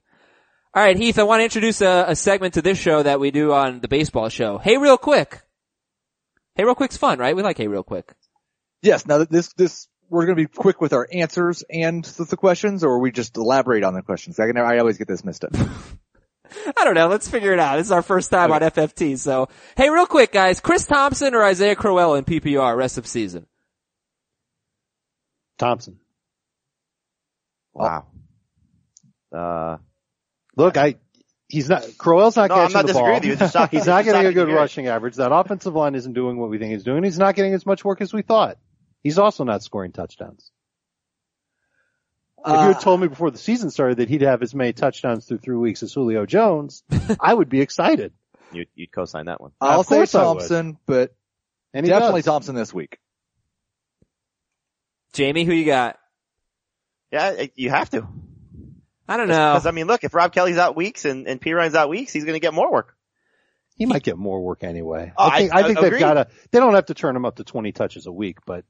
All 0.76 0.84
right, 0.84 0.98
Heath, 0.98 1.18
I 1.18 1.24
want 1.24 1.40
to 1.40 1.46
introduce 1.46 1.80
a, 1.80 2.04
a 2.10 2.16
segment 2.18 2.56
to 2.56 2.62
this 2.62 2.78
show 2.78 3.02
that 3.02 3.22
we 3.22 3.32
do 3.32 3.54
on 3.54 3.80
the 3.80 3.88
baseball 3.88 4.28
show. 4.28 4.58
Hey, 4.58 4.76
real 4.76 4.98
quick. 4.98 5.42
Hey, 6.56 6.66
real 6.66 6.76
quick's 6.76 6.98
fun, 6.98 7.18
right? 7.18 7.34
We 7.34 7.44
like 7.44 7.58
Hey, 7.58 7.68
real 7.68 7.82
quick. 7.82 8.14
Yes, 8.82 9.06
now 9.06 9.20
that 9.20 9.32
this, 9.32 9.54
this, 9.54 9.88
we're 10.10 10.26
gonna 10.26 10.36
be 10.36 10.48
quick 10.48 10.82
with 10.82 10.92
our 10.92 11.08
answers 11.10 11.64
and 11.70 12.04
the, 12.04 12.26
the 12.26 12.36
questions, 12.36 12.84
or 12.84 13.00
we 13.00 13.14
just 13.14 13.38
elaborate 13.38 13.86
on 13.86 13.94
the 13.94 14.02
questions. 14.02 14.38
I 14.38 14.48
can, 14.48 14.58
I 14.58 14.80
always 14.80 14.98
get 14.98 15.08
this 15.08 15.24
missed 15.24 15.46
up. 15.46 15.56
I 16.78 16.84
don't 16.84 16.94
know. 16.94 17.08
Let's 17.08 17.30
figure 17.30 17.54
it 17.54 17.60
out. 17.60 17.78
This 17.78 17.88
is 17.88 17.92
our 17.94 18.02
first 18.02 18.30
time 18.30 18.52
on 18.52 18.60
FFT. 18.60 19.18
So, 19.18 19.48
hey, 19.78 19.90
real 19.90 20.06
quick, 20.06 20.34
guys. 20.34 20.60
Chris 20.60 20.86
Thompson 20.86 21.36
or 21.36 21.44
Isaiah 21.44 21.78
Crowell 21.78 22.16
in 22.16 22.26
PPR 22.26 22.76
rest 22.76 22.98
of 22.98 23.08
season? 23.08 23.46
Thompson. 25.58 26.00
Wow. 27.74 28.08
Uh, 29.34 29.78
Look, 30.56 30.78
I, 30.78 30.96
he's 31.50 31.70
not, 31.70 31.86
Crowell's 31.98 32.36
not 32.38 32.50
No, 32.50 32.56
I'm 32.56 32.62
catching 32.72 32.74
not 32.78 32.88
the 32.88 32.94
ball. 32.94 33.14
with 33.14 33.26
you. 33.26 33.32
It's 33.34 33.40
just 33.42 33.54
shocking- 33.54 33.80
he's 33.80 33.88
not 33.88 34.00
it's 34.02 34.08
just 34.08 34.14
getting 34.16 34.30
a 34.30 34.34
good 34.34 34.48
hear 34.48 34.56
rushing 34.58 34.88
average. 34.88 35.16
That 35.16 35.32
offensive 35.34 35.74
line 35.76 35.96
isn't 35.96 36.14
doing 36.14 36.38
what 36.38 36.50
we 36.50 36.58
think 36.58 36.72
he's 36.74 36.84
doing. 36.84 37.04
He's 37.04 37.20
not 37.20 37.36
getting 37.36 37.54
as 37.54 37.66
much 37.66 37.84
work 37.86 38.02
as 38.02 38.14
we 38.14 38.22
thought. 38.22 38.58
He's 39.04 39.20
also 39.20 39.44
not 39.44 39.62
scoring 39.64 39.92
touchdowns. 39.92 40.52
if 42.46 42.52
you 42.52 42.58
had 42.58 42.76
uh, 42.78 42.80
told 42.80 43.02
me 43.02 43.08
before 43.08 43.32
the 43.32 43.38
season 43.38 43.70
started 43.70 43.98
that 43.98 44.10
he'd 44.10 44.22
have 44.22 44.42
as 44.42 44.56
many 44.56 44.74
touchdowns 44.74 45.26
through 45.26 45.38
three 45.40 45.58
weeks 45.58 45.84
as 45.84 45.94
Julio 45.94 46.26
Jones, 46.26 46.84
I 47.20 47.34
would 47.34 47.50
be 47.50 47.62
excited. 47.62 48.14
you, 48.52 48.66
you'd 48.76 48.92
co-sign 48.92 49.26
that 49.26 49.40
one. 49.42 49.52
I'll 49.62 49.82
Of 49.82 49.88
say 49.88 49.96
course 49.98 50.16
I 50.16 50.20
would. 50.24 50.26
Thompson, 50.40 50.78
but 50.88 51.14
And 51.74 51.86
definitely 51.86 52.22
does. 52.22 52.26
Thompson 52.26 52.56
this 52.56 52.74
week. 52.74 52.98
Jamie, 55.14 55.44
who 55.46 55.54
you 55.54 55.66
got? 55.66 55.98
Yeah, 57.12 57.46
you 57.56 57.70
have 57.70 57.90
to. 57.92 58.08
I 59.08 59.18
don't 59.18 59.28
know. 59.28 59.54
Because 59.54 59.66
I 59.66 59.72
mean, 59.72 59.88
look, 59.88 60.04
if 60.04 60.14
Rob 60.14 60.34
Kelley's 60.34 60.58
out 60.58 60.76
weeks 60.76 61.06
and, 61.06 61.28
and 61.28 61.40
Perine's 61.40 61.76
out 61.76 61.90
weeks, 61.90 62.12
he's 62.12 62.24
going 62.26 62.36
to 62.36 62.40
get 62.40 62.54
more 62.54 62.72
work. 62.72 62.96
He 63.78 63.86
might 63.86 64.04
get 64.04 64.18
more 64.18 64.42
work 64.42 64.64
anyway. 64.64 65.12
Oh, 65.18 65.28
I 65.30 65.38
think, 65.40 65.54
I- 65.54 65.60
I, 65.60 65.64
think 65.64 65.80
they've 65.82 66.00
got 66.00 66.14
to, 66.14 66.28
they 66.52 66.60
don't 66.60 66.76
have 66.76 66.86
to 66.88 66.94
turn 66.94 67.16
him 67.16 67.26
up 67.26 67.36
to 67.38 67.44
20 67.44 67.72
touches 67.74 68.06
a 68.08 68.12
week, 68.12 68.38
but 68.46 68.64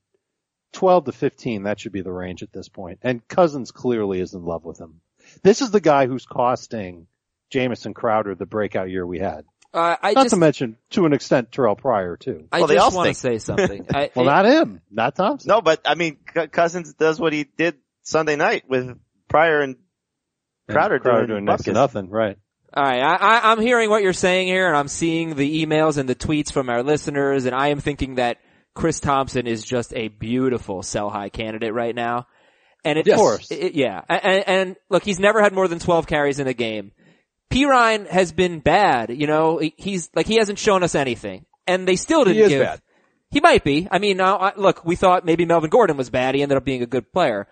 12 0.73 1.05
to 1.05 1.11
15, 1.11 1.63
that 1.63 1.79
should 1.79 1.91
be 1.91 2.01
the 2.01 2.11
range 2.11 2.41
at 2.43 2.51
this 2.51 2.69
point. 2.69 2.99
And 3.03 3.25
Cousins 3.27 3.71
clearly 3.71 4.19
is 4.19 4.33
in 4.33 4.43
love 4.43 4.65
with 4.65 4.79
him. 4.79 5.01
This 5.43 5.61
is 5.61 5.71
the 5.71 5.79
guy 5.79 6.07
who's 6.07 6.25
costing 6.25 7.07
Jamison 7.51 7.93
Crowder 7.93 8.35
the 8.35 8.45
breakout 8.45 8.89
year 8.89 9.05
we 9.05 9.19
had. 9.19 9.45
Uh, 9.73 9.95
I 10.01 10.13
Not 10.13 10.23
just, 10.25 10.33
to 10.33 10.39
mention, 10.39 10.77
to 10.91 11.05
an 11.05 11.13
extent, 11.13 11.51
Terrelle 11.51 11.77
Pryor 11.77 12.17
too. 12.17 12.47
I 12.51 12.59
Well, 12.59 12.67
they 12.67 12.75
just 12.75 12.91
all 12.91 12.97
want 12.97 13.09
to 13.09 13.13
say 13.13 13.37
something. 13.39 13.85
I, 13.93 14.09
Well, 14.15 14.25
not 14.25 14.45
him, 14.45 14.81
not 14.89 15.15
Thompson. 15.15 15.49
No, 15.49 15.61
but 15.61 15.81
I 15.85 15.95
mean, 15.95 16.17
Cousins 16.51 16.93
does 16.93 17.19
what 17.19 17.33
he 17.33 17.43
did 17.43 17.75
Sunday 18.01 18.37
night 18.37 18.63
with 18.69 18.97
Pryor 19.27 19.61
and 19.61 19.75
Crowder, 20.69 20.99
Crowder 20.99 21.27
doing, 21.27 21.27
doing 21.27 21.45
next 21.45 21.63
to 21.63 21.73
nothing, 21.73 22.09
right? 22.09 22.37
All 22.73 22.83
right, 22.83 23.01
I, 23.01 23.15
I, 23.15 23.51
I'm 23.51 23.61
hearing 23.61 23.89
what 23.89 24.03
you're 24.03 24.11
saying 24.13 24.47
here, 24.47 24.67
and 24.67 24.75
I'm 24.75 24.87
seeing 24.89 25.35
the 25.35 25.65
emails 25.65 25.97
and 25.97 26.09
the 26.09 26.15
tweets 26.15 26.51
from 26.51 26.69
our 26.69 26.83
listeners, 26.83 27.45
and 27.45 27.55
I 27.55 27.69
am 27.69 27.79
thinking 27.79 28.15
that 28.15 28.37
Chris 28.73 28.99
Thompson 28.99 29.47
is 29.47 29.63
just 29.63 29.93
a 29.95 30.09
beautiful 30.09 30.83
sell 30.83 31.09
high 31.09 31.29
candidate 31.29 31.73
right 31.73 31.95
now. 31.95 32.27
And 32.83 32.99
it, 32.99 33.07
Yes. 33.07 33.15
Of 33.15 33.19
course. 33.19 33.47
it- 33.51 33.75
yeah, 33.75 34.01
and, 34.09 34.43
and 34.47 34.75
look, 34.89 35.03
he's 35.03 35.19
never 35.19 35.41
had 35.41 35.53
more 35.53 35.67
than 35.67 35.79
12 35.79 36.05
carries 36.07 36.39
in 36.39 36.47
a 36.47 36.53
game. 36.53 36.91
Perine 37.49 38.07
has 38.07 38.31
been 38.33 38.59
bad, 38.59 39.09
you 39.11 39.27
know, 39.27 39.61
he's, 39.77 40.09
like, 40.15 40.25
he 40.27 40.35
hasn't 40.35 40.59
shown 40.59 40.83
us 40.83 40.95
anything. 40.95 41.45
And 41.67 41.87
they 41.87 41.95
still 41.95 42.25
didn't 42.25 42.43
is 42.43 42.49
give, 42.49 42.61
bad. 42.63 42.81
he 43.31 43.39
might 43.39 43.63
be. 43.63 43.87
I 43.89 43.99
mean, 43.99 44.17
now, 44.17 44.51
look, 44.57 44.83
we 44.85 44.95
thought 44.95 45.25
maybe 45.25 45.45
Melvin 45.45 45.69
Gordon 45.69 45.95
was 45.97 46.09
bad. 46.09 46.35
He 46.35 46.41
ended 46.41 46.57
up 46.57 46.65
being 46.65 46.83
a 46.83 46.87
good 46.87 47.11
player. 47.11 47.47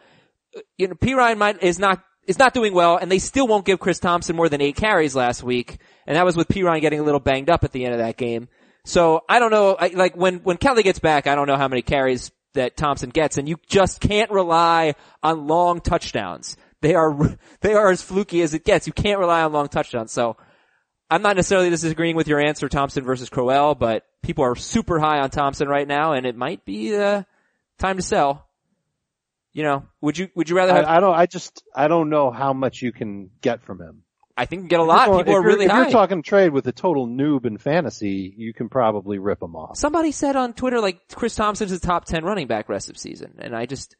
Uh, 0.55 0.59
you 0.77 0.87
know, 0.87 0.95
Perine 0.95 1.37
might, 1.37 1.63
is 1.63 1.79
not, 1.79 2.03
is 2.27 2.39
not 2.39 2.53
doing 2.53 2.73
well, 2.73 2.97
and 2.97 3.11
they 3.11 3.19
still 3.19 3.47
won't 3.47 3.65
give 3.65 3.79
Chris 3.79 3.99
Thompson 3.99 4.35
more 4.35 4.49
than 4.49 4.61
eight 4.61 4.75
carries 4.75 5.15
last 5.15 5.43
week. 5.43 5.77
And 6.07 6.15
that 6.15 6.25
was 6.25 6.35
with 6.35 6.47
Perine 6.47 6.81
getting 6.81 6.99
a 6.99 7.03
little 7.03 7.19
banged 7.19 7.49
up 7.49 7.63
at 7.63 7.71
the 7.71 7.85
end 7.85 7.93
of 7.93 7.99
that 7.99 8.17
game. 8.17 8.47
So 8.85 9.21
I 9.29 9.39
don't 9.39 9.51
know, 9.51 9.75
I, 9.79 9.87
like 9.89 10.15
when, 10.15 10.39
when 10.39 10.57
Kelley 10.57 10.83
gets 10.83 10.99
back, 10.99 11.27
I 11.27 11.35
don't 11.35 11.47
know 11.47 11.57
how 11.57 11.67
many 11.67 11.81
carries 11.81 12.31
that 12.53 12.77
Thompson 12.77 13.09
gets, 13.09 13.37
and 13.37 13.47
you 13.47 13.57
just 13.67 13.99
can't 13.99 14.31
rely 14.31 14.95
on 15.21 15.47
long 15.47 15.81
touchdowns. 15.81 16.57
They 16.81 16.95
are 16.95 17.37
they 17.61 17.73
are 17.73 17.89
as 17.89 18.01
fluky 18.01 18.41
as 18.41 18.53
it 18.53 18.63
gets. 18.63 18.87
You 18.87 18.93
can't 18.93 19.19
rely 19.19 19.41
on 19.43 19.53
long 19.53 19.67
touchdowns. 19.67 20.11
So 20.11 20.37
I'm 21.09 21.21
not 21.21 21.35
necessarily 21.35 21.69
disagreeing 21.69 22.15
with 22.15 22.27
your 22.27 22.39
answer, 22.39 22.69
Thompson 22.69 23.03
versus 23.03 23.29
Crowell, 23.29 23.75
but 23.75 24.05
people 24.21 24.43
are 24.45 24.55
super 24.55 24.99
high 24.99 25.19
on 25.19 25.29
Thompson 25.29 25.67
right 25.67 25.87
now, 25.87 26.13
and 26.13 26.25
it 26.25 26.35
might 26.35 26.65
be 26.65 26.95
uh, 26.95 27.23
time 27.79 27.97
to 27.97 28.03
sell. 28.03 28.42
You 29.53 29.63
know, 29.63 29.85
would 30.01 30.17
you 30.17 30.29
would 30.35 30.49
you 30.49 30.55
rather 30.55 30.73
have? 30.73 30.85
I, 30.85 30.97
I 30.97 30.99
don't. 30.99 31.15
I 31.15 31.25
just. 31.27 31.63
I 31.75 31.87
don't 31.87 32.09
know 32.09 32.31
how 32.31 32.53
much 32.53 32.81
you 32.81 32.91
can 32.91 33.29
get 33.41 33.61
from 33.61 33.79
him. 33.79 34.03
I 34.35 34.45
think 34.45 34.61
you 34.61 34.63
can 34.63 34.69
get 34.69 34.79
a 34.79 34.83
lot. 34.83 35.09
If 35.09 35.17
People 35.17 35.35
are 35.35 35.43
really 35.43 35.65
if 35.65 35.71
high. 35.71 35.83
you're 35.83 35.91
talking 35.91 36.23
trade 36.23 36.49
with 36.49 36.67
a 36.67 36.71
total 36.71 37.07
noob 37.07 37.45
in 37.45 37.59
fantasy, 37.59 38.33
you 38.35 38.51
can 38.53 38.67
probably 38.67 39.19
rip 39.19 39.43
him 39.43 39.55
off. 39.55 39.77
Somebody 39.77 40.11
said 40.11 40.35
on 40.35 40.53
Twitter 40.53 40.81
like 40.81 41.01
Chris 41.13 41.35
Thompson's 41.35 41.71
a 41.71 41.79
top 41.79 42.05
ten 42.05 42.25
running 42.25 42.47
back 42.47 42.67
rest 42.67 42.89
of 42.89 42.97
season, 42.97 43.35
and 43.37 43.55
I 43.55 43.67
just 43.67 43.95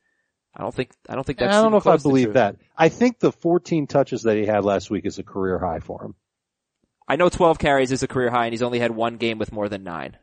I 0.55 0.61
don't 0.63 0.73
think 0.73 0.91
I 1.07 1.15
don't 1.15 1.23
think 1.23 1.39
And 1.39 1.49
that's. 1.49 1.57
I 1.57 1.61
don't 1.61 1.71
know 1.71 1.77
if 1.77 1.87
I 1.87 1.97
believe 1.97 2.33
that. 2.33 2.57
I 2.75 2.89
think 2.89 3.19
the 3.19 3.31
14 3.31 3.87
touches 3.87 4.23
that 4.23 4.37
he 4.37 4.45
had 4.45 4.63
last 4.63 4.89
week 4.89 5.05
is 5.05 5.19
a 5.19 5.23
career 5.23 5.59
high 5.59 5.79
for 5.79 6.03
him. 6.03 6.15
I 7.07 7.15
know 7.15 7.29
12 7.29 7.59
carries 7.59 7.91
is 7.91 8.01
a 8.01 8.07
career 8.07 8.29
high, 8.29 8.45
and 8.45 8.53
he's 8.53 8.61
only 8.61 8.79
had 8.79 8.91
one 8.91 9.17
game 9.17 9.37
with 9.37 9.51
more 9.51 9.67
than 9.67 9.83
nine. 9.83 10.17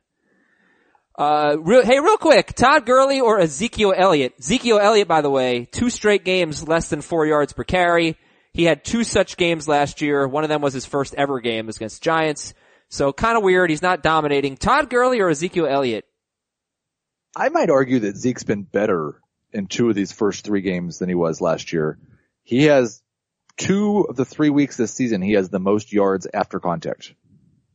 Uh, 1.16 1.56
real, 1.58 1.84
hey, 1.84 2.00
real 2.00 2.16
quick, 2.16 2.54
Todd 2.54 2.86
Gurley 2.86 3.20
or 3.20 3.40
Ezekiel 3.40 3.92
Elliott? 3.96 4.34
Ezekiel 4.38 4.78
Elliott, 4.78 5.08
by 5.08 5.20
the 5.20 5.30
way, 5.30 5.66
two 5.70 5.90
straight 5.90 6.24
games 6.24 6.66
less 6.66 6.88
than 6.88 7.02
four 7.02 7.26
yards 7.26 7.52
per 7.52 7.64
carry. 7.64 8.16
He 8.52 8.64
had 8.64 8.84
two 8.84 9.04
such 9.04 9.36
games 9.36 9.68
last 9.68 10.00
year. 10.00 10.26
One 10.26 10.44
of 10.44 10.48
them 10.48 10.62
was 10.62 10.74
his 10.74 10.86
first 10.86 11.14
ever 11.14 11.40
game 11.40 11.68
against 11.68 12.02
Giants. 12.02 12.54
So 12.88 13.12
kind 13.12 13.36
of 13.36 13.44
weird. 13.44 13.70
He's 13.70 13.82
not 13.82 14.02
dominating. 14.02 14.56
Todd 14.56 14.90
Gurley 14.90 15.20
or 15.20 15.28
Ezekiel 15.28 15.66
Elliott? 15.66 16.04
I 17.36 17.48
might 17.48 17.70
argue 17.70 18.00
that 18.00 18.16
Zeke's 18.16 18.42
been 18.42 18.62
better 18.62 19.20
in 19.52 19.66
two 19.66 19.88
of 19.88 19.94
these 19.94 20.10
first 20.10 20.44
three 20.44 20.62
games 20.62 20.98
than 20.98 21.08
he 21.08 21.14
was 21.14 21.40
last 21.40 21.72
year. 21.72 21.98
He 22.42 22.64
has 22.64 23.02
two 23.56 24.02
of 24.08 24.16
the 24.16 24.24
three 24.24 24.50
weeks 24.50 24.76
this 24.76 24.92
season. 24.92 25.22
He 25.22 25.34
has 25.34 25.48
the 25.48 25.60
most 25.60 25.92
yards 25.92 26.26
after 26.32 26.58
contact. 26.58 27.14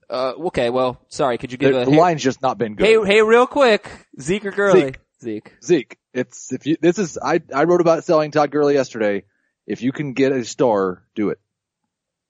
Uh, 0.09 0.33
okay, 0.47 0.69
well, 0.69 1.01
sorry, 1.07 1.37
could 1.37 1.51
you 1.51 1.57
The, 1.57 1.65
give 1.71 1.75
a, 1.81 1.85
the 1.85 1.91
hey, 1.91 1.97
line's 1.97 2.23
just 2.23 2.41
not 2.41 2.57
been 2.57 2.75
good. 2.75 2.85
hey, 2.85 2.97
hey, 3.05 3.21
real 3.21 3.47
quick, 3.47 3.89
Zeke 4.19 4.45
or 4.45 4.51
Gurley? 4.51 4.81
Zeke. 4.81 4.99
Zeke. 5.21 5.53
Zeke, 5.63 5.97
it's 6.13 6.51
if 6.53 6.67
you 6.67 6.77
this 6.79 6.99
is 6.99 7.17
I 7.17 7.41
I 7.53 7.63
wrote 7.63 7.81
about 7.81 8.03
selling 8.03 8.31
Todd 8.31 8.51
Gurley 8.51 8.73
yesterday. 8.75 9.23
If 9.65 9.81
you 9.81 9.91
can 9.91 10.13
get 10.13 10.31
a 10.31 10.45
star, 10.45 11.03
do 11.15 11.29
it. 11.29 11.39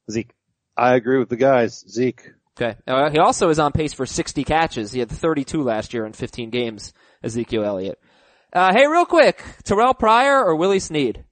Zeke. 0.10 0.32
I 0.78 0.96
agree 0.96 1.20
with 1.20 1.28
the 1.30 1.36
guys. 1.36 1.84
Zeke. 1.90 2.32
Okay. 2.58 2.78
Uh, 2.88 3.10
he 3.10 3.18
also 3.20 3.50
is 3.50 3.60
on 3.60 3.74
pace 3.74 3.92
for 3.92 4.06
60 4.06 4.46
catches. 4.46 4.94
He 4.94 5.00
had 5.00 5.10
32 5.10 5.62
last 5.62 5.94
year 5.94 6.06
in 6.06 6.14
15 6.14 6.50
games, 6.52 6.94
Ezekiel 7.22 7.66
Elliott. 7.66 8.00
Uh, 8.54 8.74
hey, 8.74 8.88
real 8.88 9.06
quick, 9.06 9.44
Terrelle 9.66 9.98
Pryor 10.00 10.42
or 10.46 10.56
Willie 10.56 10.80
Snead? 10.80 11.26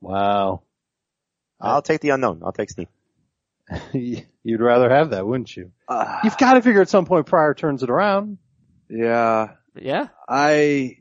Wow. 0.00 0.62
I'll 1.60 1.82
take 1.82 2.00
the 2.00 2.10
unknown. 2.10 2.42
I'll 2.44 2.52
take 2.52 2.70
Steve. 2.70 2.88
You'd 3.92 4.60
rather 4.60 4.88
have 4.88 5.10
that, 5.10 5.26
wouldn't 5.26 5.56
you? 5.56 5.72
Uh, 5.88 6.20
You've 6.24 6.38
got 6.38 6.54
to 6.54 6.62
figure 6.62 6.80
at 6.82 6.88
some 6.88 7.04
point 7.04 7.26
Pryor 7.26 7.54
turns 7.54 7.82
it 7.82 7.90
around. 7.90 8.38
yeah, 8.88 9.54
Yeah. 9.74 10.08
I 10.28 10.98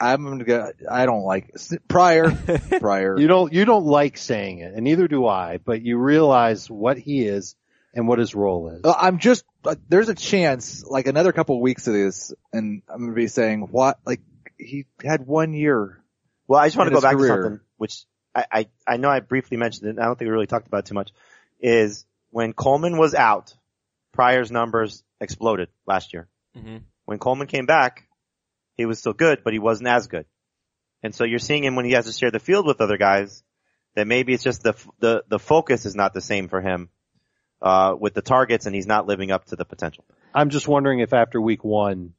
I'm 0.00 0.24
gonna 0.24 0.44
go. 0.44 0.72
I 0.90 1.06
don't 1.06 1.22
like 1.22 1.54
Pryor. 1.88 2.30
Pryor. 2.80 3.18
You 3.18 3.26
don't, 3.26 3.52
you 3.52 3.64
don't 3.64 3.86
like 3.86 4.18
saying 4.18 4.58
it, 4.58 4.74
and 4.74 4.84
neither 4.84 5.08
do 5.08 5.26
I, 5.26 5.58
but 5.58 5.82
you 5.82 5.98
realize 5.98 6.68
what 6.68 6.98
he 6.98 7.24
is 7.24 7.54
and 7.94 8.08
what 8.08 8.18
his 8.18 8.34
role 8.34 8.68
is. 8.70 8.80
Uh, 8.84 8.92
I'm 8.92 9.18
just, 9.18 9.44
uh, 9.64 9.76
there's 9.88 10.08
a 10.08 10.14
chance, 10.14 10.84
like 10.84 11.06
another 11.06 11.32
couple 11.32 11.54
of 11.54 11.62
weeks 11.62 11.86
of 11.86 11.94
this, 11.94 12.32
and 12.52 12.82
I'm 12.88 13.00
gonna 13.00 13.12
be 13.12 13.28
saying, 13.28 13.68
what, 13.70 13.98
like, 14.04 14.20
he 14.58 14.86
had 15.02 15.26
one 15.26 15.52
year. 15.54 16.02
Well, 16.48 16.60
I 16.60 16.66
just 16.66 16.76
want 16.76 16.88
to 16.88 16.94
go 16.94 17.00
back 17.00 17.16
career. 17.16 17.36
to 17.36 17.42
something 17.42 17.60
which 17.76 18.04
I, 18.34 18.44
I, 18.50 18.66
I 18.86 18.96
know 18.96 19.08
I 19.10 19.20
briefly 19.20 19.56
mentioned 19.56 19.86
it. 19.86 19.90
and 19.90 20.00
I 20.00 20.04
don't 20.04 20.18
think 20.18 20.28
we 20.28 20.32
really 20.32 20.46
talked 20.46 20.66
about 20.66 20.78
it 20.78 20.86
too 20.86 20.94
much. 20.94 21.10
Is 21.60 22.04
when 22.30 22.52
Coleman 22.52 22.98
was 22.98 23.14
out, 23.14 23.54
Pryor's 24.12 24.50
numbers 24.50 25.02
exploded 25.20 25.68
last 25.86 26.12
year. 26.12 26.28
Mhm. 26.56 26.82
When 27.04 27.18
Coleman 27.18 27.46
came 27.46 27.66
back, 27.66 28.08
he 28.76 28.86
was 28.86 28.98
still 28.98 29.12
good, 29.12 29.42
but 29.44 29.52
he 29.52 29.58
wasn't 29.58 29.88
as 29.88 30.06
good. 30.06 30.26
And 31.02 31.14
so 31.14 31.24
you're 31.24 31.38
seeing 31.38 31.64
him 31.64 31.76
when 31.76 31.84
he 31.84 31.92
has 31.92 32.06
to 32.06 32.12
share 32.12 32.30
the 32.30 32.38
field 32.40 32.66
with 32.66 32.80
other 32.80 32.96
guys. 32.96 33.42
That 33.94 34.08
maybe 34.08 34.34
it's 34.34 34.42
just 34.42 34.62
the 34.64 34.74
the 34.98 35.22
the 35.28 35.38
focus 35.38 35.86
is 35.86 35.94
not 35.94 36.14
the 36.14 36.20
same 36.20 36.48
for 36.48 36.60
him 36.60 36.88
uh, 37.62 37.94
with 37.98 38.14
the 38.14 38.22
targets, 38.22 38.66
and 38.66 38.74
he's 38.74 38.88
not 38.88 39.06
living 39.06 39.30
up 39.30 39.44
to 39.46 39.56
the 39.56 39.64
potential. 39.64 40.04
I'm 40.34 40.50
just 40.50 40.66
wondering 40.66 40.98
if 40.98 41.12
after 41.12 41.40
week 41.40 41.62
one, 41.62 42.14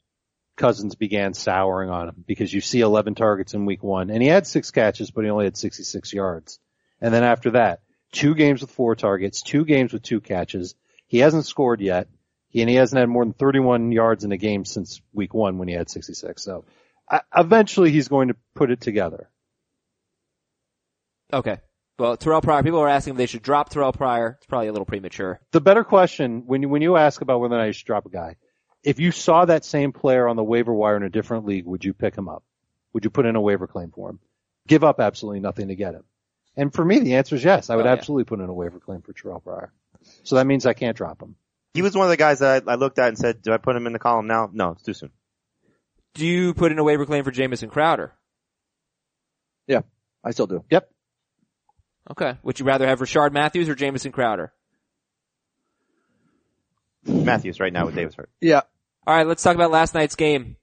Cousins 0.55 0.95
began 0.95 1.33
souring 1.33 1.89
on 1.89 2.09
him 2.09 2.23
because 2.25 2.53
you 2.53 2.61
see 2.61 2.79
11 2.79 3.15
targets 3.15 3.53
in 3.53 3.65
week 3.65 3.83
one 3.83 4.09
and 4.09 4.21
he 4.21 4.29
had 4.29 4.47
six 4.47 4.71
catches, 4.71 5.11
but 5.11 5.23
he 5.23 5.29
only 5.29 5.45
had 5.45 5.57
66 5.57 6.13
yards. 6.13 6.59
And 7.01 7.13
then 7.13 7.23
after 7.23 7.51
that, 7.51 7.81
two 8.11 8.35
games 8.35 8.61
with 8.61 8.71
four 8.71 8.95
targets, 8.95 9.41
two 9.41 9.65
games 9.65 9.91
with 9.91 10.01
two 10.01 10.21
catches. 10.21 10.75
He 11.07 11.19
hasn't 11.19 11.45
scored 11.45 11.81
yet. 11.81 12.07
He, 12.49 12.61
and 12.61 12.69
he 12.69 12.77
hasn't 12.77 12.97
had 12.97 13.09
more 13.09 13.25
than 13.25 13.33
31 13.33 13.91
yards 13.91 14.23
in 14.23 14.31
a 14.31 14.37
game 14.37 14.63
since 14.63 15.01
week 15.13 15.33
one 15.33 15.57
when 15.57 15.67
he 15.67 15.73
had 15.73 15.89
66. 15.89 16.41
So 16.41 16.63
I, 17.09 17.21
eventually 17.35 17.91
he's 17.91 18.07
going 18.07 18.29
to 18.29 18.35
put 18.53 18.71
it 18.71 18.79
together. 18.79 19.29
Okay. 21.33 21.57
Well, 21.99 22.17
Terrelle 22.17 22.43
Pryor, 22.43 22.63
people 22.63 22.79
are 22.79 22.89
asking 22.89 23.13
if 23.13 23.17
they 23.17 23.25
should 23.25 23.41
drop 23.41 23.71
Terrelle 23.71 23.93
Pryor. 23.93 24.35
It's 24.37 24.47
probably 24.47 24.67
a 24.67 24.71
little 24.71 24.85
premature. 24.85 25.39
The 25.51 25.61
better 25.61 25.83
question 25.83 26.43
when 26.45 26.61
you, 26.61 26.69
when 26.69 26.81
you 26.81 26.97
ask 26.97 27.21
about 27.21 27.39
whether 27.39 27.55
or 27.55 27.59
not 27.59 27.65
you 27.65 27.73
should 27.73 27.87
drop 27.87 28.05
a 28.05 28.09
guy, 28.09 28.35
if 28.85 28.99
you 28.99 29.11
saw 29.11 29.45
that 29.45 29.65
same 29.65 29.91
player 29.91 30.27
on 30.27 30.35
the 30.35 30.43
waiver 30.43 30.73
wire 30.73 30.95
in 30.95 31.03
a 31.03 31.09
different 31.09 31.45
league, 31.45 31.65
would 31.65 31.83
you 31.83 31.93
pick 31.93 32.15
him 32.15 32.29
up? 32.29 32.43
Would 32.93 33.03
you 33.03 33.09
put 33.09 33.25
in 33.25 33.35
a 33.35 33.41
waiver 33.41 33.67
claim 33.67 33.91
for 33.91 34.09
him? 34.09 34.19
Give 34.67 34.83
up 34.83 34.99
absolutely 34.99 35.41
nothing 35.41 35.67
to 35.67 35.75
get 35.75 35.93
him. 35.95 36.03
And 36.55 36.73
for 36.73 36.85
me, 36.85 36.99
the 36.99 37.15
answer 37.15 37.35
is 37.35 37.43
yes. 37.43 37.69
I 37.69 37.75
would 37.75 37.85
Oh, 37.85 37.89
yeah. 37.89 37.93
absolutely 37.93 38.23
put 38.23 38.39
in 38.39 38.47
a 38.47 38.53
waiver 38.53 38.79
claim 38.79 39.01
for 39.01 39.11
Terrelle 39.13 39.43
Pryor. 39.43 39.73
So 40.23 40.35
that 40.35 40.47
means 40.47 40.65
I 40.65 40.73
can't 40.73 40.95
drop 40.95 41.21
him. 41.21 41.35
He 41.73 41.81
was 41.81 41.95
one 41.95 42.05
of 42.05 42.09
the 42.11 42.17
guys 42.17 42.39
that 42.39 42.63
I, 42.67 42.71
I 42.71 42.75
looked 42.75 42.99
at 42.99 43.09
and 43.09 43.17
said, 43.17 43.41
"Do 43.41 43.51
I 43.51 43.57
put 43.57 43.75
him 43.75 43.85
in 43.85 43.91
the 43.91 43.99
column 43.99 44.27
now? 44.27 44.49
No, 44.53 44.71
it's 44.71 44.83
too 44.83 44.93
soon." 44.93 45.11
Do 46.13 46.25
you 46.25 46.53
put 46.53 46.71
in 46.71 46.79
a 46.79 46.83
waiver 46.85 47.05
claim 47.05 47.25
for 47.25 47.31
Jamison 47.31 47.69
Crowder? 47.69 48.13
Yeah, 49.67 49.81
I 50.23 50.31
still 50.31 50.47
do. 50.47 50.63
Yep. 50.71 50.89
Okay. 52.11 52.37
Would 52.43 52.59
you 52.59 52.65
rather 52.65 52.87
have 52.87 52.99
Rishard 53.01 53.33
Matthews 53.33 53.67
or 53.67 53.75
Jamison 53.75 54.13
Crowder? 54.13 54.53
Matthews 57.03 57.59
right 57.59 57.73
now 57.73 57.85
with 57.85 57.95
Davis 57.95 58.15
hurt. 58.15 58.29
Yeah. 58.39 58.61
All 59.07 59.15
right, 59.15 59.27
let's 59.27 59.43
talk 59.43 59.55
about 59.55 59.71
last 59.71 59.93
night's 59.93 60.15
game. 60.15 60.57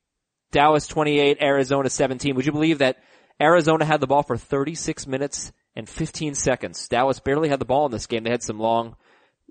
Dallas 0.51 0.89
28, 0.89 1.39
Arizona 1.41 1.89
17. 1.89 2.35
Would 2.35 2.45
you 2.45 2.53
believe 2.53 2.79
that 2.79 2.97
Arizona 3.41 3.85
had 3.85 4.01
the 4.01 4.07
ball 4.09 4.23
for 4.25 4.37
36 4.37 5.07
minutes 5.07 5.53
and 5.77 5.89
15 5.89 6.35
seconds? 6.35 6.89
Dallas 6.89 7.21
barely 7.21 7.49
had 7.49 7.61
the 7.61 7.65
ball 7.65 7.87
in 7.87 7.93
this 7.93 8.07
game. 8.07 8.25
They 8.25 8.31
had 8.31 8.43
some 8.43 8.59
long, 8.59 8.97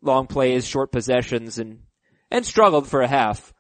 long 0.02 0.28
plays, 0.28 0.68
short 0.68 0.92
possessions, 0.92 1.58
and 1.58 1.80
and 2.30 2.46
struggled 2.46 2.88
for 2.88 3.02
a 3.02 3.08
half. 3.08 3.54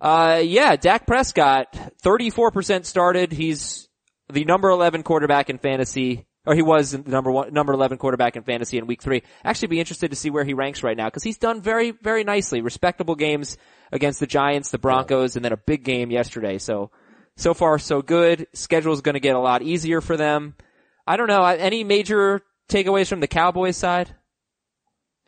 Uh, 0.00 0.40
yeah, 0.44 0.76
Dak 0.76 1.06
Prescott, 1.06 1.72
34% 2.02 2.84
started. 2.84 3.32
He's 3.32 3.88
the 4.32 4.44
number 4.44 4.70
11 4.70 5.02
quarterback 5.02 5.50
in 5.50 5.58
fantasy, 5.58 6.26
or 6.46 6.54
he 6.54 6.62
was 6.62 6.92
the 6.92 6.98
number 6.98 7.30
one, 7.30 7.52
number 7.52 7.72
11 7.72 7.98
quarterback 7.98 8.36
in 8.36 8.42
fantasy 8.42 8.78
in 8.78 8.86
week 8.86 9.02
three. 9.02 9.22
Actually 9.44 9.68
be 9.68 9.80
interested 9.80 10.10
to 10.10 10.16
see 10.16 10.30
where 10.30 10.44
he 10.44 10.54
ranks 10.54 10.82
right 10.82 10.96
now, 10.96 11.08
cause 11.10 11.22
he's 11.22 11.38
done 11.38 11.60
very, 11.60 11.90
very 11.90 12.24
nicely. 12.24 12.60
Respectable 12.60 13.14
games 13.14 13.56
against 13.92 14.20
the 14.20 14.26
Giants, 14.26 14.70
the 14.70 14.78
Broncos, 14.78 15.36
and 15.36 15.44
then 15.44 15.52
a 15.52 15.56
big 15.56 15.84
game 15.84 16.10
yesterday. 16.10 16.58
So, 16.58 16.90
so 17.36 17.54
far 17.54 17.78
so 17.78 18.02
good. 18.02 18.46
Schedule's 18.52 19.00
gonna 19.00 19.20
get 19.20 19.36
a 19.36 19.40
lot 19.40 19.62
easier 19.62 20.00
for 20.00 20.16
them. 20.16 20.54
I 21.06 21.16
don't 21.16 21.28
know, 21.28 21.44
any 21.44 21.84
major 21.84 22.42
takeaways 22.68 23.08
from 23.08 23.20
the 23.20 23.28
Cowboys 23.28 23.76
side? 23.76 24.14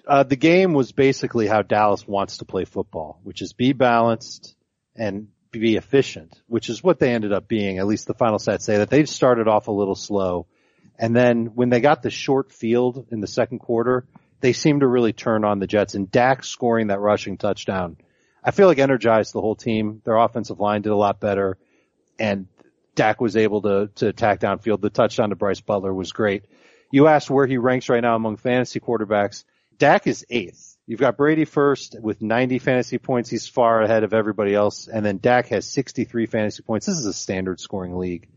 Uh, 0.06 0.22
the 0.22 0.36
game 0.36 0.72
was 0.72 0.92
basically 0.92 1.46
how 1.48 1.62
Dallas 1.62 2.06
wants 2.06 2.38
to 2.38 2.44
play 2.44 2.64
football, 2.64 3.20
which 3.24 3.42
is 3.42 3.52
be 3.52 3.72
balanced 3.72 4.54
and 4.94 5.28
be 5.50 5.76
efficient, 5.76 6.40
which 6.46 6.68
is 6.68 6.82
what 6.82 6.98
they 6.98 7.12
ended 7.12 7.32
up 7.32 7.48
being. 7.48 7.78
At 7.78 7.86
least 7.86 8.06
the 8.06 8.14
final 8.14 8.38
stats 8.38 8.62
say 8.62 8.78
that 8.78 8.90
they 8.90 9.04
started 9.04 9.48
off 9.48 9.68
a 9.68 9.72
little 9.72 9.94
slow. 9.94 10.46
And 10.98 11.14
then 11.14 11.46
when 11.54 11.68
they 11.68 11.80
got 11.80 12.02
the 12.02 12.10
short 12.10 12.52
field 12.52 13.06
in 13.10 13.20
the 13.20 13.26
second 13.26 13.58
quarter, 13.58 14.06
they 14.40 14.52
seemed 14.52 14.80
to 14.80 14.86
really 14.86 15.12
turn 15.12 15.44
on 15.44 15.58
the 15.58 15.66
Jets 15.66 15.94
and 15.94 16.10
Dak 16.10 16.44
scoring 16.44 16.88
that 16.88 17.00
rushing 17.00 17.36
touchdown. 17.36 17.96
I 18.42 18.50
feel 18.50 18.68
like 18.68 18.78
energized 18.78 19.32
the 19.32 19.40
whole 19.40 19.56
team. 19.56 20.02
Their 20.04 20.16
offensive 20.16 20.60
line 20.60 20.82
did 20.82 20.92
a 20.92 20.96
lot 20.96 21.20
better 21.20 21.58
and 22.18 22.46
Dak 22.94 23.20
was 23.20 23.36
able 23.36 23.62
to, 23.62 23.90
to 23.96 24.08
attack 24.08 24.40
downfield. 24.40 24.80
The 24.80 24.90
touchdown 24.90 25.30
to 25.30 25.36
Brice 25.36 25.60
Butler 25.60 25.92
was 25.92 26.12
great. 26.12 26.44
You 26.90 27.08
asked 27.08 27.30
where 27.30 27.46
he 27.46 27.58
ranks 27.58 27.88
right 27.88 28.00
now 28.00 28.16
among 28.16 28.36
fantasy 28.36 28.80
quarterbacks. 28.80 29.44
Dak 29.78 30.06
is 30.06 30.24
eighth. 30.30 30.76
You've 30.86 31.00
got 31.00 31.16
Brady 31.16 31.44
first 31.44 31.96
with 32.00 32.22
90 32.22 32.58
fantasy 32.58 32.98
points. 32.98 33.28
He's 33.28 33.48
far 33.48 33.82
ahead 33.82 34.04
of 34.04 34.14
everybody 34.14 34.54
else. 34.54 34.88
And 34.88 35.04
then 35.04 35.18
Dak 35.18 35.48
has 35.48 35.68
63 35.68 36.26
fantasy 36.26 36.62
points. 36.62 36.86
This 36.86 36.98
is 36.98 37.06
a 37.06 37.12
standard 37.12 37.60
scoring 37.60 37.98
league. 37.98 38.28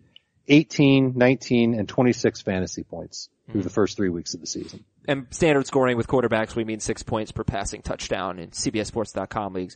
18, 0.49 1.13
19, 1.15 1.73
and 1.75 1.87
26 1.87 2.41
fantasy 2.41 2.83
points 2.83 3.29
through 3.51 3.63
the 3.63 3.69
first 3.69 3.97
three 3.97 4.09
weeks 4.09 4.33
of 4.33 4.41
the 4.41 4.47
season. 4.47 4.83
and 5.07 5.25
standard 5.31 5.65
scoring 5.65 5.97
with 5.97 6.07
quarterbacks, 6.07 6.55
we 6.55 6.63
mean 6.63 6.79
six 6.79 7.01
points 7.03 7.31
per 7.31 7.43
passing 7.43 7.81
touchdown 7.81 8.37
in 8.39 8.49
CBSSports.com 8.49 9.53
leagues. 9.53 9.75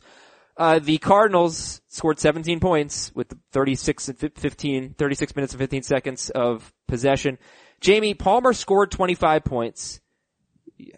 Uh, 0.56 0.78
the 0.78 0.98
Cardinals 0.98 1.80
scored 1.88 2.20
17 2.20 2.60
points 2.60 3.10
with 3.14 3.34
36 3.50 4.08
and 4.08 4.18
15, 4.36 4.94
36 4.96 5.34
minutes 5.34 5.52
and 5.52 5.58
15 5.60 5.82
seconds 5.82 6.30
of 6.30 6.72
possession. 6.86 7.38
Jamie 7.80 8.14
Palmer 8.14 8.52
scored 8.52 8.92
25 8.92 9.42
points. 9.44 10.00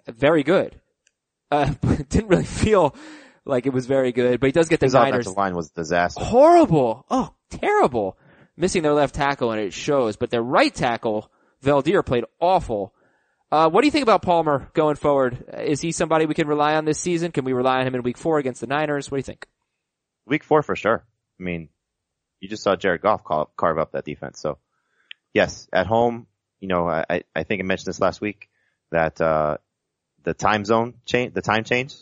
Very 0.07 0.43
good. 0.43 0.79
Uh, 1.51 1.67
didn't 2.11 2.29
really 2.29 2.45
feel 2.45 2.95
like 3.47 3.65
it 3.65 3.73
was 3.73 3.87
very 3.87 4.13
good, 4.13 4.41
but 4.41 4.47
he 4.47 4.53
does 4.53 4.69
get 4.69 4.81
the 4.81 4.87
His 4.87 4.95
Niners 4.95 5.27
offensive 5.27 5.37
line 5.39 5.55
was 5.55 5.71
a 5.71 5.75
disaster. 5.75 6.23
horrible. 6.23 7.07
Oh, 7.11 7.33
terrible. 7.51 8.19
Missing 8.57 8.83
their 8.83 8.95
left 8.95 9.15
tackle 9.15 9.53
and 9.53 9.61
it 9.61 9.73
shows, 9.73 10.17
but 10.17 10.31
their 10.31 10.43
right 10.43 10.75
tackle, 10.75 11.31
Veldheer, 11.63 12.05
played 12.05 12.25
awful. 12.41 12.95
Uh, 13.53 13.69
what 13.69 13.83
do 13.83 13.87
you 13.87 13.91
think 13.91 14.03
about 14.03 14.23
Palmer 14.23 14.71
going 14.73 14.97
forward? 14.97 15.45
Is 15.59 15.81
he 15.81 15.93
somebody 15.93 16.27
we 16.27 16.35
can 16.35 16.49
rely 16.49 16.75
on 16.75 16.85
this 16.85 16.99
season? 16.99 17.33
Can 17.33 17.45
we 17.45 17.53
rely 17.53 17.81
on 17.81 17.87
him 17.87 17.95
in 17.95 18.03
week 18.03 18.19
four 18.19 18.39
against 18.39 18.63
the 18.63 18.67
Niners? 18.67 19.11
What 19.11 19.17
do 19.17 19.21
you 19.21 19.25
think? 19.25 19.47
Week 20.27 20.43
four 20.43 20.63
for 20.63 20.75
sure. 20.75 21.05
I 21.39 21.43
mean, 21.43 21.69
you 22.41 22.49
just 22.49 22.63
saw 22.63 22.77
Jared 22.77 23.03
Goff 23.03 23.25
call, 23.25 23.51
carve 23.57 23.79
up 23.79 23.93
that 23.93 24.05
defense. 24.05 24.41
So 24.41 24.59
yes, 25.35 25.69
at 25.73 25.87
home, 25.87 26.27
you 26.59 26.69
know, 26.69 26.89
I, 26.89 27.23
I 27.35 27.43
think 27.43 27.61
I 27.61 27.65
mentioned 27.65 27.89
this 27.89 28.01
last 28.01 28.21
week 28.21 28.49
that, 28.91 29.21
uh, 29.21 29.59
the 30.25 30.35
time 30.35 30.65
zone 30.65 30.95
change, 31.05 31.35
the 31.35 31.43
time 31.43 31.63
change 31.63 31.95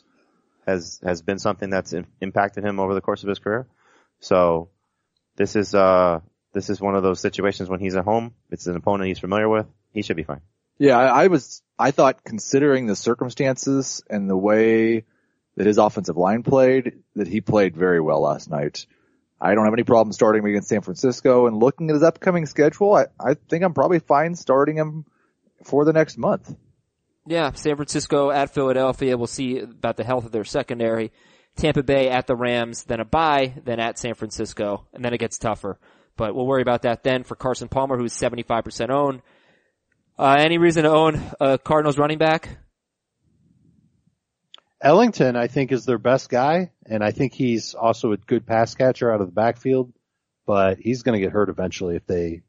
has, 0.67 1.01
has 1.05 1.21
been 1.21 1.39
something 1.39 1.69
that's 1.69 1.93
in, 1.93 2.07
impacted 2.21 2.65
him 2.65 2.79
over 2.79 2.95
the 2.95 3.01
course 3.01 3.23
of 3.23 3.29
his 3.29 3.41
career. 3.41 3.67
So 4.21 4.71
this 5.37 5.57
is, 5.57 5.75
uh, 5.75 6.21
this 6.55 6.71
is 6.71 6.81
one 6.81 6.95
of 6.95 7.03
those 7.03 7.21
situations 7.21 7.69
when 7.69 7.81
he's 7.81 7.97
at 7.97 8.05
home. 8.05 8.33
It's 8.51 8.67
an 8.67 8.77
opponent 8.77 9.09
he's 9.09 9.19
familiar 9.19 9.49
with. 9.49 9.67
He 9.93 10.03
should 10.03 10.17
be 10.17 10.23
fine. 10.23 10.41
Yeah, 10.79 10.97
I, 10.99 11.25
I 11.25 11.27
was, 11.27 11.63
I 11.79 11.91
thought 11.91 12.25
considering 12.25 12.87
the 12.87 12.97
circumstances 12.97 14.03
and 14.09 14.31
the 14.31 14.37
way 14.37 15.05
that 15.57 15.67
his 15.67 15.79
offensive 15.79 16.17
line 16.17 16.43
played, 16.43 17.03
that 17.15 17.29
he 17.29 17.41
played 17.41 17.77
very 17.77 18.01
well 18.01 18.21
last 18.21 18.51
night. 18.51 18.87
I 19.41 19.55
don't 19.55 19.65
have 19.65 19.75
any 19.75 19.85
problem 19.85 20.13
starting 20.13 20.43
him 20.43 20.51
against 20.51 20.69
San 20.69 20.81
Francisco 20.81 21.47
and 21.47 21.57
looking 21.57 21.91
at 21.91 21.95
his 21.95 22.03
upcoming 22.03 22.47
schedule, 22.47 22.95
I, 22.95 23.07
I 23.21 23.35
think 23.35 23.63
I'm 23.63 23.75
probably 23.75 23.99
fine 23.99 24.35
starting 24.35 24.77
him 24.77 25.05
for 25.65 25.85
the 25.85 25.93
next 25.93 26.17
month. 26.17 26.55
Yeah, 27.27 27.53
San 27.53 27.77
Francisco 27.77 28.31
at 28.31 28.53
Philadelphia. 28.53 29.17
We'll 29.17 29.27
see 29.27 29.59
about 29.59 29.97
the 29.97 30.05
health 30.05 30.25
of 30.25 30.33
their 30.33 30.45
secondary. 30.45 31.13
Tampa 31.57 31.83
Bay 31.83 32.09
at 32.09 32.27
the 32.27 32.37
Rams, 32.37 32.85
then 32.85 33.01
a 33.01 33.05
bye, 33.05 33.55
then 33.65 33.81
at 33.81 33.99
San 33.99 34.15
Francisco, 34.15 34.87
and 34.93 35.05
then 35.05 35.15
it 35.15 35.19
gets 35.19 35.39
tougher. 35.39 35.79
But 36.17 36.35
we'll 36.35 36.47
worry 36.47 36.63
about 36.63 36.83
that 36.83 37.03
then 37.03 37.25
for 37.25 37.35
Carson 37.35 37.69
Palmer, 37.69 37.99
who's 37.99 38.15
75% 38.15 38.91
owned. 38.91 39.23
Uh, 40.17 40.37
any 40.39 40.59
reason 40.59 40.85
to 40.85 40.91
own 40.91 41.21
a 41.41 41.59
Cardinals 41.59 41.99
running 41.99 42.19
back? 42.19 42.57
Ellington, 44.81 45.35
I 45.35 45.47
think, 45.47 45.73
is 45.73 45.87
their 45.87 45.99
best 45.99 46.29
guy, 46.29 46.71
and 46.87 47.03
I 47.03 47.11
think 47.11 47.33
he's 47.33 47.75
also 47.75 48.13
a 48.13 48.19
good 48.19 48.47
pass 48.47 48.75
catcher 48.75 49.11
out 49.11 49.23
of 49.23 49.29
the 49.29 49.33
backfield, 49.33 49.93
but 50.47 50.79
he's 50.79 51.03
going 51.03 51.19
to 51.19 51.25
get 51.25 51.33
hurt 51.33 51.49
eventually 51.49 51.97
if 51.97 52.07
they 52.07 52.43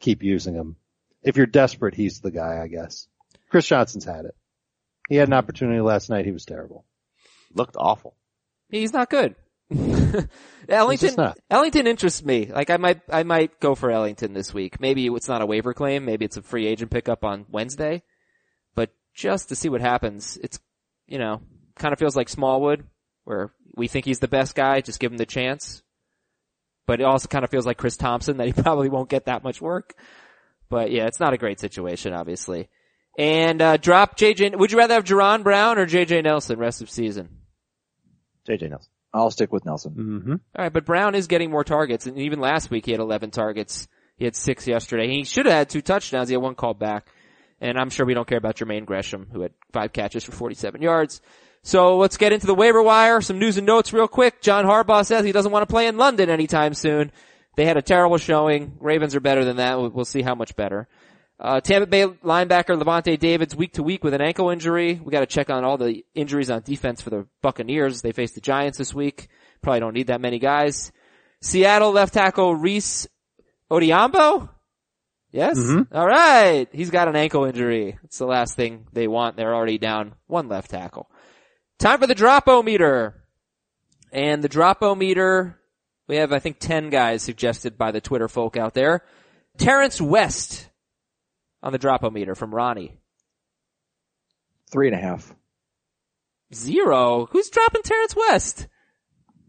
keep 0.00 0.22
using 0.22 0.54
him. 0.54 0.76
If 1.22 1.36
you're 1.36 1.46
desperate, 1.46 1.94
he's 1.94 2.20
the 2.20 2.30
guy, 2.30 2.60
I 2.62 2.68
guess. 2.68 3.06
Chris 3.50 3.66
Johnson's 3.66 4.06
had 4.06 4.24
it. 4.24 4.34
He 5.08 5.16
had 5.16 5.28
an 5.28 5.34
opportunity 5.34 5.80
last 5.80 6.08
night. 6.08 6.24
He 6.24 6.32
was 6.32 6.46
terrible. 6.46 6.86
Looked 7.54 7.76
awful. 7.78 8.16
He's 8.70 8.94
not 8.94 9.10
good. 9.10 9.34
He's 9.74 10.26
Ellington. 10.68 11.32
Ellington 11.50 11.86
interests 11.86 12.24
me. 12.24 12.46
Like 12.46 12.70
I 12.70 12.76
might, 12.76 13.00
I 13.10 13.22
might 13.22 13.60
go 13.60 13.74
for 13.74 13.90
Ellington 13.90 14.32
this 14.32 14.52
week. 14.54 14.80
Maybe 14.80 15.06
it's 15.06 15.28
not 15.28 15.42
a 15.42 15.46
waiver 15.46 15.74
claim. 15.74 16.04
Maybe 16.04 16.24
it's 16.24 16.36
a 16.36 16.42
free 16.42 16.66
agent 16.66 16.90
pickup 16.90 17.24
on 17.24 17.46
Wednesday. 17.50 18.02
But 18.74 18.90
just 19.14 19.48
to 19.48 19.56
see 19.56 19.68
what 19.68 19.80
happens, 19.80 20.38
it's, 20.42 20.58
you 21.06 21.18
know, 21.18 21.42
kind 21.76 21.92
of 21.92 21.98
feels 21.98 22.16
like 22.16 22.28
Smallwood, 22.28 22.84
where 23.24 23.52
we 23.74 23.88
think 23.88 24.04
he's 24.04 24.20
the 24.20 24.28
best 24.28 24.54
guy, 24.54 24.80
just 24.80 25.00
give 25.00 25.12
him 25.12 25.18
the 25.18 25.26
chance. 25.26 25.82
But 26.86 27.00
it 27.00 27.04
also 27.04 27.28
kind 27.28 27.44
of 27.44 27.50
feels 27.50 27.66
like 27.66 27.78
Chris 27.78 27.96
Thompson 27.96 28.36
that 28.38 28.46
he 28.46 28.52
probably 28.62 28.88
won't 28.88 29.10
get 29.10 29.26
that 29.26 29.44
much 29.44 29.60
work. 29.60 29.94
But 30.68 30.90
yeah, 30.90 31.06
it's 31.06 31.20
not 31.20 31.34
a 31.34 31.38
great 31.38 31.60
situation, 31.60 32.12
obviously. 32.12 32.68
And, 33.18 33.60
uh, 33.60 33.76
drop 33.76 34.16
JJ, 34.16 34.56
would 34.56 34.72
you 34.72 34.78
rather 34.78 34.94
have 34.94 35.04
Jaron 35.04 35.42
Brown 35.42 35.78
or 35.78 35.86
JJ 35.86 36.24
Nelson 36.24 36.58
rest 36.58 36.80
of 36.80 36.90
season? 36.90 37.28
JJ 38.48 38.70
Nelson. 38.70 38.90
I'll 39.14 39.30
stick 39.30 39.52
with 39.52 39.64
Nelson. 39.66 39.92
Mm-hmm. 39.92 40.32
All 40.32 40.38
right, 40.56 40.72
but 40.72 40.84
Brown 40.86 41.14
is 41.14 41.26
getting 41.26 41.50
more 41.50 41.64
targets, 41.64 42.06
and 42.06 42.18
even 42.18 42.40
last 42.40 42.70
week 42.70 42.86
he 42.86 42.92
had 42.92 43.00
11 43.00 43.30
targets. 43.30 43.88
He 44.16 44.24
had 44.24 44.34
six 44.36 44.66
yesterday. 44.66 45.08
He 45.08 45.24
should 45.24 45.46
have 45.46 45.54
had 45.54 45.68
two 45.70 45.82
touchdowns. 45.82 46.28
He 46.28 46.34
had 46.34 46.42
one 46.42 46.54
called 46.54 46.78
back, 46.78 47.06
and 47.60 47.78
I'm 47.78 47.90
sure 47.90 48.06
we 48.06 48.14
don't 48.14 48.26
care 48.28 48.38
about 48.38 48.56
Jermaine 48.56 48.86
Gresham, 48.86 49.26
who 49.32 49.40
had 49.42 49.52
five 49.72 49.92
catches 49.92 50.24
for 50.24 50.32
47 50.32 50.80
yards. 50.80 51.20
So 51.62 51.96
let's 51.96 52.16
get 52.16 52.32
into 52.32 52.46
the 52.46 52.54
waiver 52.54 52.82
wire. 52.82 53.20
Some 53.20 53.38
news 53.38 53.56
and 53.56 53.66
notes 53.66 53.92
real 53.92 54.08
quick. 54.08 54.40
John 54.42 54.64
Harbaugh 54.64 55.04
says 55.06 55.24
he 55.24 55.32
doesn't 55.32 55.52
want 55.52 55.62
to 55.68 55.72
play 55.72 55.86
in 55.86 55.96
London 55.96 56.28
anytime 56.30 56.74
soon. 56.74 57.12
They 57.54 57.64
had 57.66 57.76
a 57.76 57.82
terrible 57.82 58.16
showing. 58.18 58.76
Ravens 58.80 59.14
are 59.14 59.20
better 59.20 59.44
than 59.44 59.56
that. 59.58 59.78
We'll- 59.78 59.90
We'll 59.90 60.04
see 60.04 60.22
how 60.22 60.34
much 60.34 60.56
better. 60.56 60.88
Uh, 61.42 61.60
Tampa 61.60 61.88
Bay 61.88 62.06
linebacker 62.06 62.80
Lavonte 62.80 63.18
David's 63.18 63.56
week 63.56 63.72
to 63.72 63.82
week 63.82 64.04
with 64.04 64.14
an 64.14 64.20
ankle 64.20 64.50
injury. 64.50 65.00
We 65.02 65.10
got 65.10 65.20
to 65.20 65.26
check 65.26 65.50
on 65.50 65.64
all 65.64 65.76
the 65.76 66.04
injuries 66.14 66.50
on 66.50 66.62
defense 66.62 67.02
for 67.02 67.10
the 67.10 67.26
Buccaneers. 67.42 68.00
They 68.00 68.12
face 68.12 68.30
the 68.30 68.40
Giants 68.40 68.78
this 68.78 68.94
week. 68.94 69.28
Probably 69.60 69.80
don't 69.80 69.92
need 69.94 70.06
that 70.06 70.20
many 70.20 70.38
guys. 70.38 70.92
Seattle 71.40 71.90
left 71.90 72.14
tackle 72.14 72.54
Rees 72.54 73.08
Odhiambo. 73.72 74.50
Yes. 75.32 75.58
Mhm. 75.58 75.88
All 75.92 76.06
right. 76.06 76.68
He's 76.70 76.90
got 76.90 77.08
an 77.08 77.16
ankle 77.16 77.44
injury. 77.44 77.98
It's 78.04 78.18
the 78.18 78.26
last 78.26 78.54
thing 78.54 78.86
they 78.92 79.08
want. 79.08 79.36
They're 79.36 79.54
already 79.54 79.78
down 79.78 80.14
one 80.28 80.48
left 80.48 80.70
tackle. 80.70 81.10
Time 81.80 81.98
for 81.98 82.06
the 82.06 82.14
drop-o-meter. 82.14 83.16
And 84.12 84.44
the 84.44 84.48
drop-o-meter, 84.48 85.58
we 86.06 86.16
have, 86.16 86.32
I 86.32 86.38
think, 86.38 86.58
10 86.60 86.90
guys 86.90 87.22
suggested 87.22 87.76
by 87.76 87.90
the 87.90 88.00
Twitter 88.00 88.28
folk 88.28 88.56
out 88.56 88.74
there. 88.74 89.02
Terrence 89.58 90.00
West 90.00 90.68
on 91.62 91.72
the 91.72 91.78
drop-o-meter 91.78 92.34
from 92.34 92.54
Ronnie. 92.54 92.98
Three 94.70 94.88
and 94.88 94.96
a 94.96 95.00
half. 95.00 95.34
Zero. 96.54 97.26
Who's 97.30 97.50
dropping 97.50 97.82
Terrence 97.82 98.16
West? 98.16 98.68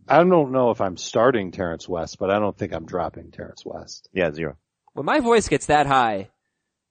I 0.07 0.23
don't 0.23 0.51
know 0.51 0.69
if 0.71 0.81
I'm 0.81 0.97
starting 0.97 1.51
Terrence 1.51 1.87
West, 1.87 2.17
but 2.19 2.29
I 2.29 2.39
don't 2.39 2.57
think 2.57 2.73
I'm 2.73 2.85
dropping 2.85 3.31
Terrence 3.31 3.63
West. 3.65 4.09
Yeah, 4.13 4.31
zero. 4.31 4.57
When 4.93 5.05
my 5.05 5.19
voice 5.21 5.47
gets 5.47 5.67
that 5.67 5.87
high, 5.87 6.15
it 6.15 6.29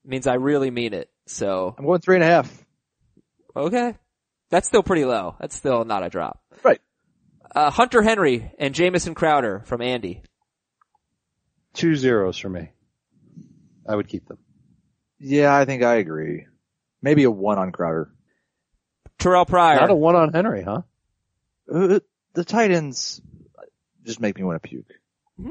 means 0.04 0.26
I 0.26 0.34
really 0.34 0.70
mean 0.70 0.94
it. 0.94 1.10
So, 1.26 1.74
I'm 1.78 1.84
going 1.84 2.00
three 2.00 2.16
and 2.16 2.24
a 2.24 2.26
half. 2.26 2.64
okay. 3.54 3.94
That's 4.50 4.66
still 4.68 4.82
pretty 4.82 5.04
low. 5.04 5.36
That's 5.40 5.56
still 5.56 5.84
not 5.84 6.04
a 6.04 6.10
drop. 6.10 6.40
Right. 6.62 6.80
Uh, 7.54 7.70
Hunter 7.70 8.02
Henry 8.02 8.52
and 8.58 8.74
Jamison 8.74 9.14
Crowder 9.14 9.62
from 9.66 9.80
Andy. 9.82 10.22
Two 11.74 11.94
zeros 11.94 12.36
for 12.38 12.48
me. 12.48 12.70
I 13.88 13.94
would 13.96 14.08
keep 14.08 14.26
them. 14.26 14.38
Yeah, 15.22 15.56
I 15.56 15.64
think 15.64 15.84
I 15.84 15.96
agree. 15.96 16.46
Maybe 17.00 17.22
a 17.24 17.30
one 17.30 17.58
on 17.58 17.70
Crowder. 17.70 18.10
Terrelle 19.18 19.46
Pryor. 19.46 19.80
Not 19.80 19.90
a 19.90 19.94
one 19.94 20.16
on 20.16 20.32
Henry, 20.32 20.62
huh? 20.62 20.82
Uh, 21.72 22.00
the 22.34 22.44
Titans 22.44 23.20
just 24.04 24.20
make 24.20 24.36
me 24.36 24.42
want 24.42 24.60
to 24.60 24.68
puke. 24.68 24.92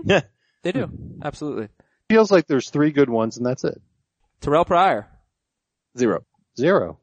Yeah. 0.03 0.21
they 0.63 0.73
do. 0.73 0.89
Absolutely. 1.23 1.69
Feels 2.09 2.31
like 2.31 2.47
there's 2.47 2.69
three 2.69 2.91
good 2.91 3.09
ones 3.09 3.37
and 3.37 3.45
that's 3.45 3.63
it. 3.63 3.81
Terrelle 4.41 4.65
Pryor. 4.67 5.07
Zero. 5.97 6.25
Zero. 6.57 6.99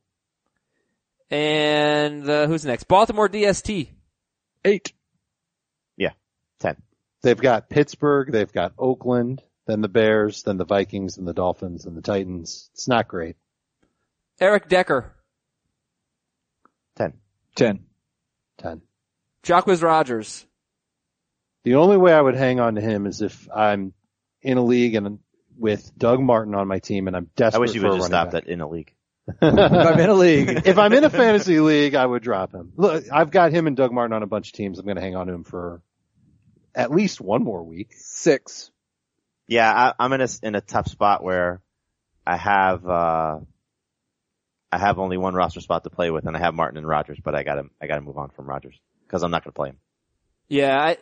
And, 1.30 2.28
uh, 2.28 2.46
who's 2.46 2.64
next? 2.66 2.84
Baltimore 2.84 3.28
DST. 3.28 3.88
Eight. 4.64 4.92
Yeah. 5.96 6.12
Ten. 6.58 6.76
They've 7.22 7.40
got 7.40 7.68
Pittsburgh, 7.68 8.30
they've 8.30 8.52
got 8.52 8.72
Oakland, 8.78 9.42
then 9.68 9.82
the 9.82 9.88
Bears, 9.88 10.42
then 10.42 10.56
the 10.56 10.64
Vikings 10.64 11.18
and 11.18 11.28
the 11.28 11.34
Dolphins 11.34 11.84
and 11.84 11.96
the 11.96 12.00
Titans. 12.02 12.70
It's 12.72 12.88
not 12.88 13.06
great. 13.06 13.36
Eric 14.40 14.68
Decker. 14.68 15.14
Ten. 16.96 17.12
Ten. 17.54 17.80
Ten. 18.56 18.80
Jacquizz 19.44 19.82
Rodgers. 19.82 20.46
The 21.64 21.74
only 21.74 21.98
way 21.98 22.12
I 22.12 22.20
would 22.20 22.34
hang 22.34 22.60
on 22.60 22.76
to 22.76 22.80
him 22.80 23.06
is 23.06 23.20
if 23.20 23.48
I'm 23.54 23.92
in 24.40 24.56
a 24.56 24.64
league 24.64 24.94
and 24.94 25.18
with 25.58 25.92
Doug 25.98 26.20
Martin 26.20 26.54
on 26.54 26.66
my 26.66 26.78
team 26.78 27.06
and 27.06 27.16
I'm 27.16 27.30
desperate 27.36 27.58
I 27.58 27.60
wish 27.60 27.74
you 27.74 27.80
for 27.82 27.88
would 27.88 27.94
a 27.94 27.98
just 27.98 28.08
stop 28.08 28.30
back. 28.32 28.44
that 28.44 28.50
in 28.50 28.60
a 28.60 28.68
league. 28.68 28.92
If 29.42 29.42
I'm 29.42 30.00
in 30.00 30.08
a 30.08 30.14
league. 30.14 30.62
if 30.64 30.78
I'm 30.78 30.94
in 30.94 31.04
a 31.04 31.10
fantasy 31.10 31.60
league, 31.60 31.94
I 31.94 32.06
would 32.06 32.22
drop 32.22 32.54
him. 32.54 32.72
Look, 32.76 33.04
I've 33.12 33.30
got 33.30 33.52
him 33.52 33.66
and 33.66 33.76
Doug 33.76 33.92
Martin 33.92 34.14
on 34.14 34.22
a 34.22 34.26
bunch 34.26 34.48
of 34.48 34.52
teams. 34.54 34.78
I'm 34.78 34.86
going 34.86 34.96
to 34.96 35.02
hang 35.02 35.16
on 35.16 35.26
to 35.26 35.34
him 35.34 35.44
for 35.44 35.82
at 36.74 36.90
least 36.90 37.20
one 37.20 37.44
more 37.44 37.62
week. 37.62 37.92
Six. 37.94 38.70
Yeah, 39.48 39.72
I, 39.72 40.04
I'm 40.04 40.12
in 40.12 40.20
a 40.20 40.28
in 40.42 40.54
a 40.54 40.60
tough 40.60 40.88
spot 40.88 41.24
where 41.24 41.60
I 42.26 42.36
have 42.36 42.86
uh 42.86 43.38
I 44.70 44.78
have 44.78 44.98
only 44.98 45.16
one 45.16 45.34
roster 45.34 45.60
spot 45.60 45.84
to 45.84 45.90
play 45.90 46.10
with, 46.10 46.26
and 46.26 46.36
I 46.36 46.40
have 46.40 46.54
Martin 46.54 46.76
and 46.76 46.86
Rodgers, 46.86 47.18
but 47.24 47.34
I 47.34 47.42
got 47.42 47.54
to 47.54 47.64
I 47.80 47.86
got 47.86 47.96
to 47.96 48.02
move 48.02 48.18
on 48.18 48.28
from 48.28 48.46
Rodgers 48.46 48.78
because 49.06 49.22
I'm 49.22 49.30
not 49.30 49.42
going 49.42 49.52
to 49.52 49.56
play 49.56 49.70
him. 49.70 49.78
Yeah, 50.48 50.78
I, 50.78 50.98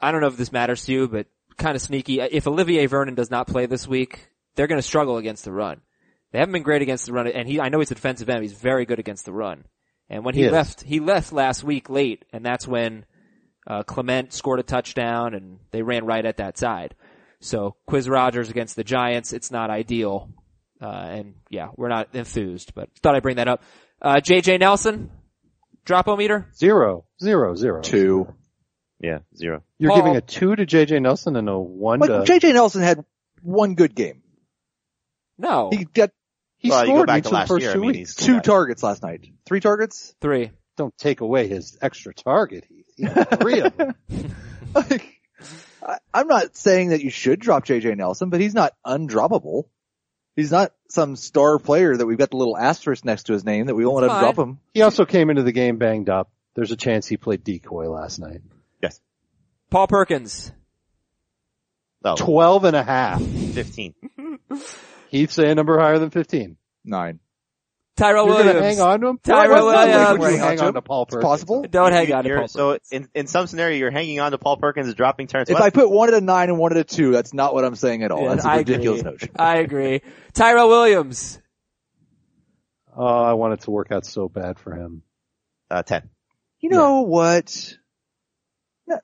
I 0.00 0.10
don't 0.12 0.20
know 0.20 0.26
if 0.26 0.36
this 0.36 0.52
matters 0.52 0.84
to 0.86 0.92
you, 0.92 1.08
but 1.08 1.26
kind 1.56 1.76
of 1.76 1.82
sneaky. 1.82 2.20
If 2.20 2.46
Olivier 2.46 2.86
Vernon 2.86 3.14
does 3.14 3.30
not 3.30 3.46
play 3.46 3.66
this 3.66 3.86
week, 3.86 4.28
they're 4.54 4.66
going 4.66 4.80
to 4.80 4.86
struggle 4.86 5.16
against 5.16 5.44
the 5.44 5.52
run. 5.52 5.80
They 6.32 6.40
haven't 6.40 6.52
been 6.52 6.62
great 6.62 6.82
against 6.82 7.06
the 7.06 7.12
run, 7.12 7.26
and 7.28 7.48
he, 7.48 7.60
I 7.60 7.68
know 7.68 7.78
he's 7.78 7.90
a 7.90 7.94
defensive 7.94 8.28
end, 8.28 8.42
he's 8.42 8.52
very 8.52 8.84
good 8.84 8.98
against 8.98 9.24
the 9.24 9.32
run. 9.32 9.64
And 10.10 10.24
when 10.24 10.34
he, 10.34 10.42
He 10.42 10.50
left, 10.50 10.82
he 10.82 11.00
left 11.00 11.32
last 11.32 11.64
week 11.64 11.88
late, 11.88 12.24
and 12.32 12.44
that's 12.44 12.66
when, 12.66 13.04
Uh, 13.66 13.82
Clement 13.82 14.32
scored 14.32 14.60
a 14.60 14.62
touchdown 14.62 15.34
and 15.34 15.58
they 15.72 15.82
ran 15.82 16.06
right 16.06 16.24
at 16.24 16.38
that 16.38 16.56
side. 16.56 16.94
So 17.40 17.76
Quizz 17.88 18.10
Rodgers 18.10 18.50
against 18.50 18.76
the 18.76 18.84
Giants, 18.84 19.32
it's 19.32 19.50
not 19.50 19.70
ideal. 19.70 20.30
Uh, 20.80 20.86
and 20.86 21.34
yeah, 21.50 21.68
we're 21.76 21.88
not 21.88 22.08
enthused, 22.14 22.74
but 22.74 22.88
thought 23.02 23.14
I'd 23.16 23.22
bring 23.22 23.36
that 23.36 23.48
up. 23.48 23.62
Uh, 24.00 24.16
JJ 24.16 24.60
Nelson, 24.60 25.10
drop-o-meter? 25.84 26.48
Zero, 26.56 27.04
zero, 27.22 27.54
zero. 27.56 27.80
Two. 27.82 28.32
Yeah, 29.00 29.18
zero. 29.36 29.62
You're 29.78 29.90
Paul- 29.90 29.98
giving 30.00 30.16
a 30.16 30.20
two 30.20 30.54
to 30.56 30.66
JJ 30.66 31.02
Nelson 31.02 31.36
and 31.36 31.48
a 31.48 31.58
one 31.58 32.00
Like 32.00 32.10
to. 32.24 32.32
JJ 32.32 32.54
Nelson 32.54 32.82
had 32.82 33.04
one 33.42 33.74
good 33.74 33.94
game. 33.94 34.22
No. 35.36 35.70
He 35.72 35.84
got 35.84 36.10
he 36.58 36.70
well, 36.70 36.84
scored 36.84 37.06
back 37.06 37.20
each 37.20 37.26
of 37.26 37.32
the 37.32 37.46
first 37.46 37.62
year. 37.62 37.70
I 37.70 37.74
two 37.74 37.80
mean, 37.80 37.92
weeks. 37.92 38.14
two 38.16 38.34
got- 38.34 38.44
targets 38.44 38.82
last 38.82 39.02
night. 39.02 39.24
Three 39.46 39.60
targets? 39.60 40.14
Three. 40.20 40.50
Don't 40.76 40.96
take 40.98 41.20
away 41.20 41.46
his 41.48 41.76
extra 41.80 42.12
target. 42.14 42.64
Heath. 42.68 42.86
He 42.96 43.04
had 43.04 43.40
three 43.40 43.60
of 43.60 43.76
them. 43.76 43.94
Like, 44.74 45.14
I, 45.86 45.98
I'm 46.12 46.26
not 46.28 46.56
saying 46.56 46.90
that 46.90 47.02
you 47.02 47.10
should 47.10 47.40
drop 47.40 47.64
JJ 47.66 47.96
Nelson, 47.96 48.30
but 48.30 48.40
he's 48.40 48.54
not 48.54 48.74
undroppable. 48.86 49.64
He's 50.36 50.52
not 50.52 50.72
some 50.88 51.16
star 51.16 51.58
player 51.58 51.96
that 51.96 52.06
we've 52.06 52.18
got 52.18 52.30
the 52.30 52.36
little 52.36 52.56
asterisk 52.56 53.04
next 53.04 53.24
to 53.24 53.32
his 53.32 53.44
name 53.44 53.66
that 53.66 53.74
we 53.74 53.84
won't 53.84 54.02
let 54.02 54.10
him 54.10 54.18
drop 54.20 54.38
him. 54.38 54.58
He 54.72 54.82
also 54.82 55.04
came 55.04 55.30
into 55.30 55.42
the 55.42 55.52
game 55.52 55.78
banged 55.78 56.08
up. 56.08 56.30
There's 56.54 56.70
a 56.70 56.76
chance 56.76 57.06
he 57.06 57.16
played 57.16 57.42
decoy 57.44 57.88
last 57.90 58.18
night. 58.18 58.40
Yes. 58.82 59.00
Paul 59.70 59.88
Perkins. 59.88 60.52
No, 62.04 62.14
Twelve 62.14 62.64
and 62.64 62.76
a 62.76 62.84
half. 62.84 63.20
15. 63.20 63.94
He'd 65.10 65.30
say 65.30 65.50
a 65.50 65.54
number 65.54 65.78
higher 65.78 65.98
than 65.98 66.10
15. 66.10 66.56
Nine. 66.84 67.18
Tyrell 67.98 68.26
You're 68.26 68.36
Williams. 68.36 68.60
hang 68.60 68.80
on 68.80 69.00
to 69.00 69.06
him? 69.08 69.18
Tyrell 69.22 69.66
What 69.66 69.76
Williams. 69.76 70.18
would 70.20 70.30
you 70.32 70.38
hang 70.38 70.48
Hang 70.48 70.60
on 70.60 70.66
on 70.68 70.72
to 70.74 70.78
to 70.78 70.82
Paul 70.82 71.02
It's 71.02 71.14
Perkins? 71.14 71.28
possible. 71.28 71.62
Don't 71.68 71.92
hang 71.92 72.08
You- 72.08 72.14
on 72.14 72.22
to 72.24 72.28
you're- 72.28 72.40
Paul 72.42 72.48
So 72.48 72.78
in, 72.90 73.08
in 73.14 73.26
some 73.26 73.46
scenario, 73.46 73.76
you're 73.76 73.90
hanging 73.90 74.20
on 74.20 74.30
to 74.32 74.38
Paul 74.38 74.56
Perkins 74.56 74.86
and 74.86 74.96
dropping 74.96 75.26
Terrance 75.26 75.50
If 75.50 75.54
West. 75.54 75.64
I 75.66 75.70
put 75.70 75.90
one 75.90 76.08
at 76.08 76.14
a 76.14 76.20
nine 76.20 76.48
and 76.48 76.58
one 76.58 76.72
at 76.72 76.78
a 76.78 76.84
two, 76.84 77.10
that's 77.12 77.34
not 77.34 77.52
what 77.54 77.64
I'm 77.64 77.74
saying 77.74 78.02
at 78.04 78.10
all. 78.12 78.22
Yeah, 78.22 78.34
that's 78.36 78.44
a 78.44 78.48
I 78.48 78.56
ridiculous 78.58 79.00
agree. 79.00 79.10
notion. 79.12 79.28
I 79.38 79.56
agree. 79.58 80.02
Tyrell 80.32 80.68
Williams. 80.68 81.40
Oh, 82.96 83.04
I 83.04 83.32
want 83.34 83.54
it 83.54 83.60
to 83.62 83.70
work 83.70 83.92
out 83.92 84.06
so 84.06 84.28
bad 84.28 84.58
for 84.58 84.72
him. 84.74 85.02
uh, 85.70 85.82
10. 85.82 86.08
You 86.60 86.70
know 86.70 87.02
what? 87.02 87.76
No. 88.86 88.98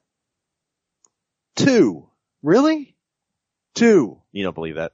Two. 1.57 2.09
Really? 2.43 2.97
Two. 3.75 4.21
You 4.33 4.45
don't 4.45 4.55
believe 4.55 4.77
that. 4.77 4.93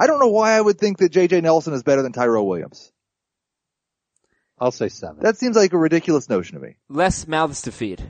I 0.00 0.06
don't 0.06 0.18
know 0.18 0.28
why 0.28 0.52
I 0.52 0.60
would 0.60 0.78
think 0.78 0.96
that 0.98 1.12
JJ 1.12 1.42
Nelson 1.42 1.74
is 1.74 1.82
better 1.82 2.00
than 2.00 2.12
Tyrell 2.12 2.46
Williams. 2.46 2.90
I'll 4.58 4.70
say 4.70 4.88
seven. 4.88 5.18
That 5.20 5.36
seems 5.36 5.56
like 5.56 5.74
a 5.74 5.78
ridiculous 5.78 6.26
notion 6.26 6.58
to 6.58 6.66
me. 6.66 6.76
Less 6.88 7.28
mouths 7.28 7.62
to 7.62 7.72
feed. 7.72 8.02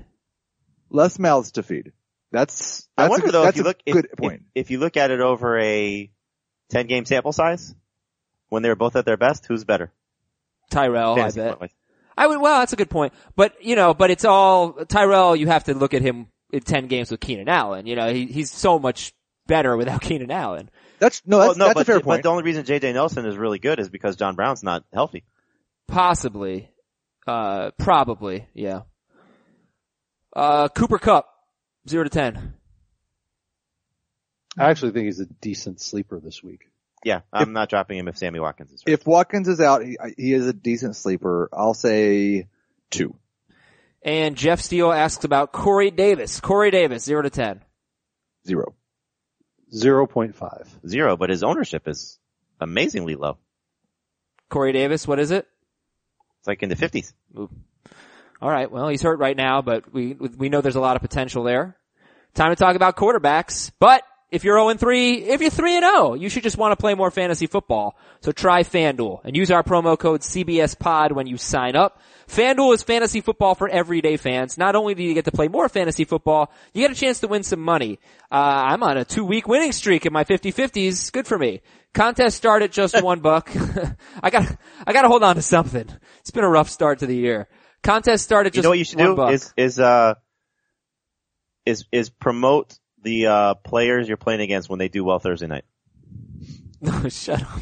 Less 0.89 1.19
mouths 1.19 1.51
to 1.53 1.65
feed. 1.65 1.93
That's, 2.31 2.89
that's 2.97 3.07
I 3.07 3.09
wonder 3.09 3.27
a, 3.27 3.33
though 3.33 3.43
that's 3.43 3.57
if 3.57 3.59
you 3.59 3.65
look 3.65 3.79
if, 3.85 3.93
good 3.93 4.09
if- 4.13 4.17
point. 4.17 4.43
If, 4.55 4.71
you 4.71 4.79
look 4.79 4.97
at 4.97 5.11
it 5.11 5.21
over 5.21 5.59
a 5.59 6.09
10 6.71 6.87
game 6.87 7.05
sample 7.07 7.33
size, 7.33 7.75
when 8.51 8.63
they're 8.63 8.77
both 8.77 8.95
at 8.95 9.05
their 9.05 9.17
best, 9.17 9.47
who's 9.47 9.65
better? 9.65 9.93
Tyrell, 10.71 11.21
I 11.21 11.31
bet. 11.33 11.49
point-wise. 11.49 11.71
I 12.17 12.27
would, 12.29 12.41
well, 12.41 12.61
that's 12.61 12.73
a 12.73 12.77
good 12.77 12.91
point. 12.91 13.15
But, 13.35 13.65
you 13.65 13.75
know, 13.75 13.95
but 13.95 14.13
it's 14.13 14.25
all, 14.25 14.75
Tyrell, 14.85 15.35
you 15.35 15.49
have 15.49 15.65
to 15.65 15.75
look 15.75 15.93
at 15.93 16.03
him 16.03 16.29
in 16.53 16.61
10 16.61 16.87
games 16.87 17.11
with 17.11 17.19
Keenan 17.19 17.49
Allen. 17.49 17.87
You 17.87 17.97
know, 17.97 18.13
he, 18.13 18.27
he's 18.27 18.53
so 18.53 18.79
much 18.79 19.13
better 19.51 19.77
without 19.77 20.01
Keenan 20.01 20.31
Allen. 20.31 20.71
That's, 20.99 21.21
no, 21.27 21.39
that's, 21.39 21.49
Well, 21.49 21.59
no, 21.59 21.65
that's 21.67 21.75
but, 21.75 21.83
a 21.83 21.85
fair 21.85 22.01
but 22.01 22.23
the 22.23 22.31
only 22.31 22.45
reason 22.45 22.65
JJ 22.65 22.95
Nelson 22.95 23.27
is 23.27 23.37
really 23.37 23.59
good 23.59 23.81
is 23.81 23.91
because 23.91 24.17
John 24.17 24.37
Brown's 24.37 24.63
not 24.63 24.85
healthy. 24.95 25.25
Possibly. 25.89 26.71
Uh, 27.27 27.73
probably, 27.79 28.47
yeah. 28.55 28.83
Uh, 30.35 30.69
Cooper 30.69 30.99
Kupp, 30.99 31.27
0 31.89 32.05
to 32.05 32.11
10. 32.11 32.55
I 34.59 34.71
actually 34.71 34.93
think 34.93 35.07
he's 35.07 35.21
a 35.21 35.27
decent 35.27 35.81
sleeper 35.81 36.21
this 36.21 36.43
week. 36.43 36.63
Yeah, 37.05 37.21
I'm 37.33 37.53
not 37.53 37.71
dropping 37.71 37.99
him 37.99 38.09
if 38.09 38.19
Sammy 38.19 38.41
Watkins 38.41 38.73
is 38.73 38.83
hurt. 38.83 38.93
If 38.93 39.07
Watkins 39.07 39.49
is 39.49 39.61
out, 39.61 39.83
he, 39.85 39.97
he 40.17 40.35
is 40.35 40.47
a 40.47 40.53
decent 40.53 40.97
sleeper. 40.97 41.49
I'll 41.53 41.75
say 41.75 42.49
two. 42.91 43.17
And 44.03 44.37
Jeff 44.37 44.61
Steele 44.61 44.93
asks 44.93 45.25
about 45.25 45.53
Corey 45.53 45.91
Davis. 45.91 46.41
Corey 46.41 46.71
Davis, 46.71 47.05
0 47.05 47.23
to 47.23 47.31
10. 47.31 47.61
Zero. 48.47 48.75
0.5. 49.73 50.67
Zero, 50.87 51.17
but 51.17 51.31
his 51.31 51.43
ownership 51.43 51.89
is 51.89 52.19
amazingly 52.61 53.15
low. 53.15 53.39
Corey 54.49 54.73
Davis, 54.73 55.07
what 55.07 55.19
is 55.19 55.31
it? 55.31 55.47
It's 56.41 56.49
like 56.49 56.63
in 56.63 56.69
the 56.69 56.77
50s. 56.77 57.13
All 58.43 58.51
right. 58.51 58.71
Well, 58.71 58.89
he's 58.89 59.03
hurt 59.03 59.19
right 59.19 59.37
now, 59.37 59.61
but 59.63 59.93
we 59.93 60.15
we 60.15 60.49
know 60.49 60.61
there's 60.61 60.77
a 60.77 60.81
lot 60.81 60.97
of 60.97 61.03
potential 61.03 61.45
there. 61.45 61.77
Time 62.35 62.51
to 62.51 62.57
talk 62.57 62.75
about 62.75 62.97
quarterbacks. 62.97 63.71
But 63.79 64.03
if 64.31 64.45
you're 64.45 64.59
0 64.59 64.75
3, 64.75 65.15
if 65.15 65.41
you're 65.41 65.51
3 65.51 65.77
and 65.77 65.85
0, 65.85 66.15
you 66.15 66.29
should 66.29 66.43
just 66.45 66.57
want 66.57 66.73
to 66.73 66.77
play 66.77 66.95
more 66.95 67.11
fantasy 67.11 67.47
football. 67.47 67.97
So 68.21 68.31
try 68.33 68.63
FanDuel 68.63 69.21
and 69.25 69.37
use 69.37 69.51
our 69.51 69.63
promo 69.63 69.99
code 69.99 70.21
CBSPOD 70.21 71.13
when 71.13 71.27
you 71.27 71.37
sign 71.37 71.75
up. 71.75 72.01
FanDuel 72.29 72.75
is 72.75 72.83
fantasy 72.85 73.21
football 73.21 73.57
for 73.57 73.69
everyday 73.69 74.17
fans. 74.17 74.57
Not 74.57 74.77
only 74.77 74.95
do 74.95 75.03
you 75.03 75.15
get 75.15 75.25
to 75.25 75.33
play 75.33 75.49
more 75.49 75.69
fantasy 75.69 76.05
football, 76.05 76.53
you 76.73 76.83
get 76.83 76.93
a 76.93 77.01
chance 77.01 77.21
to 77.21 77.29
win 77.29 77.43
some 77.43 77.61
money. 77.61 77.99
Uh, 78.31 78.37
I'm 78.37 78.83
on 78.85 78.97
a 78.97 79.05
two 79.05 79.25
week 79.25 79.49
winning 79.49 79.73
streak 79.73 80.07
in 80.07 80.13
my 80.13 80.23
50-50s. 80.23 81.11
Good 81.11 81.27
for 81.27 81.39
me. 81.39 81.61
Contest 81.93 82.37
start 82.37 82.63
at 82.63 82.71
just 82.71 83.03
one 83.03 83.21
buck. 83.21 83.51
I 84.23 84.31
got, 84.31 84.57
I 84.87 84.93
got 84.93 85.03
to 85.03 85.09
hold 85.09 85.25
on 85.25 85.37
to 85.37 85.43
something. 85.43 85.89
It's 86.21 86.31
been 86.31 86.45
a 86.45 86.49
rough 86.49 86.71
start 86.71 87.01
to 87.01 87.07
the 87.07 87.17
year. 87.17 87.49
Contest 87.83 88.23
started 88.25 88.53
just 88.53 88.59
one. 88.59 88.63
You 88.63 88.67
know 88.67 88.71
what 88.71 88.79
you 88.79 88.85
should 88.85 88.99
do 88.99 89.17
buck. 89.17 89.33
is 89.33 89.55
is 89.57 89.79
uh 89.81 90.15
is 91.65 91.87
is 91.91 92.11
promote 92.11 92.79
the 93.03 93.27
uh 93.27 93.55
players 93.55 94.09
you're 94.09 94.17
playing 94.17 94.41
against 94.41 94.69
when 94.69 94.79
they 94.79 94.89
do 94.89 95.05
well 95.05 95.19
Thursday 95.19 95.47
night. 95.47 95.65
No, 96.83 97.11
shut 97.11 97.43
up. 97.43 97.61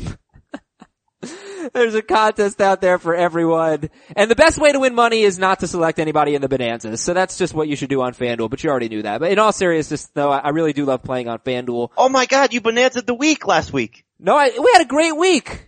There's 1.72 1.96
a 1.96 2.02
contest 2.02 2.60
out 2.60 2.80
there 2.80 2.98
for 2.98 3.16
everyone. 3.16 3.90
And 4.14 4.30
the 4.30 4.36
best 4.36 4.58
way 4.58 4.70
to 4.70 4.78
win 4.78 4.94
money 4.94 5.22
is 5.22 5.40
not 5.40 5.58
to 5.58 5.66
select 5.66 5.98
anybody 5.98 6.36
in 6.36 6.40
the 6.40 6.48
bonanzas. 6.48 7.00
So 7.00 7.14
that's 7.14 7.36
just 7.36 7.52
what 7.52 7.66
you 7.66 7.74
should 7.74 7.88
do 7.88 8.00
on 8.00 8.14
FanDuel, 8.14 8.48
but 8.48 8.62
you 8.62 8.70
already 8.70 8.88
knew 8.88 9.02
that. 9.02 9.18
But 9.18 9.32
in 9.32 9.40
all 9.40 9.50
seriousness 9.50 10.06
though, 10.14 10.30
I 10.30 10.50
really 10.50 10.72
do 10.72 10.84
love 10.84 11.02
playing 11.02 11.26
on 11.26 11.40
FanDuel. 11.40 11.90
Oh 11.96 12.08
my 12.08 12.26
god, 12.26 12.52
you 12.52 12.60
bonanza 12.60 13.02
the 13.02 13.12
week 13.14 13.44
last 13.44 13.72
week. 13.72 14.04
No, 14.20 14.36
I, 14.36 14.50
we 14.56 14.70
had 14.72 14.82
a 14.82 14.88
great 14.88 15.16
week. 15.16 15.67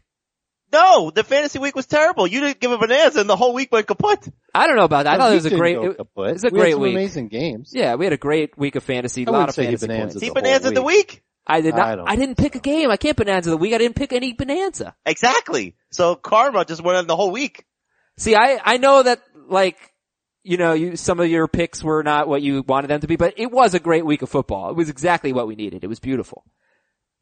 No, 0.73 1.11
the 1.11 1.25
fantasy 1.25 1.59
week 1.59 1.75
was 1.75 1.87
terrible. 1.87 2.27
You 2.27 2.41
didn't 2.41 2.61
give 2.61 2.71
a 2.71 2.79
bonanza 2.79 3.21
and 3.21 3.29
the 3.29 3.37
whole 3.37 3.53
week 3.55 3.73
went 3.73 3.87
kaput. 3.89 4.29
I 4.55 4.67
don't 4.67 4.77
know 4.77 4.85
about 4.85 5.05
that. 5.05 5.15
I 5.15 5.17
thought 5.19 5.33
it 5.33 5.35
was 5.37 5.47
a 5.47 5.51
great, 5.57 5.75
didn't 5.75 5.91
it, 5.93 5.97
kaput. 5.97 6.29
it 6.29 6.33
was 6.35 6.45
a 6.45 6.49
We 6.51 6.59
had 6.59 6.63
great 6.63 6.73
some 6.73 6.81
week. 6.83 6.95
amazing 6.95 7.29
games. 7.29 7.73
yeah, 7.75 7.97
we 7.97 8.05
had 8.07 8.13
a 8.13 8.17
great 8.19 8.57
week 8.57 8.77
of 8.77 8.85
fantasy, 8.85 9.25
a 9.25 9.29
I 9.29 9.33
lot 9.33 9.49
of 9.49 9.55
say 9.55 9.63
he 9.63 9.77
fantasy 9.77 9.87
bonanzas 9.89 10.13
points. 10.13 10.23
He 10.23 10.29
the 10.29 10.35
bonanza 10.35 10.71
the 10.71 10.83
week. 10.83 11.09
week. 11.11 11.23
I 11.47 11.61
did 11.63 11.75
not. 11.75 11.97
don't- 11.97 12.09
I 12.09 12.15
didn't 12.17 12.37
pick 12.37 12.55
a 12.55 12.61
game. 12.61 12.91
I 12.91 12.97
can't 12.97 13.17
bonanza 13.17 13.51
the 13.51 13.57
week. 13.57 13.75
I 13.75 13.79
didn't 13.79 13.97
pick 13.97 14.13
any 14.13 14.33
bonanza. 14.35 14.95
Exactly. 15.05 15.75
So 15.91 16.15
karma 16.15 16.65
just 16.65 16.83
went 16.85 16.99
on 16.99 17.07
the 17.09 17.17
whole 17.17 17.33
week. 17.33 17.65
See, 18.19 18.37
I, 18.37 18.61
I 18.65 18.77
know 18.77 19.03
that 19.03 19.21
like, 19.49 19.77
you 20.45 20.57
know, 20.57 20.75
you, 20.75 20.95
some 20.97 21.19
of 21.19 21.29
your 21.29 21.49
picks 21.49 21.83
were 21.83 22.03
not 22.05 22.29
what 22.29 22.43
you 22.43 22.63
wanted 22.63 22.89
them 22.89 23.01
to 23.01 23.07
be, 23.09 23.17
but 23.17 23.35
it 23.39 23.51
was 23.51 23.75
a 23.75 23.81
great 23.81 24.07
week 24.07 24.23
of 24.23 24.29
football. 24.31 24.71
It 24.71 24.77
was 24.77 24.89
exactly 24.91 25.33
what 25.33 25.49
we 25.49 25.57
needed. 25.57 25.83
It 25.83 25.89
was 25.89 25.99
beautiful. 25.99 26.45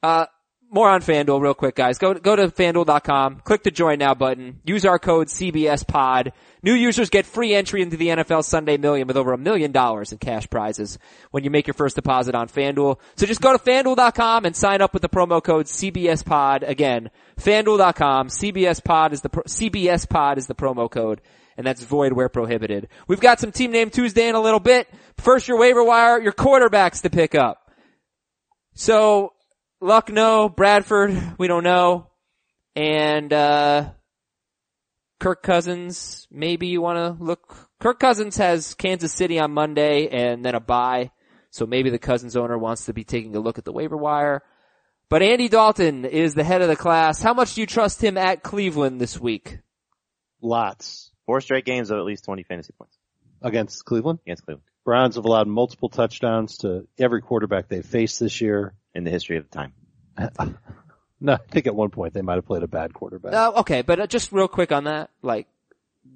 Uh, 0.02 0.26
more 0.70 0.88
on 0.88 1.00
FanDuel 1.00 1.40
real 1.40 1.54
quick, 1.54 1.74
guys. 1.74 1.98
Go, 1.98 2.14
go 2.14 2.36
to 2.36 2.48
FanDuel.com, 2.48 3.40
click 3.40 3.62
the 3.62 3.70
join 3.70 3.98
now 3.98 4.14
button, 4.14 4.60
use 4.64 4.84
our 4.84 4.98
code 4.98 5.28
CBS 5.28 5.86
pod. 5.86 6.32
New 6.62 6.74
users 6.74 7.10
get 7.10 7.24
free 7.24 7.54
entry 7.54 7.82
into 7.82 7.96
the 7.96 8.08
NFL 8.08 8.44
Sunday 8.44 8.76
Million 8.76 9.06
with 9.06 9.16
over 9.16 9.32
a 9.32 9.38
million 9.38 9.72
dollars 9.72 10.12
in 10.12 10.18
cash 10.18 10.48
prizes 10.50 10.98
when 11.30 11.44
you 11.44 11.50
make 11.50 11.66
your 11.66 11.74
first 11.74 11.96
deposit 11.96 12.34
on 12.34 12.48
FanDuel. 12.48 12.98
So 13.16 13.26
just 13.26 13.40
go 13.40 13.56
to 13.56 13.62
FanDuel.com 13.62 14.44
and 14.44 14.54
sign 14.54 14.82
up 14.82 14.92
with 14.92 15.02
the 15.02 15.08
promo 15.08 15.42
code 15.42 15.66
CBS 15.66 16.24
pod. 16.24 16.62
Again, 16.62 17.10
FanDuel.com, 17.40 18.28
CBS 18.28 18.82
pod 18.82 19.12
is 19.12 19.22
the, 19.22 19.28
pro- 19.28 19.44
CBS 19.44 20.08
pod 20.08 20.38
is 20.38 20.46
the 20.46 20.54
promo 20.54 20.90
code 20.90 21.20
and 21.56 21.66
that's 21.66 21.82
void 21.82 22.12
where 22.12 22.28
prohibited. 22.28 22.88
We've 23.08 23.20
got 23.20 23.40
some 23.40 23.52
team 23.52 23.72
name 23.72 23.90
Tuesday 23.90 24.28
in 24.28 24.36
a 24.36 24.40
little 24.40 24.60
bit. 24.60 24.88
First, 25.16 25.48
your 25.48 25.58
waiver 25.58 25.82
wire, 25.82 26.20
your 26.20 26.32
quarterbacks 26.32 27.02
to 27.02 27.10
pick 27.10 27.34
up. 27.34 27.72
So, 28.74 29.32
Luck, 29.80 30.10
no. 30.10 30.48
Bradford, 30.48 31.38
we 31.38 31.46
don't 31.46 31.64
know. 31.64 32.08
And, 32.74 33.32
uh, 33.32 33.90
Kirk 35.20 35.42
Cousins, 35.42 36.28
maybe 36.30 36.68
you 36.68 36.80
want 36.80 36.98
to 37.18 37.24
look. 37.24 37.68
Kirk 37.80 37.98
Cousins 37.98 38.36
has 38.36 38.74
Kansas 38.74 39.12
City 39.12 39.38
on 39.40 39.52
Monday 39.52 40.08
and 40.08 40.44
then 40.44 40.54
a 40.54 40.60
bye. 40.60 41.10
So 41.50 41.66
maybe 41.66 41.90
the 41.90 41.98
Cousins 41.98 42.36
owner 42.36 42.56
wants 42.56 42.84
to 42.86 42.92
be 42.92 43.04
taking 43.04 43.34
a 43.34 43.40
look 43.40 43.58
at 43.58 43.64
the 43.64 43.72
waiver 43.72 43.96
wire. 43.96 44.42
But 45.08 45.22
Andy 45.22 45.48
Dalton 45.48 46.04
is 46.04 46.34
the 46.34 46.44
head 46.44 46.60
of 46.62 46.68
the 46.68 46.76
class. 46.76 47.20
How 47.22 47.34
much 47.34 47.54
do 47.54 47.62
you 47.62 47.66
trust 47.66 48.02
him 48.02 48.16
at 48.16 48.42
Cleveland 48.42 49.00
this 49.00 49.18
week? 49.18 49.58
Lots. 50.40 51.10
Four 51.26 51.40
straight 51.40 51.64
games 51.64 51.90
of 51.90 51.98
at 51.98 52.04
least 52.04 52.24
20 52.24 52.42
fantasy 52.44 52.72
points 52.78 52.96
Against 53.42 53.84
Cleveland. 53.84 54.20
against 54.26 54.44
Cleveland 54.44 54.64
Browns 54.88 55.16
have 55.16 55.26
allowed 55.26 55.48
multiple 55.48 55.90
touchdowns 55.90 56.56
to 56.58 56.88
every 56.98 57.20
quarterback 57.20 57.68
they've 57.68 57.84
faced 57.84 58.20
this 58.20 58.40
year. 58.40 58.72
in 58.94 59.04
the 59.04 59.10
history 59.10 59.36
of 59.36 59.44
the 59.44 59.50
time. 59.54 59.74
No, 61.20 61.32
I 61.34 61.38
think 61.50 61.66
at 61.66 61.74
one 61.74 61.90
point 61.90 62.14
they 62.14 62.22
might 62.22 62.36
have 62.36 62.46
played 62.46 62.62
a 62.62 62.68
bad 62.68 62.94
quarterback. 62.94 63.34
Uh, 63.34 63.52
okay, 63.56 63.82
but 63.82 63.98
uh, 64.00 64.06
just 64.06 64.30
real 64.32 64.46
quick 64.48 64.70
on 64.72 64.84
that, 64.84 65.10
like 65.20 65.46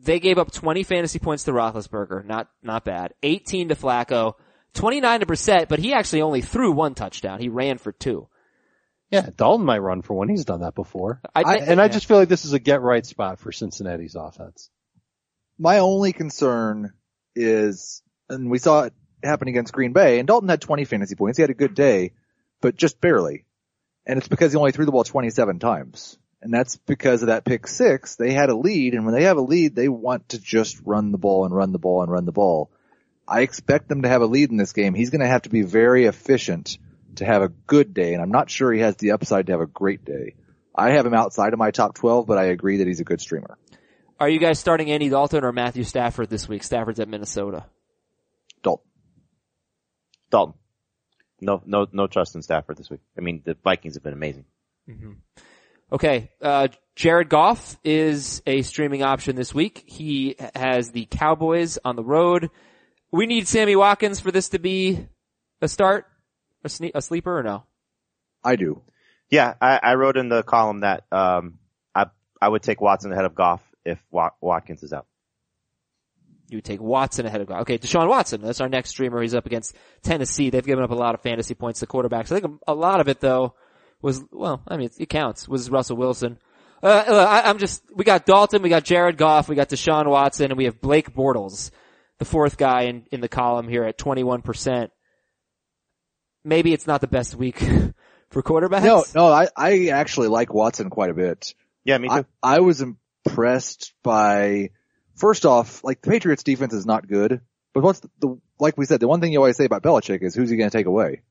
they 0.04 0.20
gave 0.20 0.38
up 0.38 0.52
20 0.52 0.84
fantasy 0.84 1.18
points 1.18 1.42
to 1.44 1.50
Roethlisberger. 1.52 2.24
Not, 2.24 2.48
not 2.62 2.84
bad. 2.84 3.12
18 3.22 3.68
to 3.70 3.74
Flacco. 3.74 4.34
29 4.74 5.20
to 5.20 5.26
Brissett, 5.26 5.68
but 5.68 5.80
he 5.80 5.92
actually 5.92 6.22
only 6.22 6.40
threw 6.40 6.70
one 6.72 6.94
touchdown. 6.94 7.40
He 7.40 7.48
ran 7.50 7.76
for 7.78 7.90
two. 7.92 8.28
Yeah, 9.10 9.28
Dalton 9.36 9.66
might 9.66 9.80
run 9.80 10.00
for 10.02 10.14
one. 10.14 10.28
He's 10.28 10.44
done 10.46 10.60
that 10.60 10.74
before. 10.76 11.20
I- 11.34 11.42
I, 11.42 11.56
and 11.56 11.80
I 11.80 11.88
just 11.88 12.06
feel 12.06 12.16
like 12.16 12.28
this 12.30 12.44
is 12.46 12.52
a 12.54 12.58
get 12.60 12.80
right 12.80 13.04
spot 13.04 13.38
for 13.40 13.50
Cincinnati's 13.52 14.14
offense. 14.14 14.70
My 15.58 15.80
only 15.80 16.12
concern 16.12 16.92
is, 17.34 18.02
and 18.32 18.50
we 18.50 18.58
saw 18.58 18.82
it 18.82 18.94
happen 19.22 19.48
against 19.48 19.72
Green 19.72 19.92
Bay, 19.92 20.18
and 20.18 20.26
Dalton 20.26 20.48
had 20.48 20.60
20 20.60 20.84
fantasy 20.84 21.14
points. 21.14 21.36
He 21.36 21.42
had 21.42 21.50
a 21.50 21.54
good 21.54 21.74
day, 21.74 22.12
but 22.60 22.76
just 22.76 23.00
barely. 23.00 23.44
And 24.06 24.18
it's 24.18 24.28
because 24.28 24.52
he 24.52 24.58
only 24.58 24.72
threw 24.72 24.84
the 24.84 24.92
ball 24.92 25.04
27 25.04 25.58
times. 25.58 26.18
And 26.40 26.52
that's 26.52 26.76
because 26.76 27.22
of 27.22 27.28
that 27.28 27.44
pick 27.44 27.68
six. 27.68 28.16
They 28.16 28.32
had 28.32 28.50
a 28.50 28.56
lead, 28.56 28.94
and 28.94 29.04
when 29.04 29.14
they 29.14 29.24
have 29.24 29.36
a 29.36 29.42
lead, 29.42 29.76
they 29.76 29.88
want 29.88 30.30
to 30.30 30.40
just 30.40 30.80
run 30.84 31.12
the 31.12 31.18
ball 31.18 31.44
and 31.44 31.54
run 31.54 31.70
the 31.70 31.78
ball 31.78 32.02
and 32.02 32.10
run 32.10 32.24
the 32.24 32.32
ball. 32.32 32.70
I 33.28 33.42
expect 33.42 33.88
them 33.88 34.02
to 34.02 34.08
have 34.08 34.22
a 34.22 34.26
lead 34.26 34.50
in 34.50 34.56
this 34.56 34.72
game. 34.72 34.94
He's 34.94 35.10
going 35.10 35.20
to 35.20 35.28
have 35.28 35.42
to 35.42 35.50
be 35.50 35.62
very 35.62 36.06
efficient 36.06 36.78
to 37.16 37.24
have 37.24 37.42
a 37.42 37.48
good 37.48 37.94
day, 37.94 38.14
and 38.14 38.22
I'm 38.22 38.32
not 38.32 38.50
sure 38.50 38.72
he 38.72 38.80
has 38.80 38.96
the 38.96 39.12
upside 39.12 39.46
to 39.46 39.52
have 39.52 39.60
a 39.60 39.66
great 39.66 40.04
day. 40.04 40.34
I 40.74 40.90
have 40.90 41.06
him 41.06 41.14
outside 41.14 41.52
of 41.52 41.60
my 41.60 41.70
top 41.70 41.94
12, 41.94 42.26
but 42.26 42.38
I 42.38 42.46
agree 42.46 42.78
that 42.78 42.88
he's 42.88 43.00
a 43.00 43.04
good 43.04 43.20
streamer. 43.20 43.56
Are 44.18 44.28
you 44.28 44.40
guys 44.40 44.58
starting 44.58 44.90
Andy 44.90 45.10
Dalton 45.10 45.44
or 45.44 45.52
Matthew 45.52 45.84
Stafford 45.84 46.30
this 46.30 46.48
week? 46.48 46.64
Stafford's 46.64 46.98
at 46.98 47.08
Minnesota. 47.08 47.66
Dalton. 50.32 50.54
Dalton. 51.40 51.70
No, 51.70 51.82
no, 51.82 51.86
no 51.92 52.06
trust 52.08 52.34
in 52.34 52.42
Stafford 52.42 52.76
this 52.76 52.90
week. 52.90 53.00
I 53.16 53.20
mean, 53.20 53.42
the 53.44 53.56
Vikings 53.62 53.94
have 53.94 54.02
been 54.02 54.12
amazing. 54.12 54.44
Okay, 55.92 56.30
uh, 56.40 56.68
Jared 56.96 57.28
Goff 57.28 57.76
is 57.84 58.42
a 58.46 58.62
streaming 58.62 59.02
option 59.02 59.36
this 59.36 59.54
week. 59.54 59.84
He 59.86 60.36
has 60.54 60.90
the 60.90 61.06
Cowboys 61.10 61.78
on 61.84 61.96
the 61.96 62.02
road. 62.02 62.50
We 63.10 63.26
need 63.26 63.46
Sammy 63.46 63.76
Watkins 63.76 64.18
for 64.20 64.30
this 64.30 64.48
to 64.50 64.58
be 64.58 65.06
a 65.60 65.68
start, 65.68 66.06
a, 66.64 66.68
sne- 66.68 66.92
a 66.94 67.02
sleeper 67.02 67.38
or 67.38 67.42
no? 67.42 67.64
I 68.42 68.56
do. 68.56 68.82
Yeah, 69.30 69.54
I, 69.60 69.80
I 69.82 69.94
wrote 69.94 70.16
in 70.16 70.28
the 70.28 70.42
column 70.42 70.80
that 70.80 71.04
um, 71.12 71.58
I 71.94 72.06
I 72.40 72.48
would 72.48 72.62
take 72.62 72.80
Watson 72.80 73.12
ahead 73.12 73.24
of 73.24 73.34
Goff 73.34 73.62
if 73.84 73.98
Wat- 74.10 74.36
Watkins 74.40 74.82
is 74.82 74.92
out. 74.92 75.06
You 76.52 76.58
would 76.58 76.64
take 76.64 76.80
Watson 76.80 77.26
ahead 77.26 77.40
of 77.40 77.46
Goff. 77.46 77.62
Okay, 77.62 77.78
Deshaun 77.78 78.08
Watson. 78.08 78.42
That's 78.42 78.60
our 78.60 78.68
next 78.68 78.90
streamer. 78.90 79.22
He's 79.22 79.34
up 79.34 79.46
against 79.46 79.74
Tennessee. 80.02 80.50
They've 80.50 80.64
given 80.64 80.84
up 80.84 80.90
a 80.90 80.94
lot 80.94 81.14
of 81.14 81.22
fantasy 81.22 81.54
points 81.54 81.80
to 81.80 81.86
quarterbacks. 81.86 82.30
I 82.30 82.40
think 82.40 82.60
a 82.66 82.74
lot 82.74 83.00
of 83.00 83.08
it 83.08 83.20
though 83.20 83.54
was, 84.02 84.22
well, 84.30 84.62
I 84.68 84.76
mean, 84.76 84.86
it, 84.86 84.94
it 84.98 85.08
counts, 85.08 85.48
was 85.48 85.70
Russell 85.70 85.96
Wilson. 85.96 86.38
Uh, 86.82 87.04
I, 87.08 87.48
I'm 87.48 87.58
just, 87.58 87.82
we 87.94 88.04
got 88.04 88.26
Dalton, 88.26 88.60
we 88.62 88.68
got 88.68 88.84
Jared 88.84 89.16
Goff, 89.16 89.48
we 89.48 89.54
got 89.54 89.68
Deshaun 89.68 90.06
Watson, 90.08 90.50
and 90.50 90.58
we 90.58 90.64
have 90.64 90.80
Blake 90.80 91.14
Bortles, 91.14 91.70
the 92.18 92.24
fourth 92.24 92.58
guy 92.58 92.82
in, 92.82 93.06
in 93.12 93.20
the 93.20 93.28
column 93.28 93.68
here 93.68 93.84
at 93.84 93.96
21%. 93.96 94.90
Maybe 96.44 96.72
it's 96.72 96.88
not 96.88 97.00
the 97.00 97.06
best 97.06 97.36
week 97.36 97.58
for 98.30 98.42
quarterbacks. 98.42 98.82
No, 98.82 99.04
no, 99.14 99.32
I, 99.32 99.46
I 99.56 99.86
actually 99.88 100.28
like 100.28 100.52
Watson 100.52 100.90
quite 100.90 101.10
a 101.10 101.14
bit. 101.14 101.54
Yeah, 101.84 101.98
me 101.98 102.08
too. 102.08 102.26
I, 102.42 102.56
I 102.56 102.60
was 102.60 102.82
impressed 102.82 103.94
by, 104.02 104.70
first 105.22 105.46
off, 105.46 105.84
like 105.84 106.02
the 106.02 106.10
Patriots 106.10 106.42
defense 106.42 106.74
is 106.74 106.84
not 106.84 107.06
good, 107.06 107.40
but 107.72 107.82
what's 107.84 108.00
the, 108.00 108.10
the 108.18 108.38
like 108.58 108.76
we 108.76 108.84
said, 108.86 108.98
the 109.00 109.06
one 109.08 109.20
thing 109.20 109.32
you 109.32 109.38
always 109.38 109.56
say 109.56 109.64
about 109.64 109.82
Belichick 109.84 110.20
is 110.22 110.34
who's 110.34 110.50
he 110.50 110.56
going 110.56 110.68
to 110.68 110.76
take 110.76 110.86
away? 110.86 111.22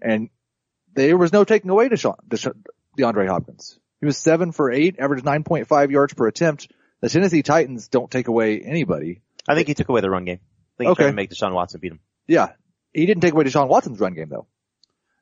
And 0.00 0.28
there 0.94 1.16
was 1.16 1.32
no 1.32 1.44
taking 1.44 1.70
away 1.70 1.88
Deshaun, 1.88 2.16
Deshaun, 2.28 2.62
DeAndre 2.98 3.26
Hopkins. 3.26 3.78
He 4.00 4.06
was 4.06 4.18
seven 4.18 4.52
for 4.52 4.70
eight, 4.70 4.96
averaged 4.98 5.24
9.5 5.24 5.90
yards 5.90 6.12
per 6.12 6.26
attempt. 6.28 6.70
The 7.00 7.08
Tennessee 7.08 7.42
Titans 7.42 7.88
don't 7.88 8.10
take 8.10 8.28
away 8.28 8.60
anybody. 8.60 9.22
I 9.48 9.54
think 9.54 9.68
he 9.68 9.74
took 9.74 9.88
away 9.88 10.02
the 10.02 10.10
run 10.10 10.26
game. 10.26 10.40
I 10.42 10.76
think 10.78 10.88
he 10.88 10.92
Okay. 10.92 11.02
tried 11.04 11.10
to 11.10 11.16
make 11.16 11.30
Deshaun 11.30 11.52
Watson 11.54 11.80
beat 11.80 11.92
him. 11.92 12.00
Yeah. 12.26 12.52
He 12.92 13.06
didn't 13.06 13.22
take 13.22 13.32
away 13.32 13.44
Deshaun 13.44 13.68
Watson's 13.68 13.98
run 13.98 14.12
game 14.14 14.28
though. 14.28 14.46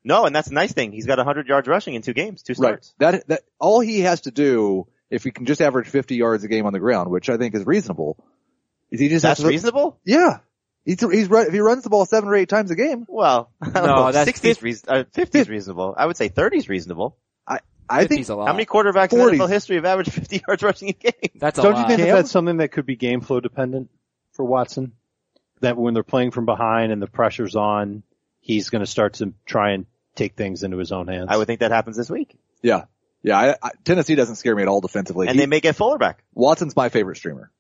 No, 0.03 0.27
and 0.27 0.35
that's 0.35 0.49
a 0.49 0.55
nice 0.55 0.73
thing. 0.73 0.93
He's 0.93 1.07
got 1.07 1.19
100 1.19 1.47
yards 1.49 1.67
rushing 1.69 1.95
in 1.95 2.03
two 2.03 2.13
games, 2.13 2.43
two 2.43 2.55
starts. 2.55 2.95
Right. 3.01 3.13
That, 3.13 3.29
that, 3.29 3.41
all 3.59 3.81
he 3.81 4.01
has 4.01 4.23
to 4.23 4.31
do, 4.31 4.87
if 5.11 5.25
he 5.25 5.31
can 5.31 5.47
just 5.47 5.61
average 5.61 5.89
50 5.89 6.17
yards 6.17 6.45
a 6.45 6.49
game 6.49 6.67
on 6.67 6.73
the 6.73 6.79
ground, 6.81 7.11
which 7.11 7.29
I 7.31 7.37
think 7.37 7.55
is 7.55 7.67
reasonable, 7.67 8.17
is 8.91 9.01
he 9.01 9.09
just 9.09 9.23
That's 9.23 9.39
has 9.41 9.45
to, 9.45 9.49
reasonable? 9.51 9.99
Yeah. 10.05 10.39
He's, 10.85 11.01
he's 11.01 11.29
run, 11.31 11.47
if 11.47 11.53
he 11.53 11.61
runs 11.61 11.83
the 11.83 11.91
ball 11.91 12.05
seven 12.05 12.29
or 12.29 12.35
eight 12.35 12.49
times 12.49 12.71
a 12.71 12.75
game, 12.77 13.07
Well, 13.09 13.51
I 13.63 13.71
don't 13.71 13.87
No, 13.87 13.95
know. 13.97 14.13
that's 14.13 14.31
60's 14.31 14.41
fif- 14.41 14.63
reas- 14.63 14.85
uh, 14.87 15.05
50's 15.15 15.49
reasonable. 15.49 15.95
I 15.97 16.05
would 16.07 16.17
say 16.17 16.29
30's 16.29 16.69
reasonable. 16.69 17.17
I 17.47 17.61
I 17.89 18.07
think 18.07 18.23
50's 18.23 18.31
a 18.31 18.37
lot. 18.37 18.47
How 18.49 18.53
many 18.53 18.67
quarterbacks 18.67 19.13
in 19.13 19.19
40s. 19.19 19.37
NFL 19.39 19.49
history 19.49 19.77
have 19.77 19.85
averaged 19.87 20.13
50 20.13 20.43
yards 20.47 20.63
rushing 20.63 20.89
a 20.91 20.93
game? 20.93 21.13
That's 21.37 21.59
a 21.59 21.63
Don't 21.63 21.73
lot. 21.75 21.81
you 21.91 21.97
think 21.97 22.07
that 22.09 22.15
that's 22.15 22.31
something 22.31 22.59
that 22.59 22.73
could 22.73 22.87
be 22.87 22.97
game 22.97 23.21
flow 23.21 23.41
dependent 23.41 23.91
for 24.33 24.45
Watson? 24.45 24.93
That 25.61 25.77
when 25.79 25.95
they're 25.95 26.03
playing 26.03 26.33
from 26.33 26.45
behind 26.45 26.93
and 26.93 27.01
the 27.01 27.07
pressure's 27.07 27.57
on, 27.57 28.03
he's 28.41 28.69
going 28.71 28.81
to 28.85 28.91
start 28.91 29.15
to 29.15 29.33
try 29.47 29.71
and 29.73 29.87
take 30.15 30.35
things 30.35 30.63
into 30.63 30.77
his 30.77 30.93
own 30.93 31.09
hands. 31.09 31.29
I 31.31 31.37
would 31.39 31.47
think 31.47 31.61
that 31.61 31.71
happens 31.71 31.97
this 31.97 32.11
week. 32.11 32.37
Yeah. 32.63 32.85
Yeah, 33.25 33.39
I, 33.39 33.57
I, 33.61 33.71
Tennessee 33.85 34.15
doesn't 34.15 34.37
scare 34.37 34.55
me 34.55 34.63
at 34.63 34.69
all 34.69 34.81
defensively. 34.81 35.27
And 35.27 35.35
He- 35.35 35.41
they 35.41 35.47
may 35.47 35.61
get 35.61 35.75
Fuller 35.77 35.99
back 35.99 36.23
Watson's 36.35 36.77
my 36.77 36.89
favorite 36.91 37.17
streamer 37.17 37.51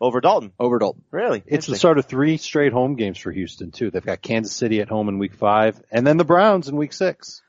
over 0.00 0.20
Dalton. 0.22 0.52
over 0.58 0.78
Dalton. 0.78 1.02
Really? 1.10 1.42
It's 1.46 1.66
the 1.66 1.76
start 1.76 1.98
of 1.98 2.06
three 2.06 2.38
straight 2.38 2.72
home 2.72 2.94
games 2.94 3.18
for 3.18 3.30
Houston 3.32 3.70
too. 3.72 3.90
They've 3.90 4.04
got 4.04 4.22
Kansas 4.22 4.54
City 4.54 4.80
at 4.80 4.88
home 4.88 5.08
in 5.10 5.18
week 5.18 5.34
five 5.34 5.82
and 5.90 6.06
then 6.06 6.16
the 6.16 6.24
Browns 6.24 6.68
in 6.68 6.76
week 6.76 6.92
six. 6.94 7.42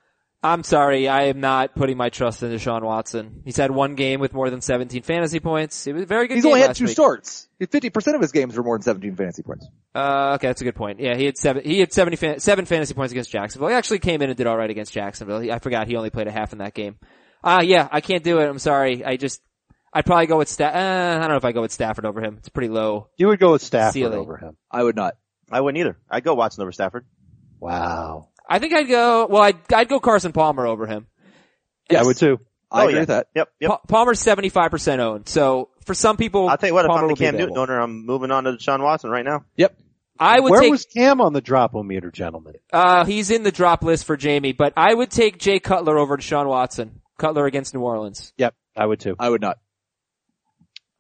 I'm 0.44 0.64
sorry, 0.64 1.08
I 1.08 1.26
am 1.26 1.40
not 1.40 1.76
putting 1.76 1.98
my 1.98 2.10
trust 2.10 2.42
in 2.42 2.50
Deshaun 2.52 2.82
Watson. 2.82 3.44
He's 3.46 3.58
had 3.58 3.70
one 3.70 3.94
game 3.94 4.20
with 4.20 4.34
more 4.34 4.50
than 4.50 4.60
17 4.62 5.04
fantasy 5.04 5.40
points. 5.40 5.86
It 5.86 5.94
was 5.94 6.02
a 6.02 6.06
very 6.08 6.28
good 6.28 6.34
He's 6.36 6.44
game 6.44 6.50
only 6.54 6.62
had 6.62 6.70
last 6.70 6.78
two 6.80 6.86
week. 6.86 6.94
starts. 6.94 7.48
50% 7.62 8.16
of 8.16 8.22
his 8.22 8.32
games 8.32 8.58
were 8.58 8.64
more 8.64 8.76
than 8.76 8.82
17 8.82 9.16
fantasy 9.16 9.44
points. 9.44 9.68
Uh, 9.94 10.34
okay, 10.36 10.48
that's 10.48 10.62
a 10.62 10.64
good 10.64 10.74
point. 10.74 11.00
Yeah, 11.00 11.16
he 11.16 11.26
had 11.26 11.38
seven, 11.38 11.64
he 11.64 11.80
had 11.80 11.94
70, 11.94 12.18
fan, 12.18 12.40
seven 12.40 12.66
fantasy 12.66 12.96
points 12.96 13.12
against 13.12 13.30
Jacksonville. 13.30 13.70
He 13.70 13.76
actually 13.76 14.00
came 14.00 14.24
in 14.24 14.30
and 14.30 14.38
did 14.38 14.48
alright 14.48 14.72
against 14.72 14.94
Jacksonville. 14.94 15.42
He, 15.42 15.52
I 15.52 15.60
forgot 15.60 15.86
he 15.88 15.96
only 15.96 16.10
played 16.10 16.26
a 16.28 16.32
half 16.32 16.54
in 16.54 16.58
that 16.58 16.74
game. 16.74 16.98
Uh, 17.44 17.62
yeah, 17.64 17.88
I 17.92 18.02
can't 18.02 18.24
do 18.24 18.40
it. 18.40 18.48
I'm 18.50 18.58
sorry. 18.58 19.06
I 19.06 19.18
just, 19.18 19.42
I'd 19.94 20.08
probably 20.08 20.26
go 20.26 20.38
with 20.40 20.50
Sta- 20.50 20.66
uh, 20.74 21.18
I 21.18 21.20
don't 21.20 21.30
know 21.30 21.36
if 21.36 21.46
I 21.46 21.52
go 21.52 21.62
with 21.62 21.72
Stafford 21.72 22.06
over 22.08 22.20
him. 22.20 22.38
It's 22.40 22.50
pretty 22.50 22.70
low. 22.70 23.10
You 23.16 23.28
would 23.28 23.40
go 23.40 23.52
with 23.52 23.62
Stafford 23.62 23.94
Ceiling. 23.94 24.18
over 24.18 24.38
him. 24.38 24.58
I 24.72 24.82
would 24.82 24.96
not. 24.96 25.18
I 25.52 25.62
wouldn't 25.62 25.80
either. 25.80 25.98
I'd 26.10 26.24
go 26.24 26.34
Watson 26.34 26.64
over 26.64 26.72
Stafford. 26.72 27.06
Wow. 27.60 28.30
I 28.52 28.60
think 28.60 28.74
I'd 28.74 28.88
go, 28.88 29.28
well, 29.28 29.42
I'd, 29.44 29.74
I'd 29.74 29.88
go 29.90 30.00
Carson 30.00 30.32
Palmer 30.34 30.68
over 30.68 30.86
him. 30.86 31.08
Yeah, 31.90 32.02
I 32.02 32.04
would 32.04 32.18
too. 32.18 32.40
I 32.70 32.82
Oh, 32.82 32.84
agree 32.84 32.94
yeah. 32.94 33.00
with 33.02 33.08
that. 33.10 33.28
Yep, 33.36 33.50
yep. 33.60 33.70
Pa- 33.70 33.78
Palmer's 33.88 34.24
75% 34.24 35.00
owned. 35.00 35.28
So 35.28 35.70
for 35.86 35.94
some 35.94 36.16
people, 36.18 36.48
I'll 36.48 36.58
tell 36.58 36.70
you 36.70 36.74
what, 36.74 36.86
if 36.86 36.92
I'm 36.92 37.02
the 37.02 37.08
will 37.08 37.16
be 37.16 37.20
Cam 37.20 37.34
Newton 37.36 37.50
available. 37.52 37.62
owner, 37.74 37.80
I'm 37.82 38.06
moving 38.06 38.32
on 38.32 38.44
to 38.46 38.52
Deshaun 38.54 38.82
Watson 38.82 39.10
right 39.10 39.26
now. 39.26 39.44
Yep. 39.58 39.78
I 40.20 40.40
would 40.40 40.52
Where 40.52 40.62
take, 40.62 40.72
was 40.72 40.86
Cam 40.86 41.20
on 41.20 41.34
the 41.34 41.42
drop-o-meter, 41.42 42.12
gentlemen? 42.12 42.54
uh, 42.72 43.06
he's 43.06 43.32
in 43.32 43.44
the 43.44 43.52
drop 43.52 43.84
list 43.84 44.06
for 44.06 44.16
Jamie, 44.16 44.52
but 44.54 44.74
I 44.78 44.94
would 44.94 45.10
take 45.12 45.38
Jay 45.40 45.60
Cutler 45.60 45.98
over 45.98 46.16
Deshaun 46.18 46.48
Watson. 46.48 47.02
Cutler 47.18 47.46
against 47.46 47.74
New 47.74 47.82
Orleans. 47.82 48.32
Yep, 48.38 48.54
I 48.78 48.86
would 48.86 49.00
too. 49.00 49.16
I 49.20 49.30
would 49.30 49.42
not. 49.42 49.58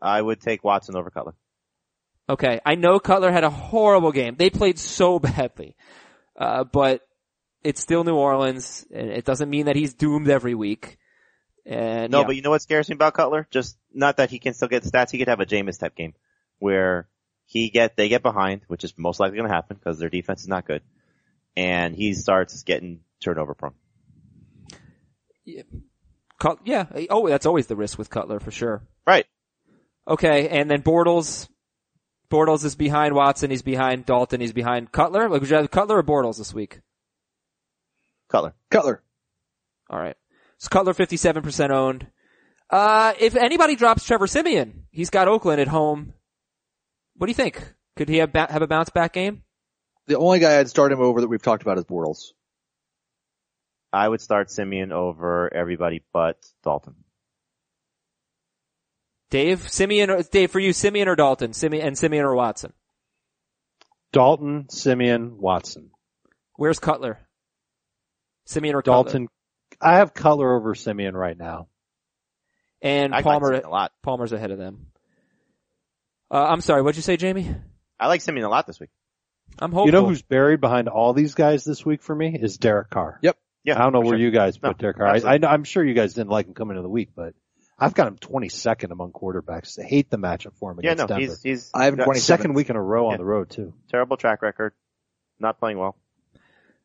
I 0.02 0.22
would 0.22 0.42
take 0.42 0.64
Watson 0.64 0.96
over 0.96 1.10
Cutler. 1.12 1.36
Okay, 2.30 2.60
I 2.66 2.76
know 2.76 3.00
Cutler 3.00 3.32
had 3.32 3.44
a 3.44 3.50
horrible 3.50 4.12
game. 4.12 4.36
They 4.38 4.50
played 4.50 4.80
so 4.80 5.20
badly. 5.20 5.76
Uh, 6.36 6.64
but 6.64 7.02
it's 7.64 7.82
still 7.82 8.04
New 8.04 8.16
Orleans, 8.16 8.86
and 8.94 9.10
it 9.10 9.26
doesn't 9.26 9.50
mean 9.50 9.66
that 9.68 9.76
he's 9.76 9.94
doomed 9.94 10.30
every 10.30 10.56
week. 10.56 10.98
And 11.66 12.12
No, 12.12 12.22
yeah. 12.22 12.26
but 12.28 12.36
you 12.36 12.42
know 12.42 12.50
what 12.50 12.62
scares 12.62 12.90
me 12.90 12.96
about 12.96 13.14
Cutler? 13.14 13.48
Just 13.52 13.78
not 13.94 14.18
that 14.18 14.30
he 14.32 14.40
can 14.40 14.54
still 14.54 14.68
get 14.68 14.84
stats. 14.84 15.12
He 15.12 15.18
could 15.20 15.28
have 15.28 15.40
a 15.40 15.46
Jameis 15.46 15.80
type 15.80 15.96
game 15.96 16.14
where 16.60 17.08
he 17.46 17.70
get 17.70 17.96
they 17.96 18.10
get 18.10 18.24
behind, 18.24 18.62
which 18.68 18.84
is 18.84 18.94
most 18.98 19.20
likely 19.20 19.38
going 19.38 19.50
to 19.50 19.54
happen 19.54 19.78
because 19.78 20.00
their 20.00 20.10
defense 20.10 20.42
is 20.42 20.48
not 20.48 20.66
good, 20.66 20.82
and 21.56 21.96
he 21.96 22.14
starts 22.14 22.64
getting 22.64 23.02
turnover 23.20 23.54
prone. 23.54 23.74
Cut- 26.40 26.60
yeah, 26.66 26.86
oh, 27.10 27.28
that's 27.28 27.46
always 27.46 27.68
the 27.68 27.76
risk 27.76 28.00
with 28.00 28.10
Cutler 28.10 28.40
for 28.40 28.52
sure. 28.52 28.82
Right. 29.06 29.26
Okay, 30.08 30.50
and 30.50 30.70
then 30.70 30.82
Bortles. 30.82 31.48
Bortles 32.32 32.64
is 32.64 32.76
behind 32.76 33.14
Watson. 33.14 33.52
He's 33.52 33.62
behind 33.62 34.06
Dalton. 34.06 34.40
He's 34.42 34.54
behind 34.54 34.92
Cutler. 34.92 35.28
Like, 35.30 35.42
would 35.42 35.50
you 35.50 35.56
rather 35.58 35.68
Cutler 35.68 35.98
or 35.98 36.04
Bortles 36.04 36.38
this 36.38 36.54
week? 36.54 36.80
Cutler. 38.32 38.54
Cutler. 38.70 39.04
All 39.90 40.00
right. 40.00 40.16
So 40.58 40.70
Cutler 40.70 40.94
57% 40.94 41.70
owned. 41.70 42.08
Uh, 42.70 43.14
if 43.20 43.36
anybody 43.36 43.76
drops 43.76 44.06
Trevor 44.06 44.28
Siemian, 44.28 44.86
he's 44.92 45.10
got 45.10 45.28
Oakland 45.28 45.60
at 45.60 45.68
home. 45.68 46.14
What 47.18 47.28
do 47.28 47.32
you 47.32 47.36
think? 47.36 47.62
Could 47.98 48.08
he 48.08 48.18
have, 48.18 48.32
ba- 48.32 48.48
have 48.50 48.62
a 48.62 48.68
bounce 48.68 48.90
back 48.90 49.14
game? 49.14 49.44
The 50.08 50.18
only 50.18 50.40
guy 50.40 50.58
I'd 50.60 50.70
start 50.70 50.92
him 50.92 51.02
over 51.02 51.22
that 51.22 51.28
we've 51.28 51.42
talked 51.42 51.62
about 51.62 51.78
is 51.78 51.84
Bortles. 51.84 52.32
I 53.92 54.08
would 54.08 54.22
start 54.22 54.50
Siemian 54.50 54.94
over 54.94 55.54
everybody 55.54 56.02
but 56.14 56.38
Dalton. 56.64 56.96
Dave, 59.30 59.70
Siemian, 59.70 60.10
or, 60.10 60.24
Dave, 60.24 60.52
for 60.52 60.60
you, 60.60 60.74
Siemian 60.74 61.08
or 61.08 61.16
Dalton? 61.16 61.54
Siemian, 61.54 61.88
and 61.88 61.98
Siemian 61.98 62.26
or 62.26 62.36
Watson? 62.36 62.74
Dalton, 64.12 64.68
Siemian, 64.70 65.38
Watson. 65.40 65.92
Where's 66.56 66.80
Cutler? 66.80 67.20
Siemian 68.46 68.76
or 68.76 68.82
Cutler? 68.82 69.04
Dalton. 69.04 69.28
I 69.80 69.98
have 69.98 70.14
Cutler 70.14 70.56
over 70.56 70.76
Siemian 70.76 71.16
right 71.16 71.38
now. 71.38 71.68
And 72.82 73.14
I 73.14 73.22
Palmer, 73.22 73.48
Siemian 73.50 73.66
a 73.66 73.70
lot. 73.70 73.92
Palmer's 74.02 74.32
ahead 74.32 74.52
of 74.52 74.58
them. 74.58 74.88
Uh, 76.30 76.46
I'm 76.48 76.62
sorry, 76.62 76.82
what'd 76.82 76.96
you 76.96 77.02
say, 77.02 77.18
Jamie? 77.18 77.54
I 78.00 78.08
like 78.08 78.22
Siemian 78.22 78.46
a 78.46 78.50
lot 78.50 78.66
this 78.68 78.80
week. 78.80 78.90
I'm 79.60 79.72
hopeful. 79.72 79.86
You 79.88 79.92
know 79.92 80.06
who's 80.06 80.22
buried 80.22 80.62
behind 80.62 80.88
all 80.88 81.14
these 81.14 81.36
guys 81.36 81.64
this 81.64 81.86
week 81.86 82.02
for 82.02 82.16
me 82.16 82.38
is 82.42 82.58
Derek 82.58 82.90
Carr. 82.90 83.20
Yep. 83.22 83.38
Yeah, 83.64 83.78
I 83.78 83.84
don't 83.84 83.94
know 83.94 84.00
where 84.00 84.12
sure. 84.14 84.18
you 84.18 84.32
guys 84.32 84.58
put 84.58 84.68
No, 84.68 84.74
Derek 84.74 84.98
Carr. 84.98 85.08
I, 85.08 85.16
absolutely. 85.18 85.48
I, 85.48 85.54
I'm 85.54 85.64
sure 85.66 85.84
you 85.84 85.94
guys 85.94 86.14
didn't 86.14 86.30
like 86.32 86.48
him 86.48 86.54
coming 86.54 86.72
into 86.78 86.84
the 86.84 86.90
week, 86.90 87.10
but 87.16 87.34
I've 87.78 87.94
got 87.94 88.08
him 88.08 88.16
22nd 88.18 88.92
among 88.92 89.12
quarterbacks. 89.12 89.78
I 89.78 89.84
hate 89.84 90.10
the 90.10 90.18
matchup 90.18 90.56
for 90.58 90.72
him 90.72 90.80
Yeah, 90.82 90.92
against 90.94 91.10
no, 91.10 91.16
Denver. 91.18 91.32
he's 91.34 91.44
he's 91.44 91.72
I 91.74 91.86
have 91.86 91.94
him 91.94 92.00
got 92.00 92.08
27th. 92.08 92.18
Second 92.22 92.54
week 92.54 92.70
in 92.70 92.76
a 92.76 92.82
row 92.82 93.08
on 93.10 93.18
the 93.18 93.26
road 93.26 93.50
too. 93.52 93.74
terrible 93.90 94.18
track 94.18 94.42
record, 94.42 94.74
not 95.40 95.60
playing 95.60 95.78
well. 95.78 95.96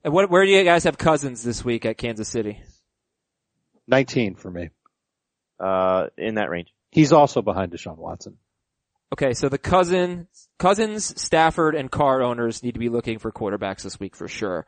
And 0.07 0.15
what, 0.15 0.31
where 0.31 0.45
do 0.45 0.53
you 0.53 0.63
guys 0.63 0.85
have 0.85 0.97
cousins 0.97 1.43
this 1.43 1.65
week 1.65 1.85
at 1.85 1.99
Kansas 1.99 2.29
City? 2.29 2.63
19 3.89 4.37
for 4.37 4.49
me. 4.49 4.71
Uh, 5.59 6.07
in 6.17 6.37
that 6.37 6.49
range. 6.49 6.73
He's 6.93 7.13
also 7.13 7.43
behind 7.43 7.73
Deshaun 7.73 7.97
Watson. 7.97 8.37
Okay, 9.13 9.35
so 9.35 9.49
the 9.49 9.59
cousin, 9.59 10.29
cousins, 10.61 11.21
Stafford, 11.21 11.75
and 11.75 11.91
Carr 11.91 12.23
owners 12.23 12.63
need 12.63 12.75
to 12.75 12.79
be 12.79 12.89
looking 12.89 13.19
for 13.19 13.33
quarterbacks 13.33 13.83
this 13.83 13.99
week 13.99 14.15
for 14.15 14.29
sure. 14.29 14.65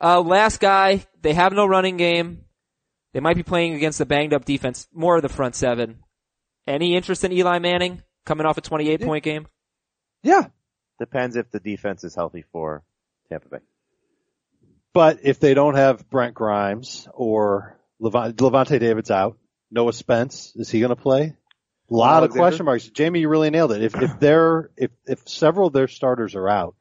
Uh, 0.00 0.20
last 0.20 0.58
guy, 0.58 1.06
they 1.20 1.32
have 1.32 1.52
no 1.52 1.64
running 1.64 1.96
game. 1.96 2.46
They 3.12 3.20
might 3.20 3.36
be 3.36 3.44
playing 3.44 3.74
against 3.74 3.98
the 3.98 4.06
banged 4.06 4.34
up 4.34 4.44
defense, 4.44 4.88
more 4.92 5.14
of 5.14 5.22
the 5.22 5.28
front 5.28 5.54
seven. 5.54 6.00
Any 6.66 6.96
interest 6.96 7.22
in 7.22 7.30
Eli 7.30 7.60
Manning 7.60 8.02
coming 8.26 8.46
off 8.46 8.58
a 8.58 8.60
28 8.60 9.02
point 9.02 9.22
game? 9.22 9.46
Yeah. 10.24 10.48
Depends 10.98 11.36
if 11.36 11.52
the 11.52 11.60
defense 11.60 12.02
is 12.02 12.16
healthy 12.16 12.44
for 12.50 12.82
Tampa 13.28 13.48
Bay. 13.48 13.58
But 14.94 15.20
if 15.22 15.40
they 15.40 15.54
don't 15.54 15.74
have 15.74 16.08
Brent 16.10 16.34
Grimes 16.34 17.08
or 17.14 17.78
Levant, 17.98 18.36
Lavonte 18.36 18.78
David's 18.78 19.10
out, 19.10 19.38
Noah 19.70 19.92
Spence, 19.92 20.52
is 20.56 20.70
he 20.70 20.80
going 20.80 20.90
to 20.90 20.96
play? 20.96 21.34
A 21.90 21.94
lot 21.94 22.24
of 22.24 22.30
question 22.30 22.64
marks. 22.66 22.88
Jamie, 22.88 23.20
you 23.20 23.28
really 23.28 23.50
nailed 23.50 23.72
it. 23.72 23.82
If, 23.82 23.94
if 24.00 24.18
they're, 24.18 24.70
if, 24.76 24.90
if 25.06 25.28
several 25.28 25.68
of 25.68 25.72
their 25.72 25.88
starters 25.88 26.34
are 26.34 26.48
out, 26.48 26.74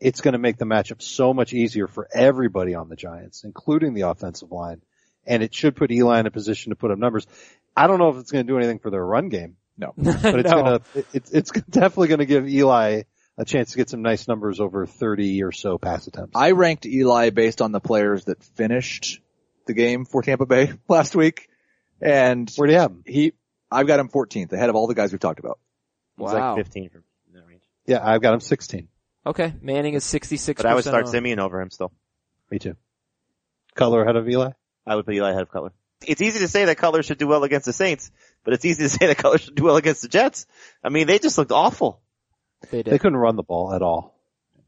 it's 0.00 0.20
going 0.20 0.32
to 0.32 0.38
make 0.38 0.56
the 0.58 0.64
matchup 0.64 1.00
so 1.00 1.32
much 1.32 1.52
easier 1.52 1.86
for 1.86 2.08
everybody 2.12 2.74
on 2.74 2.88
the 2.88 2.96
Giants, 2.96 3.44
including 3.44 3.94
the 3.94 4.02
offensive 4.02 4.50
line. 4.50 4.82
And 5.26 5.42
it 5.42 5.54
should 5.54 5.76
put 5.76 5.90
Eli 5.90 6.20
in 6.20 6.26
a 6.26 6.30
position 6.30 6.70
to 6.70 6.76
put 6.76 6.90
up 6.90 6.98
numbers. 6.98 7.26
I 7.76 7.86
don't 7.86 7.98
know 7.98 8.08
if 8.10 8.16
it's 8.16 8.30
going 8.32 8.46
to 8.46 8.52
do 8.52 8.58
anything 8.58 8.78
for 8.80 8.90
their 8.90 9.04
run 9.04 9.28
game, 9.28 9.56
No. 9.78 9.94
but 9.96 10.40
it's 10.40 10.50
No. 10.50 10.62
going 10.62 10.64
to, 10.64 10.82
it, 10.94 11.06
it's, 11.12 11.30
it's 11.30 11.50
definitely 11.70 12.08
going 12.08 12.18
to 12.18 12.26
give 12.26 12.48
Eli 12.48 13.02
a 13.42 13.44
chance 13.44 13.72
to 13.72 13.76
get 13.76 13.90
some 13.90 14.02
nice 14.02 14.26
numbers 14.28 14.60
over 14.60 14.86
30 14.86 15.42
or 15.42 15.52
so 15.52 15.76
pass 15.78 16.06
attempts. 16.06 16.32
I 16.36 16.52
ranked 16.52 16.86
Eli 16.86 17.30
based 17.30 17.60
on 17.60 17.72
the 17.72 17.80
players 17.80 18.24
that 18.26 18.42
finished 18.42 19.20
the 19.66 19.74
game 19.74 20.04
for 20.04 20.22
Tampa 20.22 20.46
Bay 20.46 20.72
last 20.88 21.14
week. 21.14 21.48
And 22.00 22.50
Where 22.56 22.66
do 22.66 22.72
you 22.72 22.78
have 22.80 22.90
him? 22.92 23.02
he, 23.06 23.32
I've 23.70 23.86
got 23.86 24.00
him 24.00 24.08
14th 24.08 24.52
ahead 24.52 24.68
of 24.70 24.74
all 24.76 24.86
the 24.86 24.94
guys 24.94 25.12
we've 25.12 25.20
talked 25.20 25.40
about. 25.40 25.58
He's 26.16 26.24
Wow. 26.32 26.54
like 26.56 26.64
15 26.64 26.90
from 26.90 27.02
that 27.34 27.46
range. 27.46 27.62
Yeah, 27.86 28.00
I've 28.02 28.22
got 28.22 28.34
him 28.34 28.40
16. 28.40 28.88
Okay, 29.24 29.54
Manning 29.60 29.94
is 29.94 30.04
66 30.04 30.60
But 30.60 30.68
I 30.68 30.74
would 30.74 30.84
start 30.84 31.08
Siemian 31.08 31.38
over 31.38 31.60
him 31.60 31.70
still. 31.70 31.92
Me 32.50 32.58
too. 32.58 32.76
Color 33.74 34.02
ahead 34.02 34.16
of 34.16 34.28
Eli? 34.28 34.50
I 34.86 34.96
would 34.96 35.06
put 35.06 35.14
Eli 35.14 35.30
ahead 35.30 35.42
of 35.42 35.50
Cutler. 35.50 35.72
It's 36.04 36.20
easy 36.20 36.40
to 36.40 36.48
say 36.48 36.64
that 36.64 36.76
Cutler 36.76 37.02
should 37.04 37.18
do 37.18 37.28
well 37.28 37.44
against 37.44 37.64
the 37.66 37.72
Saints, 37.72 38.10
but 38.44 38.52
it's 38.52 38.64
easy 38.64 38.82
to 38.82 38.88
say 38.90 39.06
that 39.06 39.16
Cutler 39.16 39.38
should 39.38 39.54
do 39.54 39.62
well 39.64 39.76
against 39.76 40.02
the 40.02 40.08
Jets. 40.08 40.46
I 40.82 40.88
mean, 40.88 41.06
they 41.06 41.18
just 41.20 41.38
looked 41.38 41.52
awful. 41.52 42.01
They 42.70 42.82
They 42.82 42.98
couldn't 42.98 43.16
run 43.18 43.36
the 43.36 43.42
ball 43.42 43.72
at 43.74 43.82
all. 43.82 44.18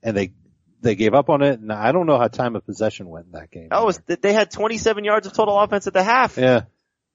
And 0.03 0.17
they, 0.17 0.33
they 0.83 0.95
gave 0.95 1.15
up 1.15 1.31
on 1.31 1.43
it 1.43 1.59
and 1.61 1.73
I 1.73 1.93
don't 1.93 2.07
know 2.07 2.19
how 2.19 2.29
time 2.29 2.57
of 2.57 2.67
possession 2.67 3.09
went 3.09 3.27
in 3.27 3.33
that 3.33 3.51
game. 3.51 3.69
Oh, 3.71 3.87
was, 3.87 4.01
they 4.07 4.33
had 4.33 4.51
27 4.51 5.05
yards 5.05 5.27
of 5.27 5.33
total 5.33 5.59
offense 5.59 5.87
at 5.87 5.95
the 5.95 6.03
half. 6.03 6.37
yeah. 6.37 6.63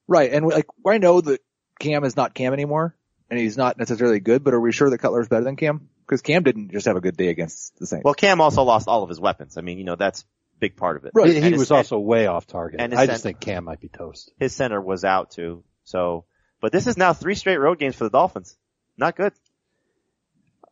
Right. 0.08 0.32
And 0.34 0.46
like, 0.48 0.66
I 0.88 0.98
know 0.98 1.22
that 1.22 1.42
Cam 1.80 2.04
is 2.04 2.16
not 2.18 2.34
Cam 2.34 2.54
anymore 2.54 2.96
and 3.30 3.40
he's 3.40 3.58
not 3.58 3.78
necessarily 3.78 4.20
good, 4.20 4.44
but 4.44 4.56
are 4.56 4.60
we 4.60 4.72
sure 4.72 4.90
that 4.90 4.98
Cutler 4.98 5.22
is 5.22 5.28
better 5.28 5.44
than 5.44 5.56
Cam? 5.56 5.88
Because 6.06 6.24
Cam 6.24 6.42
didn't 6.42 6.72
just 6.72 6.88
have 6.88 6.96
a 6.96 7.02
good 7.02 7.16
day 7.16 7.28
against 7.28 7.78
the 7.78 7.86
Saints. 7.86 8.04
Well, 8.04 8.16
Cam 8.16 8.42
also 8.42 8.64
lost 8.64 8.88
all 8.88 9.04
of 9.04 9.10
his 9.10 9.20
weapons. 9.20 9.56
I 9.58 9.62
mean, 9.62 9.78
you 9.78 9.84
know, 9.84 9.96
that's 9.96 10.22
a 10.22 10.26
big 10.60 10.76
part 10.76 10.98
of 10.98 11.06
it. 11.06 11.12
Right. 11.14 11.28
He, 11.28 11.34
he 11.34 11.42
And 11.42 11.52
his- 11.54 11.60
was 11.60 11.70
also 11.72 12.00
way 12.00 12.26
off 12.26 12.48
target. 12.48 12.82
and 12.82 12.92
his 12.92 13.00
I 13.00 13.06
just 13.06 13.22
cent- 13.22 13.36
think 13.38 13.42
Cam 13.42 13.66
might 13.66 13.80
be 13.80 13.90
toast. 13.90 14.32
His 14.40 14.56
center 14.56 14.82
was 14.82 15.06
out 15.06 15.30
too. 15.30 15.64
So, 15.84 16.26
but 16.60 16.72
this 16.72 16.88
is 16.88 16.98
now 16.98 17.14
three 17.14 17.36
straight 17.36 17.58
road 17.58 17.78
games 17.78 17.96
for 17.96 18.04
the 18.06 18.10
Dolphins. 18.10 18.58
Not 18.98 19.16
good. 19.16 19.34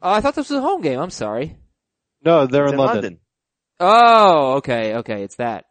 Oh, 0.01 0.11
I 0.11 0.21
thought 0.21 0.35
this 0.35 0.49
was 0.49 0.59
a 0.59 0.61
home 0.61 0.81
game. 0.81 0.99
I'm 0.99 1.09
sorry. 1.09 1.57
No, 2.23 2.45
they're 2.47 2.65
It's 2.65 2.73
in 2.73 2.79
London. 2.79 3.19
Oh, 3.79 4.53
okay, 4.55 4.95
okay, 4.95 5.23
it's 5.23 5.35
that. 5.35 5.65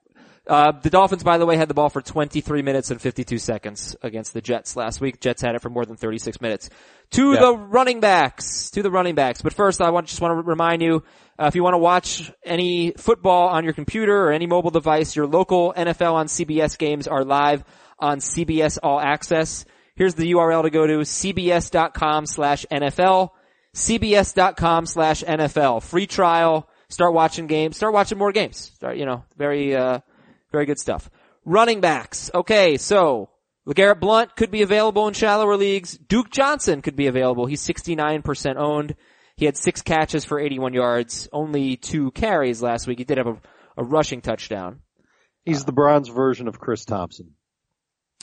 Uh, 0.48 0.70
the 0.80 0.90
Dolphins, 0.90 1.24
by 1.24 1.38
the 1.38 1.46
way, 1.46 1.56
had 1.56 1.66
the 1.66 1.74
ball 1.74 1.88
for 1.88 2.00
23 2.00 2.62
minutes 2.62 2.92
and 2.92 3.00
52 3.00 3.36
seconds 3.38 3.96
against 4.02 4.32
the 4.32 4.40
Jets 4.40 4.76
last 4.76 5.00
week. 5.00 5.20
Jets 5.20 5.42
had 5.42 5.56
it 5.56 5.60
for 5.60 5.70
more 5.70 5.84
than 5.84 5.96
36 5.96 6.40
minutes. 6.40 6.70
To 7.12 7.32
Yeah. 7.32 7.40
the 7.40 7.56
running 7.56 7.98
backs, 7.98 8.70
to 8.70 8.82
the 8.82 8.90
running 8.90 9.16
backs. 9.16 9.42
But 9.42 9.54
first, 9.54 9.80
I 9.82 9.90
want, 9.90 10.06
just 10.06 10.20
want 10.20 10.38
to 10.38 10.48
remind 10.48 10.82
you, 10.82 11.02
uh, 11.36 11.46
if 11.46 11.56
you 11.56 11.64
want 11.64 11.74
to 11.74 11.78
watch 11.78 12.32
any 12.44 12.92
football 12.96 13.48
on 13.48 13.64
your 13.64 13.72
computer 13.72 14.28
or 14.28 14.30
any 14.32 14.46
mobile 14.46 14.70
device, 14.70 15.16
your 15.16 15.26
local 15.26 15.72
NFL 15.76 16.14
on 16.14 16.26
CBS 16.28 16.78
games 16.78 17.08
are 17.08 17.24
live 17.24 17.64
on 17.98 18.18
CBS 18.20 18.78
All 18.80 19.00
Access. 19.00 19.64
Here's 19.96 20.14
the 20.14 20.30
URL 20.30 20.62
to 20.62 20.70
go 20.70 20.86
to, 20.86 20.98
cbs.com 20.98 22.26
slash 22.26 22.64
NFL, 22.70 23.30
cbs.com 23.76 24.86
slash 24.86 25.22
NFL. 25.22 25.82
Free 25.82 26.06
trial, 26.06 26.68
start 26.88 27.12
watching 27.12 27.46
games, 27.46 27.76
start 27.76 27.92
watching 27.94 28.18
more 28.18 28.32
games. 28.32 28.56
Start, 28.74 28.96
you 28.96 29.06
know, 29.06 29.24
very, 29.36 29.76
uh, 29.76 30.00
very 30.50 30.66
good 30.66 30.78
stuff. 30.78 31.10
Running 31.44 31.80
backs. 31.80 32.30
Okay, 32.34 32.76
so 32.78 33.30
LeGarrette 33.68 34.00
Blunt 34.00 34.34
could 34.34 34.50
be 34.50 34.62
available 34.62 35.06
in 35.08 35.14
shallower 35.14 35.56
leagues. 35.56 35.96
Duke 35.96 36.30
Johnson 36.30 36.82
could 36.82 36.96
be 36.96 37.06
available. 37.06 37.46
He's 37.46 37.66
69% 37.66 38.56
owned. 38.56 38.96
He 39.36 39.44
had 39.44 39.56
six 39.56 39.82
catches 39.82 40.24
for 40.24 40.40
81 40.40 40.72
yards, 40.72 41.28
only 41.30 41.76
two 41.76 42.10
carries 42.12 42.62
last 42.62 42.86
week. 42.86 42.98
He 42.98 43.04
did 43.04 43.18
have 43.18 43.26
a, 43.26 43.38
a 43.76 43.84
rushing 43.84 44.22
touchdown. 44.22 44.80
He's 45.44 45.64
the 45.64 45.72
bronze 45.72 46.08
version 46.08 46.48
of 46.48 46.58
Chris 46.58 46.84
Thompson. 46.84 47.34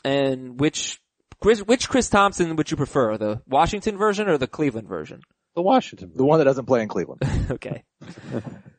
And 0.04 0.60
which, 0.60 1.00
Chris, 1.40 1.60
which 1.60 1.88
Chris 1.88 2.10
Thompson 2.10 2.56
would 2.56 2.72
you 2.72 2.78
prefer? 2.78 3.18
The 3.18 3.42
Washington 3.48 3.98
version 3.98 4.28
or 4.28 4.38
the 4.38 4.48
Cleveland 4.48 4.88
version? 4.88 5.22
The 5.56 5.62
Washington. 5.62 6.12
the 6.16 6.26
one 6.26 6.40
that 6.40 6.46
doesn't 6.46 6.66
play 6.66 6.82
in 6.82 6.88
Cleveland. 6.88 7.22
okay. 7.52 7.84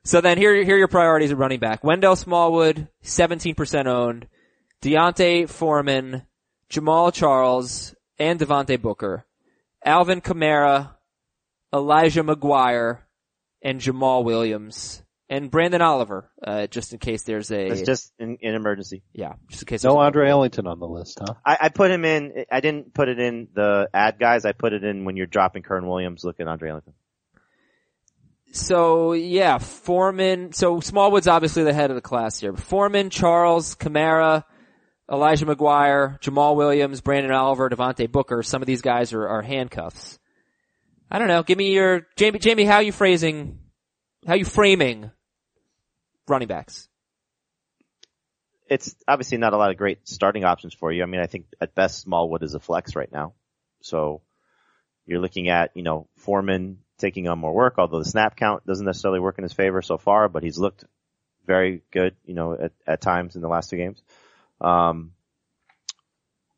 so 0.04 0.20
then 0.20 0.38
here, 0.38 0.54
here 0.64 0.74
are 0.74 0.78
your 0.78 0.88
priorities 0.88 1.30
at 1.30 1.38
running 1.38 1.60
back. 1.60 1.84
Wendell 1.84 2.16
Smallwood, 2.16 2.88
17% 3.04 3.86
owned. 3.86 4.26
D'Onta 4.80 5.48
Foreman, 5.48 6.22
Jamaal 6.68 7.12
Charles, 7.12 7.94
and 8.18 8.40
Devontae 8.40 8.80
Booker. 8.80 9.24
Alvin 9.84 10.20
Kamara, 10.20 10.94
Elijah 11.72 12.24
McGuire, 12.24 13.00
and 13.62 13.80
Jamaal 13.80 14.24
Williams. 14.24 15.03
And 15.30 15.50
Branden 15.50 15.80
Oliver, 15.80 16.30
uh, 16.46 16.66
just 16.66 16.92
in 16.92 16.98
case 16.98 17.22
there's 17.22 17.50
a, 17.50 17.66
It's 17.68 17.82
just 17.82 18.12
an, 18.18 18.36
an 18.42 18.54
emergency. 18.54 19.02
yeah, 19.14 19.32
just 19.48 19.62
in 19.62 19.66
case 19.66 19.82
No 19.82 19.96
Andre 19.98 20.28
Ellington 20.28 20.66
on 20.66 20.78
the 20.78 20.86
list, 20.86 21.18
huh? 21.18 21.34
I, 21.44 21.56
I 21.62 21.68
put 21.70 21.90
him 21.90 22.04
in. 22.04 22.44
I 22.52 22.60
didn't 22.60 22.92
put 22.92 23.08
it 23.08 23.18
in 23.18 23.48
the 23.54 23.88
ad 23.94 24.18
guys. 24.20 24.44
I 24.44 24.52
put 24.52 24.74
it 24.74 24.84
in 24.84 25.04
when 25.06 25.16
you're 25.16 25.26
dropping 25.26 25.62
Kerwynn 25.62 25.88
Williams. 25.88 26.24
Look 26.24 26.40
at 26.40 26.46
Andre 26.46 26.70
Ellington. 26.70 26.92
So 28.52 29.14
yeah, 29.14 29.58
Foreman. 29.58 30.52
So 30.52 30.80
Smallwood's 30.80 31.26
obviously 31.26 31.64
the 31.64 31.72
head 31.72 31.90
of 31.90 31.96
the 31.96 32.02
class 32.02 32.38
here. 32.38 32.54
Foreman, 32.54 33.10
Charles, 33.10 33.74
Kamara, 33.74 34.44
Elijah 35.10 35.46
McGuire, 35.46 36.20
Jamaal 36.20 36.54
Williams, 36.54 37.00
Branden 37.00 37.34
Oliver, 37.34 37.68
Devontae 37.70 38.10
Booker. 38.12 38.42
Some 38.42 38.62
of 38.62 38.66
these 38.66 38.82
guys 38.82 39.12
are, 39.12 39.26
are 39.26 39.42
handcuffs. 39.42 40.18
I 41.10 41.18
don't 41.18 41.28
know. 41.28 41.42
Give 41.42 41.58
me 41.58 41.72
your 41.72 42.06
Jamie. 42.16 42.38
Jamie, 42.38 42.64
how 42.64 42.76
are 42.76 42.82
you 42.82 42.92
phrasing? 42.92 43.58
How 44.26 44.34
you 44.34 44.44
framing 44.44 45.10
running 46.26 46.48
backs? 46.48 46.88
It's 48.68 48.94
obviously 49.06 49.38
not 49.38 49.52
a 49.52 49.58
lot 49.58 49.70
of 49.70 49.76
great 49.76 50.08
starting 50.08 50.44
options 50.44 50.72
for 50.72 50.90
you. 50.90 51.02
I 51.02 51.06
mean, 51.06 51.20
I 51.20 51.26
think 51.26 51.46
at 51.60 51.74
best 51.74 52.00
Smallwood 52.00 52.42
is 52.42 52.54
a 52.54 52.60
flex 52.60 52.96
right 52.96 53.12
now. 53.12 53.34
So 53.82 54.22
you're 55.04 55.20
looking 55.20 55.50
at, 55.50 55.72
you 55.74 55.82
know, 55.82 56.08
Foreman 56.16 56.78
taking 56.98 57.28
on 57.28 57.38
more 57.38 57.52
work, 57.52 57.74
although 57.76 57.98
the 57.98 58.04
snap 58.06 58.36
count 58.36 58.66
doesn't 58.66 58.86
necessarily 58.86 59.20
work 59.20 59.36
in 59.36 59.42
his 59.42 59.52
favor 59.52 59.82
so 59.82 59.98
far, 59.98 60.30
but 60.30 60.42
he's 60.42 60.58
looked 60.58 60.84
very 61.46 61.82
good, 61.92 62.16
you 62.24 62.34
know, 62.34 62.54
at, 62.54 62.72
at 62.86 63.00
times 63.02 63.36
in 63.36 63.42
the 63.42 63.48
last 63.48 63.68
two 63.68 63.76
games. 63.76 64.02
Um, 64.60 65.12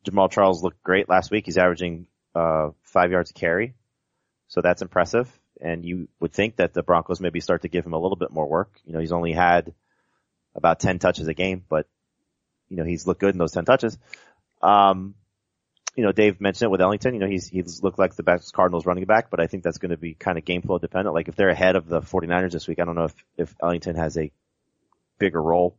Jamaal 0.07 0.31
Charles 0.31 0.63
looked 0.63 0.83
great 0.85 1.09
last 1.09 1.33
week. 1.33 1.47
He's 1.47 1.59
averaging, 1.59 2.07
uh, 2.37 2.71
five 2.83 3.11
yards 3.11 3.31
a 3.31 3.35
carry. 3.35 3.75
So 4.47 4.61
that's 4.61 4.83
impressive. 4.83 5.29
And 5.61 5.85
you 5.85 6.09
would 6.21 6.33
think 6.33 6.57
that 6.57 6.75
the 6.75 6.83
Broncos 6.83 7.21
maybe 7.21 7.41
start 7.41 7.63
to 7.63 7.69
give 7.69 7.87
him 7.87 7.95
a 7.95 7.99
little 7.99 8.17
bit 8.17 8.31
more 8.31 8.47
work. 8.47 8.81
You 8.85 8.93
know, 8.93 9.01
he's 9.01 9.13
only 9.13 9.33
had 9.33 9.73
about 10.55 10.81
10 10.81 10.99
touches 10.99 11.29
a 11.29 11.35
game, 11.35 11.65
but 11.69 11.87
you 12.69 12.77
know, 12.77 12.85
he's 12.85 13.07
looked 13.07 13.21
good 13.21 13.35
in 13.35 13.39
those 13.39 13.53
10 13.53 13.65
touches. 13.65 13.99
Um, 14.63 15.15
you 15.95 16.05
know, 16.05 16.13
Dave 16.13 16.41
mentioned 16.41 16.69
it 16.69 16.71
with 16.71 16.81
Ellington. 16.81 17.15
You 17.15 17.21
know, 17.21 17.29
he's, 17.29 17.49
he's 17.49 17.83
looked 17.83 17.99
like 17.99 18.15
the 18.17 18.23
best 18.23 18.53
Cardinals 18.53 18.85
running 18.85 19.05
back, 19.05 19.31
but 19.31 19.41
I 19.41 19.47
think 19.47 19.63
that's 19.63 19.79
going 19.79 19.91
to 19.91 19.97
be 19.97 20.15
kind 20.15 20.37
of 20.37 20.45
game 20.45 20.63
flow 20.63 20.79
dependent. 20.79 21.15
Like 21.15 21.29
if 21.29 21.37
they're 21.37 21.49
ahead 21.49 21.77
of 21.77 21.87
the 21.87 22.01
49ers 22.01 22.53
this 22.53 22.69
week, 22.69 22.81
I 22.81 22.85
don't 22.85 22.97
know 22.97 23.05
if, 23.05 23.15
if 23.39 23.55
Ellington 23.63 23.97
has 23.97 24.19
a 24.19 24.31
bigger 25.19 25.43
role 25.43 25.77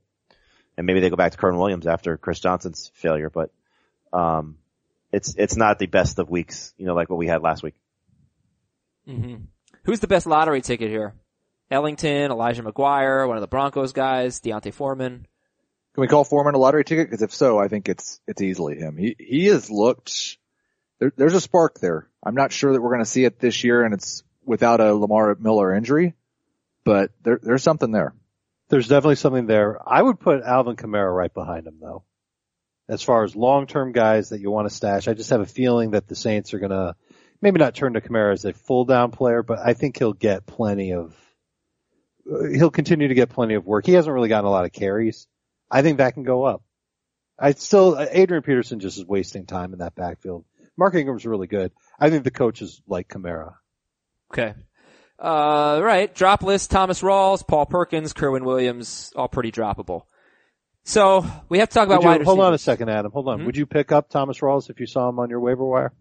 and 0.75 0.87
maybe 0.87 0.99
they 0.99 1.09
go 1.09 1.15
back 1.15 1.33
to 1.33 1.37
Kerwynn 1.37 1.57
Williams 1.59 1.85
after 1.85 2.17
Chris 2.17 2.39
Johnson's 2.39 2.91
failure, 2.95 3.29
but, 3.29 3.51
um, 4.13 4.57
it's, 5.11 5.35
it's 5.37 5.55
not 5.55 5.79
the 5.79 5.85
best 5.85 6.19
of 6.19 6.29
weeks, 6.29 6.73
you 6.77 6.85
know, 6.85 6.95
like 6.95 7.09
what 7.09 7.17
we 7.19 7.27
had 7.27 7.41
last 7.41 7.63
week. 7.63 7.75
Who's 9.87 10.01
the 10.01 10.07
best 10.07 10.27
lottery 10.27 10.61
ticket 10.61 10.89
here? 10.89 11.13
Ellington, 11.71 12.29
Elijah 12.29 12.61
McGuire, 12.61 13.25
one 13.25 13.37
of 13.37 13.41
the 13.41 13.47
Broncos 13.47 13.93
guys, 13.93 14.41
D'Onta 14.41 14.73
Foreman. 14.73 15.25
Can 15.93 16.01
we 16.01 16.09
call 16.09 16.25
Foreman 16.25 16.55
a 16.55 16.57
lottery 16.57 16.83
ticket? 16.83 17.07
Because 17.07 17.21
if 17.21 17.33
so, 17.33 17.57
I 17.57 17.69
think 17.69 17.87
it's 17.87 18.19
it's 18.27 18.41
easily 18.41 18.77
him. 18.77 18.97
He 18.97 19.15
he 19.17 19.45
has 19.45 19.71
looked. 19.71 20.37
There, 20.99 21.13
there's 21.15 21.35
a 21.35 21.41
spark 21.41 21.79
there. 21.79 22.09
I'm 22.21 22.35
not 22.35 22.51
sure 22.51 22.73
that 22.73 22.81
we're 22.81 22.91
going 22.91 23.05
to 23.05 23.09
see 23.09 23.23
it 23.23 23.39
this 23.39 23.63
year, 23.63 23.85
and 23.85 23.93
it's 23.93 24.23
without 24.43 24.81
a 24.81 24.93
Lamar 24.93 25.37
Miller 25.39 25.73
injury, 25.73 26.15
but 26.83 27.11
there, 27.23 27.39
there's 27.41 27.63
something 27.63 27.91
there. 27.91 28.13
There's 28.67 28.89
definitely 28.89 29.15
something 29.15 29.47
there. 29.47 29.79
I 29.87 30.01
would 30.01 30.19
put 30.19 30.43
Alvin 30.43 30.75
Kamara 30.75 31.15
right 31.15 31.33
behind 31.33 31.65
him 31.65 31.77
though. 31.79 32.03
As 32.89 33.03
far 33.03 33.23
as 33.23 33.37
long-term 33.37 33.93
guys 33.93 34.29
that 34.29 34.41
you 34.41 34.51
want 34.51 34.67
to 34.67 34.75
stash, 34.75 35.07
I 35.07 35.13
just 35.13 35.29
have 35.29 35.41
a 35.41 35.45
feeling 35.45 35.91
that 35.91 36.09
the 36.09 36.15
Saints 36.15 36.53
are 36.53 36.59
gonna 36.59 36.97
maybe 37.41 37.59
not 37.59 37.75
turn 37.75 37.93
to 37.93 38.01
Kamara 38.01 38.33
as 38.33 38.45
a 38.45 38.53
full 38.53 38.85
down 38.85 39.11
player, 39.11 39.43
but 39.43 39.59
I 39.59 39.73
think 39.73 39.97
he'll 39.97 40.13
get 40.13 40.45
plenty 40.45 40.93
of, 40.93 41.15
he'll 42.25 42.71
continue 42.71 43.07
to 43.07 43.13
get 43.13 43.29
plenty 43.29 43.53
of 43.55 43.65
work. 43.65 43.85
He 43.85 43.93
hasn't 43.93 44.13
really 44.13 44.29
gotten 44.29 44.47
a 44.47 44.51
lot 44.51 44.65
of 44.65 44.73
carries. 44.73 45.27
I 45.69 45.81
think 45.81 45.97
that 45.97 46.13
can 46.13 46.23
go 46.23 46.43
up. 46.43 46.63
I 47.39 47.51
still, 47.51 47.97
Adrian 47.99 48.41
Peterson 48.43 48.79
just 48.79 48.97
is 48.97 49.05
wasting 49.05 49.45
time 49.45 49.73
in 49.73 49.79
that 49.79 49.95
backfield. 49.95 50.43
Mark 50.77 50.95
Ingram's 50.95 51.25
really 51.25 51.47
good. 51.47 51.71
I 51.99 52.09
think 52.09 52.23
the 52.23 52.31
coaches 52.31 52.81
like 52.87 53.07
Kamara. 53.07 53.53
Okay. 54.31 54.53
Uh, 55.19 55.79
right. 55.83 56.13
Drop 56.13 56.43
list, 56.43 56.69
Thomas 56.71 57.01
Rawls, 57.01 57.45
Paul 57.47 57.65
Perkins, 57.65 58.13
Kerwynn 58.13 58.43
Williams, 58.43 59.11
all 59.15 59.27
pretty 59.27 59.51
droppable. 59.51 60.03
So 60.83 61.25
we 61.49 61.59
have 61.59 61.69
to 61.69 61.73
talk 61.73 61.87
about 61.87 61.97
Would 61.99 62.03
you- 62.03 62.09
wide 62.19 62.23
hold 62.23 62.39
on 62.39 62.53
a 62.53 62.57
second, 62.57 62.89
Adam. 62.89 63.11
Hold 63.11 63.27
on. 63.27 63.39
Mhm. 63.41 63.45
Would 63.47 63.57
you 63.57 63.65
pick 63.65 63.91
up 63.91 64.09
Thomas 64.09 64.39
Rawls 64.39 64.69
if 64.69 64.79
you 64.79 64.85
saw 64.85 65.09
him 65.09 65.19
on 65.19 65.29
your 65.29 65.39
waiver 65.39 65.65
wire? 65.65 65.91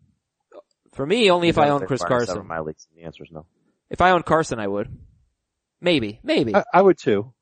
For 0.97 1.07
me, 1.07 1.31
only 1.31 1.49
if 1.49 1.59
I 1.59 1.69
own 1.69 1.87
Chris 1.87 2.03
Carson. 2.03 2.47
My 2.47 2.61
leagues. 2.61 2.89
The 2.97 3.03
answer 3.03 3.23
is 3.23 3.31
no. 3.31 3.47
If 3.91 4.01
I 4.01 4.11
own 4.11 4.23
Carson, 4.23 4.59
I 4.59 4.67
would. 4.67 4.89
Maybe. 5.81 6.21
Maybe. 6.23 6.55
I, 6.57 6.65
I 6.73 6.83
would 6.83 6.99
too. 6.99 7.33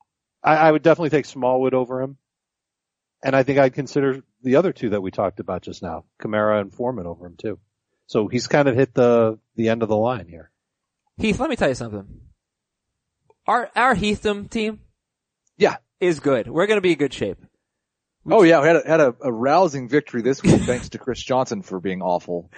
I, 0.43 0.57
I 0.57 0.73
would 0.73 0.83
definitely 0.83 1.11
take 1.11 1.25
Smallwood 1.25 1.73
over 1.73 2.03
him. 2.03 2.17
And 3.23 3.35
I 3.35 3.43
think 3.45 3.59
I'd 3.59 3.73
consider 3.73 4.23
the 4.43 4.57
other 4.57 4.73
two 4.73 4.91
that 4.91 5.01
we 5.01 5.11
talked 5.11 5.41
about 5.41 5.63
just 5.63 5.83
now, 5.83 6.05
Kamara 6.21 6.61
and 6.61 6.75
Foreman 6.75 7.07
over 7.07 7.27
him 7.27 7.37
too. 7.39 7.59
So 8.07 8.29
he's 8.29 8.49
kind 8.49 8.69
of 8.69 8.75
hit 8.75 8.93
the, 8.93 9.39
the 9.57 9.71
end 9.71 9.83
of 9.83 9.89
the 9.89 9.97
line 9.97 10.27
here. 10.29 10.51
Heath, 11.17 11.41
let 11.41 11.49
me 11.49 11.57
tell 11.57 11.69
you 11.71 11.75
something. 11.75 12.07
Our, 13.47 13.71
our 13.77 13.95
Heathdom 13.95 14.51
team 14.51 14.81
Yeah. 15.57 15.77
is 16.01 16.21
good. 16.21 16.49
We're 16.49 16.67
going 16.67 16.77
to 16.77 16.83
be 16.83 16.93
in 16.93 16.99
good 16.99 17.15
shape. 17.15 17.39
Oh 18.31 18.43
yeah, 18.43 18.61
we 18.61 18.67
had 18.69 18.77
a, 18.77 18.83
had 18.89 19.01
a, 19.01 19.15
a 19.23 19.33
rousing 19.33 19.89
victory 19.89 20.23
this 20.23 20.43
week 20.43 20.61
thanks 20.67 20.91
to 20.91 20.99
Chris 20.99 21.21
Johnson 21.23 21.63
for 21.63 21.81
being 21.81 22.01
awful. 22.03 22.51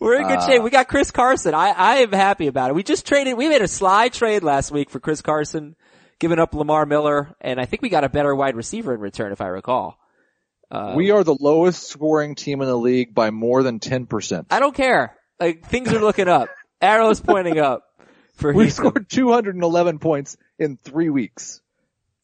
We're 0.00 0.16
in 0.16 0.26
good 0.26 0.38
Uh, 0.38 0.46
shape. 0.46 0.62
We 0.62 0.70
got 0.70 0.88
Chris 0.88 1.12
Carson. 1.12 1.54
I, 1.54 1.68
I 1.70 1.94
am 1.98 2.10
happy 2.12 2.48
about 2.48 2.70
it. 2.70 2.74
We 2.74 2.82
just 2.82 3.06
traded, 3.06 3.36
we 3.36 3.48
made 3.48 3.62
a 3.62 3.68
sly 3.68 4.08
trade 4.08 4.42
last 4.42 4.72
week 4.72 4.90
for 4.90 4.98
Chris 4.98 5.22
Carson, 5.22 5.76
giving 6.18 6.40
up 6.40 6.54
Lamar 6.54 6.86
Miller, 6.86 7.36
and 7.40 7.60
I 7.60 7.66
think 7.66 7.82
we 7.82 7.88
got 7.88 8.02
a 8.02 8.08
better 8.08 8.34
wide 8.34 8.56
receiver 8.56 8.94
in 8.94 9.00
return, 9.00 9.30
if 9.30 9.40
I 9.40 9.46
recall. 9.46 9.96
Uh, 10.72 10.94
we 10.96 11.12
are 11.12 11.22
the 11.22 11.36
lowest 11.38 11.84
scoring 11.88 12.34
team 12.34 12.60
in 12.62 12.66
the 12.66 12.76
league 12.76 13.14
by 13.14 13.30
more 13.30 13.62
than 13.62 13.78
10%. 13.78 14.46
I 14.50 14.58
don't 14.58 14.74
care. 14.74 15.16
Like, 15.38 15.66
things 15.66 15.92
are 15.92 16.00
looking 16.00 16.26
up. 16.28 16.48
Arrows 16.80 17.20
pointing 17.20 17.60
up 17.60 17.84
for 18.34 18.52
We 18.52 18.64
Heatham. 18.64 18.70
scored 18.72 19.08
211 19.08 19.98
points 20.00 20.36
in 20.58 20.78
three 20.78 21.10
weeks. 21.10 21.60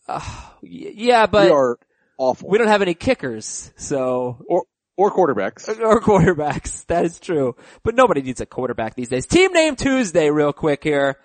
Y- 0.09 0.23
Yeah, 0.63 1.27
we 1.27 1.31
but 1.31 1.51
are 1.53 1.79
awful. 2.19 2.49
we 2.49 2.59
don't 2.59 2.69
have 2.69 2.83
any 2.83 2.95
kickers, 2.95 3.73
so 3.77 4.45
or, 4.49 4.65
or 4.97 5.11
quarterbacks. 5.13 5.69
or 5.81 6.01
quarterbacks. 6.01 6.85
That 6.89 7.05
is 7.05 7.19
true. 7.21 7.55
But 7.85 7.95
nobody 7.95 8.23
needs 8.23 8.41
a 8.41 8.47
quarterback 8.47 8.95
these 8.95 9.09
days. 9.09 9.27
Team 9.27 9.53
name 9.53 9.77
Tuesday, 9.77 10.31
real 10.31 10.53
quick 10.53 10.83
here. 10.83 11.17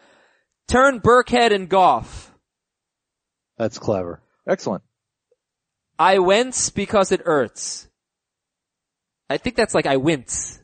Turn 0.68 1.00
Burkhead 1.02 1.54
and 1.54 1.68
Goff. 1.70 2.32
That's 3.58 3.78
clever. 3.80 4.22
Excellent. 4.48 4.84
I 6.00 6.20
wince 6.20 6.70
because 6.70 7.12
it 7.12 7.22
hurts. 7.26 7.88
I 9.30 9.38
think 9.38 9.56
that's 9.56 9.74
like 9.76 9.86
I 9.86 9.98
wince. 9.98 10.60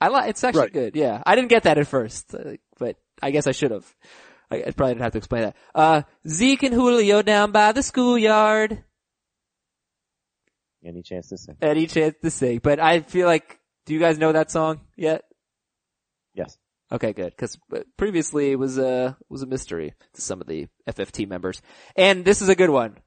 I 0.00 0.08
like, 0.08 0.30
it's 0.30 0.44
actually 0.44 0.60
Right. 0.62 0.72
good. 0.72 0.96
Yeah. 0.96 1.22
I 1.26 1.34
didn't 1.36 1.48
get 1.48 1.62
that 1.64 1.78
at 1.78 1.86
first, 1.86 2.34
uh, 2.34 2.56
but 2.78 2.96
I 3.22 3.30
guess 3.30 3.46
I 3.46 3.52
should 3.52 3.70
have. 3.70 3.86
I, 4.50 4.56
I 4.58 4.70
probably 4.70 4.94
didn't 4.94 5.02
have 5.04 5.12
to 5.12 5.18
explain 5.18 5.42
that. 5.42 5.56
Uh, 5.74 6.02
Zeke 6.28 6.62
and 6.64 6.74
Julio 6.74 7.22
down 7.22 7.50
by 7.50 7.72
the 7.72 7.82
schoolyard. 7.82 8.84
Any 10.86 11.02
chance 11.02 11.28
to 11.30 11.36
say? 11.38 11.52
Any 11.60 11.86
chance 11.86 12.14
to 12.22 12.30
sing, 12.30 12.60
but 12.62 12.78
I 12.78 13.00
feel 13.00 13.26
like, 13.26 13.58
do 13.86 13.94
you 13.94 14.00
guys 14.00 14.18
know 14.18 14.32
that 14.32 14.50
song 14.50 14.80
yet? 14.96 15.22
Yes. 16.34 16.56
Okay, 16.92 17.12
good. 17.12 17.30
Because 17.30 17.58
previously 17.96 18.52
it 18.52 18.58
was 18.58 18.78
a 18.78 19.16
was 19.28 19.42
a 19.42 19.46
mystery 19.46 19.94
to 20.14 20.20
some 20.22 20.40
of 20.40 20.46
the 20.46 20.68
FFT 20.88 21.28
members, 21.28 21.60
and 21.96 22.24
this 22.24 22.40
is 22.40 22.48
a 22.48 22.54
good 22.54 22.70
one. 22.70 22.98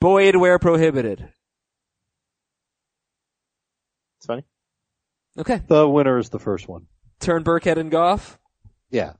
Boyd 0.00 0.36
where 0.36 0.58
prohibited. 0.58 1.28
It's 4.18 4.26
funny. 4.26 4.44
Okay, 5.38 5.60
The 5.66 5.88
winner 5.88 6.18
is 6.18 6.28
the 6.30 6.38
first 6.38 6.68
one. 6.68 6.86
turn 7.20 7.42
Burkhead 7.44 7.76
and 7.76 7.90
Goff. 7.90 8.38
Yeah. 8.90 9.14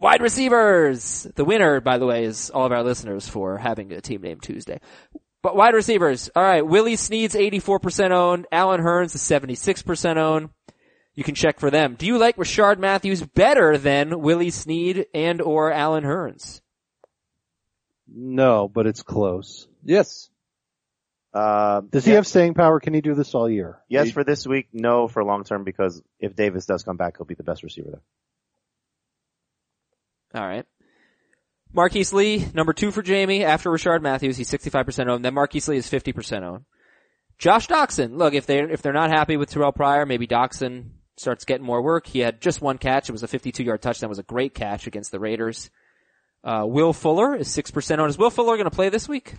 Wide 0.00 0.22
receivers. 0.22 1.26
The 1.34 1.44
winner, 1.44 1.80
by 1.80 1.98
the 1.98 2.06
way, 2.06 2.24
is 2.24 2.50
all 2.50 2.64
of 2.66 2.72
our 2.72 2.82
listeners 2.82 3.28
for 3.28 3.58
having 3.58 3.92
a 3.92 4.00
team 4.00 4.22
name 4.22 4.40
Tuesday. 4.40 4.80
But 5.42 5.56
wide 5.56 5.74
receivers. 5.74 6.30
All 6.34 6.42
right. 6.42 6.66
Willie 6.66 6.96
Snead's 6.96 7.34
84% 7.34 8.10
owned. 8.10 8.46
Allen 8.50 8.80
Hurns 8.80 9.14
is 9.14 9.22
76% 9.22 10.16
owned. 10.16 10.50
You 11.14 11.24
can 11.24 11.34
check 11.34 11.58
for 11.58 11.70
them. 11.70 11.94
Do 11.94 12.06
you 12.06 12.18
like 12.18 12.36
Rishard 12.36 12.78
Matthews 12.78 13.22
better 13.22 13.76
than 13.76 14.20
Willie 14.20 14.50
Sneed 14.50 15.06
and 15.14 15.40
or 15.40 15.72
Allen 15.72 16.04
Hurns? 16.04 16.60
No, 18.06 18.68
but 18.68 18.86
it's 18.86 19.02
close. 19.02 19.68
Yes. 19.84 20.28
Uh, 21.34 21.82
Does 21.82 22.04
he 22.04 22.12
have 22.12 22.26
staying 22.26 22.54
power? 22.54 22.80
Can 22.80 22.94
he 22.94 23.00
do 23.00 23.14
this 23.14 23.34
all 23.34 23.50
year? 23.50 23.80
yes 23.88 24.10
for 24.10 24.24
this 24.24 24.46
week, 24.46 24.68
no 24.72 25.08
for 25.08 25.22
long 25.22 25.44
term 25.44 25.62
because 25.62 26.02
if 26.18 26.34
Davis 26.34 26.66
does 26.66 26.82
come 26.82 26.96
back, 26.96 27.16
he'll 27.18 27.26
be 27.26 27.34
the 27.34 27.42
best 27.42 27.62
receiver 27.62 27.90
there. 30.32 30.40
All 30.42 30.48
right. 30.48 30.66
Marquise 31.72 32.12
Lee, 32.12 32.48
number 32.54 32.72
two 32.72 32.90
for 32.90 33.02
Jamie 33.02 33.44
after 33.44 33.70
Rishard 33.70 34.02
Matthews. 34.02 34.36
He's 34.36 34.50
65% 34.50 35.08
owned. 35.08 35.24
Then 35.24 35.34
Marquise 35.34 35.68
Lee 35.68 35.76
is 35.76 35.90
50% 35.90 36.42
owned. 36.42 36.64
Josh 37.38 37.68
Doctson. 37.68 38.16
Look, 38.16 38.34
if 38.34 38.46
they 38.46 38.60
if 38.60 38.82
they're 38.82 38.92
not 38.92 39.10
happy 39.10 39.36
with 39.36 39.50
Terrelle 39.50 39.74
Pryor, 39.74 40.06
maybe 40.06 40.26
Doctson 40.26 40.90
starts 41.16 41.44
getting 41.44 41.66
more 41.66 41.82
work. 41.82 42.06
He 42.06 42.20
had 42.20 42.40
just 42.40 42.60
one 42.60 42.78
catch. 42.78 43.08
It 43.08 43.12
was 43.12 43.22
a 43.22 43.28
52 43.28 43.62
yard 43.62 43.82
touchdown. 43.82 44.08
It 44.08 44.10
was 44.10 44.18
a 44.18 44.24
great 44.24 44.54
catch 44.54 44.86
against 44.86 45.12
the 45.12 45.20
Raiders. 45.20 45.70
Uh, 46.42 46.64
Will 46.66 46.92
Fuller 46.92 47.34
is 47.36 47.48
6% 47.48 47.98
owned. 47.98 48.10
Is 48.10 48.18
Will 48.18 48.30
Fuller 48.30 48.56
going 48.56 48.70
to 48.70 48.74
play 48.74 48.88
this 48.88 49.08
week? 49.08 49.34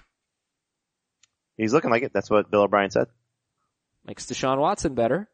He's 1.57 1.73
looking 1.73 1.91
like 1.91 2.03
it. 2.03 2.11
That's 2.13 2.29
what 2.29 2.49
Bill 2.51 2.61
O'Brien 2.61 2.91
said. 2.91 3.07
Makes 4.05 4.25
Deshaun 4.27 4.59
Watson 4.59 4.95
better. 4.95 5.29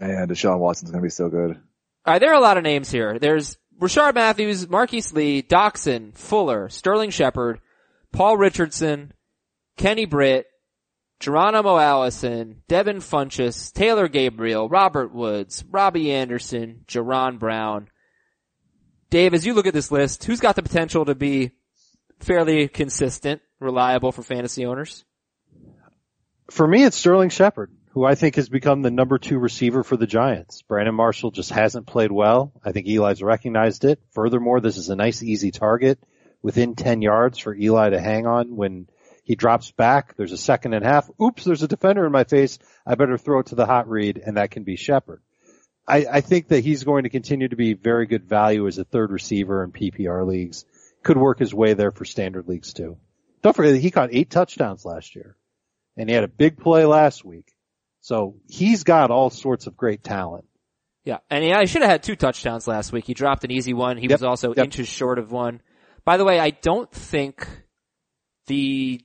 Man, 0.00 0.28
Deshaun 0.28 0.58
Watson's 0.58 0.90
gonna 0.90 1.02
be 1.02 1.10
so 1.10 1.28
good. 1.28 1.50
All 1.50 2.12
right, 2.14 2.18
there 2.18 2.30
are 2.30 2.36
a 2.36 2.40
lot 2.40 2.56
of 2.56 2.62
names 2.62 2.90
here. 2.90 3.18
There's 3.18 3.58
Rishard 3.80 4.14
Matthews, 4.14 4.68
Marquise 4.68 5.12
Lee, 5.12 5.42
Doctson, 5.42 6.16
Fuller, 6.16 6.68
Sterling 6.68 7.10
Shepard, 7.10 7.60
Paul 8.12 8.36
Richardson, 8.36 9.12
Kenny 9.76 10.04
Britt, 10.04 10.46
Geronimo 11.20 11.78
Allison, 11.78 12.62
Devin 12.68 12.98
Funchess, 12.98 13.72
Taylor 13.72 14.08
Gabriel, 14.08 14.68
Robert 14.68 15.12
Woods, 15.12 15.64
Robbie 15.70 16.12
Anderson, 16.12 16.84
Jaron 16.86 17.38
Brown. 17.38 17.88
Dave, 19.10 19.34
as 19.34 19.46
you 19.46 19.54
look 19.54 19.66
at 19.66 19.74
this 19.74 19.90
list, 19.92 20.24
who's 20.24 20.40
got 20.40 20.56
the 20.56 20.62
potential 20.62 21.04
to 21.04 21.14
be 21.14 21.52
fairly 22.20 22.68
consistent, 22.68 23.40
reliable 23.60 24.12
for 24.12 24.22
fantasy 24.22 24.66
owners? 24.66 25.04
For 26.50 26.66
me, 26.66 26.84
it's 26.84 26.96
Sterling 26.96 27.30
Shepard, 27.30 27.72
who 27.98 28.04
I 28.04 28.14
think 28.14 28.36
has 28.36 28.48
become 28.48 28.82
the 28.82 28.92
number 28.92 29.18
two 29.18 29.40
receiver 29.40 29.82
for 29.82 29.96
the 29.96 30.06
Giants. 30.06 30.62
Brandon 30.62 30.94
Marshall 30.94 31.32
just 31.32 31.50
hasn't 31.50 31.88
played 31.88 32.12
well. 32.12 32.52
I 32.64 32.70
think 32.70 32.86
Eli's 32.86 33.24
recognized 33.24 33.84
it. 33.84 33.98
Furthermore, 34.12 34.60
this 34.60 34.76
is 34.76 34.88
a 34.88 34.94
nice 34.94 35.20
easy 35.20 35.50
target 35.50 35.98
within 36.40 36.76
10 36.76 37.02
yards 37.02 37.38
for 37.38 37.52
Eli 37.52 37.90
to 37.90 38.00
hang 38.00 38.24
on 38.24 38.54
when 38.54 38.86
he 39.24 39.34
drops 39.34 39.72
back. 39.72 40.14
There's 40.16 40.30
a 40.30 40.38
second 40.38 40.74
and 40.74 40.84
a 40.84 40.88
half. 40.88 41.10
Oops, 41.20 41.42
there's 41.42 41.64
a 41.64 41.66
defender 41.66 42.06
in 42.06 42.12
my 42.12 42.22
face. 42.22 42.60
I 42.86 42.94
better 42.94 43.18
throw 43.18 43.40
it 43.40 43.46
to 43.46 43.56
the 43.56 43.66
hot 43.66 43.88
read 43.88 44.22
and 44.24 44.36
that 44.36 44.52
can 44.52 44.62
be 44.62 44.76
Shepard. 44.76 45.20
I, 45.84 46.06
I 46.08 46.20
think 46.20 46.46
that 46.48 46.62
he's 46.62 46.84
going 46.84 47.02
to 47.02 47.10
continue 47.10 47.48
to 47.48 47.56
be 47.56 47.74
very 47.74 48.06
good 48.06 48.28
value 48.28 48.68
as 48.68 48.78
a 48.78 48.84
third 48.84 49.10
receiver 49.10 49.64
in 49.64 49.72
PPR 49.72 50.24
leagues. 50.24 50.64
Could 51.02 51.18
work 51.18 51.40
his 51.40 51.52
way 51.52 51.74
there 51.74 51.90
for 51.90 52.04
standard 52.04 52.46
leagues 52.46 52.72
too. 52.72 52.96
Don't 53.42 53.56
forget 53.56 53.72
that 53.72 53.80
he 53.80 53.90
caught 53.90 54.10
eight 54.12 54.30
touchdowns 54.30 54.84
last 54.84 55.16
year 55.16 55.36
and 55.96 56.08
he 56.08 56.14
had 56.14 56.22
a 56.22 56.28
big 56.28 56.58
play 56.58 56.84
last 56.84 57.24
week. 57.24 57.56
So 58.08 58.36
he's 58.48 58.84
got 58.84 59.10
all 59.10 59.28
sorts 59.28 59.66
of 59.66 59.76
great 59.76 60.02
talent. 60.02 60.46
Yeah, 61.04 61.18
and 61.28 61.44
he, 61.44 61.52
I 61.52 61.66
should 61.66 61.82
have 61.82 61.90
had 61.90 62.02
two 62.02 62.16
touchdowns 62.16 62.66
last 62.66 62.90
week. 62.90 63.04
He 63.04 63.12
dropped 63.12 63.44
an 63.44 63.50
easy 63.50 63.74
one. 63.74 63.98
He 63.98 64.04
Yep, 64.04 64.12
was 64.12 64.24
also 64.24 64.54
yep. 64.54 64.64
inches 64.64 64.88
short 64.88 65.18
of 65.18 65.30
one. 65.30 65.60
By 66.06 66.16
the 66.16 66.24
way, 66.24 66.40
I 66.40 66.48
don't 66.48 66.90
think 66.90 67.46
the 68.46 69.02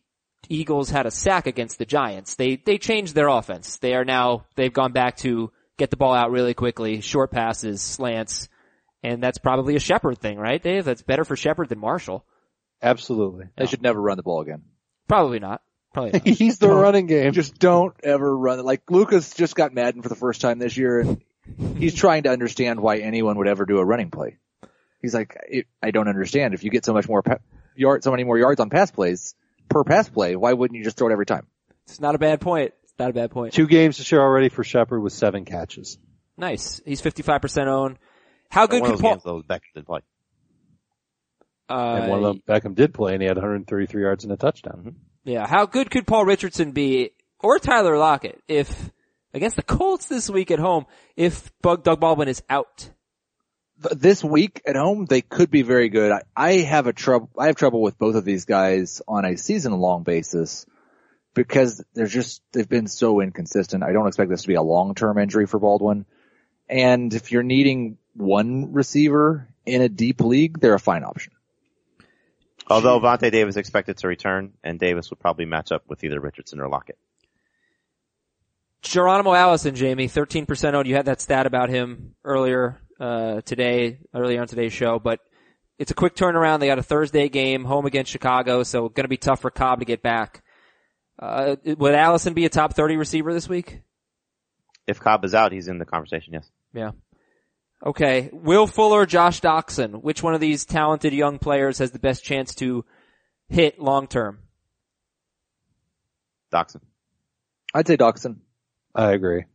Eagles 0.47 0.89
had 0.89 1.05
a 1.05 1.11
sack 1.11 1.47
against 1.47 1.79
the 1.79 1.85
Giants. 1.85 2.35
They 2.35 2.55
they 2.55 2.77
changed 2.77 3.13
their 3.13 3.27
offense. 3.27 3.75
They 3.79 3.93
are 3.93 4.05
now 4.05 4.45
they've 4.55 4.71
gone 4.71 4.93
back 4.93 5.17
to 5.17 5.51
get 5.77 5.89
the 5.89 5.97
ball 5.97 6.13
out 6.13 6.31
really 6.31 6.53
quickly, 6.53 7.01
short 7.01 7.29
passes, 7.29 7.81
slants, 7.81 8.47
And 9.03 9.21
that's 9.21 9.37
probably 9.37 9.75
a 9.75 9.81
Shepard 9.81 10.19
thing, 10.19 10.37
right, 10.37 10.63
Dave? 10.63 10.85
That's 10.85 11.01
better 11.01 11.25
for 11.25 11.35
Shepard 11.35 11.67
than 11.67 11.79
Marshall. 11.79 12.25
Absolutely. 12.81 13.47
They 13.57 13.65
should 13.65 13.81
never 13.81 14.01
run 14.01 14.15
the 14.15 14.23
ball 14.23 14.39
again. 14.39 14.63
Probably 15.09 15.39
not. 15.39 15.61
Probably. 15.93 16.19
He's 16.33 16.57
the 16.57 16.67
Don't. 16.67 16.81
running 16.81 17.05
game. 17.05 17.31
Just 17.33 17.59
don't 17.59 17.93
ever 18.03 18.35
run 18.35 18.59
it. 18.59 18.65
Like 18.65 18.89
Lucas 18.89 19.33
just 19.35 19.55
got 19.55 19.73
Madden 19.73 20.01
for 20.01 20.09
the 20.09 20.15
first 20.15 20.41
time 20.41 20.57
this 20.59 20.75
year 20.75 21.01
and 21.01 21.21
he's 21.77 21.93
trying 21.93 22.23
to 22.23 22.29
understand 22.29 22.79
why 22.79 22.97
anyone 22.97 23.37
would 23.37 23.47
ever 23.47 23.65
do 23.65 23.77
a 23.77 23.85
running 23.85 24.09
play. 24.09 24.37
He's 25.01 25.13
like, 25.13 25.37
it, 25.47 25.67
I 25.83 25.91
don't 25.91 26.07
understand. 26.07 26.53
If 26.53 26.63
you 26.63 26.71
get 26.71 26.83
so 26.85 26.93
much 26.93 27.07
more 27.07 27.21
pa- 27.21 27.37
yard, 27.75 28.03
so 28.03 28.11
many 28.11 28.23
more 28.23 28.37
yards 28.39 28.59
on 28.59 28.69
pass 28.69 28.89
plays 28.89 29.35
per 29.69 29.83
pass 29.83 30.09
play, 30.09 30.35
why 30.35 30.53
wouldn't 30.53 30.77
you 30.77 30.83
just 30.83 30.97
throw 30.97 31.09
it 31.09 31.11
every 31.11 31.25
time? 31.25 31.45
It's 31.85 31.99
not 31.99 32.15
a 32.15 32.17
bad 32.17 32.41
point. 32.41 32.73
It's 32.83 32.93
not 32.97 33.09
a 33.09 33.13
bad 33.13 33.29
point. 33.31 33.53
Two 33.53 33.67
games 33.67 33.97
this 33.97 34.11
year 34.11 34.21
already 34.21 34.49
for 34.49 34.63
Shepard 34.63 35.01
with 35.03 35.13
seven 35.13 35.45
catches. 35.45 35.97
Nice. 36.37 36.81
He's 36.85 37.01
55% 37.01 37.67
owned. 37.67 37.97
How 38.49 38.65
good 38.65 38.81
One 38.81 38.91
could 38.91 38.93
of 38.95 39.01
those 39.01 39.01
Paul, 39.01 39.11
games 39.15 39.23
those 39.23 39.43
Beckham 39.43 39.73
did 39.75 39.85
play. 39.85 39.99
uh, 41.69 41.99
and 42.01 42.09
one 42.09 42.23
of 42.23 42.23
them 42.23 42.43
Beckham 42.47 42.75
did 42.75 42.93
play 42.93 43.13
and 43.13 43.21
he 43.21 43.27
had 43.27 43.37
133 43.37 44.01
yards 44.01 44.23
and 44.23 44.33
a 44.33 44.37
touchdown. 44.37 44.95
Yeah, 45.23 45.47
how 45.47 45.65
good 45.65 45.89
could 45.89 46.05
Paul 46.05 46.25
Richardson 46.25 46.71
be, 46.71 47.11
or 47.39 47.59
Tyler 47.59 47.97
Lockett, 47.97 48.41
if, 48.47 48.91
against 49.33 49.55
the 49.55 49.63
Colts 49.63 50.07
this 50.07 50.29
week 50.29 50.51
at 50.51 50.59
home, 50.59 50.85
if 51.15 51.51
Doug 51.61 51.99
Baldwin 51.99 52.27
is 52.27 52.43
out? 52.49 52.89
This 53.77 54.23
week 54.23 54.61
at 54.65 54.75
home, 54.75 55.05
they 55.05 55.21
could 55.21 55.49
be 55.49 55.61
very 55.61 55.89
good. 55.89 56.11
I, 56.11 56.21
I 56.35 56.51
have 56.61 56.87
a 56.87 56.93
trouble, 56.93 57.29
I 57.37 57.47
have 57.47 57.55
trouble 57.55 57.81
with 57.81 57.97
both 57.97 58.15
of 58.15 58.25
these 58.25 58.45
guys 58.45 59.01
on 59.07 59.25
a 59.25 59.37
season 59.37 59.73
long 59.73 60.03
basis 60.03 60.65
because 61.33 61.83
they're 61.93 62.05
just, 62.05 62.41
they've 62.51 62.69
been 62.69 62.87
so 62.87 63.19
inconsistent. 63.19 63.83
I 63.83 63.91
don't 63.91 64.07
expect 64.07 64.29
this 64.29 64.43
to 64.43 64.47
be 64.47 64.55
a 64.55 64.61
long-term 64.61 65.17
injury 65.17 65.47
for 65.47 65.59
Baldwin. 65.59 66.05
And 66.69 67.13
if 67.13 67.31
you're 67.31 67.43
needing 67.43 67.97
one 68.13 68.73
receiver 68.73 69.49
in 69.65 69.81
a 69.81 69.89
deep 69.89 70.21
league, 70.21 70.59
they're 70.59 70.75
a 70.75 70.79
fine 70.79 71.03
option. 71.03 71.33
Although 72.67 72.99
Vontae 72.99 73.31
Davis 73.31 73.57
expected 73.57 73.97
to 73.97 74.07
return, 74.07 74.53
and 74.63 74.79
Davis 74.79 75.09
would 75.09 75.19
probably 75.19 75.45
match 75.45 75.71
up 75.71 75.83
with 75.87 76.03
either 76.03 76.19
Richardson 76.19 76.59
or 76.59 76.69
Lockett. 76.69 76.97
Geronimo 78.81 79.33
Allison, 79.33 79.75
Jamie, 79.75 80.07
13% 80.07 80.73
owned. 80.73 80.87
You 80.87 80.95
had 80.95 81.05
that 81.05 81.21
stat 81.21 81.45
about 81.45 81.69
him 81.69 82.15
earlier, 82.23 82.81
uh, 82.99 83.41
today, 83.41 83.99
earlier 84.13 84.41
on 84.41 84.47
today's 84.47 84.73
show, 84.73 84.99
but 84.99 85.19
it's 85.79 85.91
a 85.91 85.93
quick 85.93 86.15
turnaround. 86.15 86.59
They 86.59 86.67
got 86.67 86.79
a 86.79 86.83
Thursday 86.83 87.29
game 87.29 87.63
home 87.63 87.85
against 87.85 88.11
Chicago, 88.11 88.63
so 88.63 88.89
gonna 88.89 89.07
be 89.07 89.17
tough 89.17 89.41
for 89.41 89.49
Cobb 89.49 89.79
to 89.79 89.85
get 89.85 90.01
back. 90.01 90.43
Uh, 91.17 91.55
would 91.65 91.95
Allison 91.95 92.33
be 92.33 92.45
a 92.45 92.49
top 92.49 92.73
30 92.73 92.97
receiver 92.97 93.33
this 93.33 93.47
week? 93.47 93.81
If 94.87 94.99
Cobb 94.99 95.23
is 95.23 95.33
out, 95.33 95.51
he's 95.51 95.67
in 95.67 95.77
the 95.77 95.85
conversation, 95.85 96.33
yes. 96.33 96.49
Yeah. 96.73 96.91
Okay. 97.85 98.29
Will 98.31 98.65
Fuller, 98.67 99.05
Josh 99.05 99.41
Doctson. 99.41 100.01
Which 100.01 100.23
one 100.23 100.33
of 100.33 100.39
these 100.41 100.65
talented 100.65 101.13
young 101.13 101.37
players 101.39 101.79
has 101.79 101.91
the 101.91 101.99
best 101.99 102.23
chance 102.23 102.55
to 102.55 102.85
hit 103.49 103.79
long 103.79 104.07
term? 104.07 104.39
Doctson. 106.51 106.81
I'd 107.73 107.87
say 107.87 107.97
Doctson. 107.97 108.37
I 108.95 109.11
agree. 109.13 109.45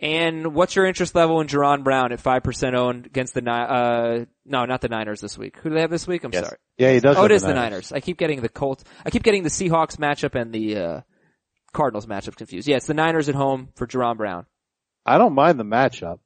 And 0.00 0.54
what's 0.54 0.76
your 0.76 0.86
interest 0.86 1.14
level 1.16 1.40
in 1.40 1.48
Jaron 1.48 1.82
Brown 1.82 2.12
at 2.12 2.22
5% 2.22 2.74
owned 2.74 3.06
against 3.06 3.34
the, 3.34 3.40
Ni- 3.40 3.50
uh, 3.50 4.26
no, 4.44 4.64
not 4.64 4.80
the 4.80 4.88
Niners 4.88 5.20
this 5.20 5.36
week. 5.36 5.56
Who 5.58 5.70
do 5.70 5.74
they 5.74 5.80
have 5.80 5.90
this 5.90 6.06
week? 6.06 6.22
I'm 6.22 6.30
Yes. 6.32 6.44
sorry. 6.44 6.58
Yeah, 6.76 6.92
he 6.92 7.00
does. 7.00 7.16
Oh, 7.16 7.22
have 7.22 7.30
it 7.32 7.34
is 7.34 7.42
the 7.42 7.52
Niners. 7.54 7.90
I 7.90 7.98
keep 7.98 8.16
getting 8.16 8.40
the 8.40 8.48
Colts. 8.48 8.84
I 9.04 9.10
keep 9.10 9.24
getting 9.24 9.42
the 9.42 9.48
Seahawks 9.48 9.96
matchup 9.96 10.40
and 10.40 10.52
the, 10.52 10.76
uh, 10.76 11.00
Cardinals 11.72 12.06
matchup 12.06 12.36
confused. 12.36 12.68
Yeah, 12.68 12.76
it's 12.76 12.86
the 12.86 12.94
Niners 12.94 13.28
at 13.28 13.34
home 13.34 13.70
for 13.74 13.88
Jaron 13.88 14.16
Brown. 14.18 14.46
I 15.04 15.18
don't 15.18 15.34
mind 15.34 15.58
the 15.58 15.64
matchup. 15.64 16.20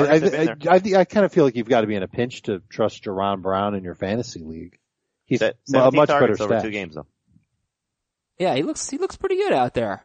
I, 0.00 0.16
I, 0.16 0.76
I, 0.76 0.98
I, 1.00 1.04
kind 1.04 1.24
of 1.26 1.32
feel 1.32 1.44
like 1.44 1.56
you've 1.56 1.68
got 1.68 1.82
to 1.82 1.86
be 1.86 1.94
in 1.94 2.02
a 2.02 2.08
pinch 2.08 2.42
to 2.42 2.60
trust 2.68 3.04
Jaron 3.04 3.42
Brown 3.42 3.74
in 3.74 3.84
your 3.84 3.94
fantasy 3.94 4.42
league. 4.42 4.78
He's 5.26 5.40
Se- 5.40 5.52
a 5.74 5.90
much 5.92 6.08
better 6.08 6.24
over 6.24 6.34
stat. 6.36 6.62
two 6.62 6.70
games 6.70 6.94
though. 6.94 7.06
Yeah, 8.38 8.54
he 8.54 8.62
looks, 8.62 8.88
he 8.90 8.98
looks 8.98 9.16
pretty 9.16 9.36
good 9.36 9.52
out 9.52 9.74
there. 9.74 10.04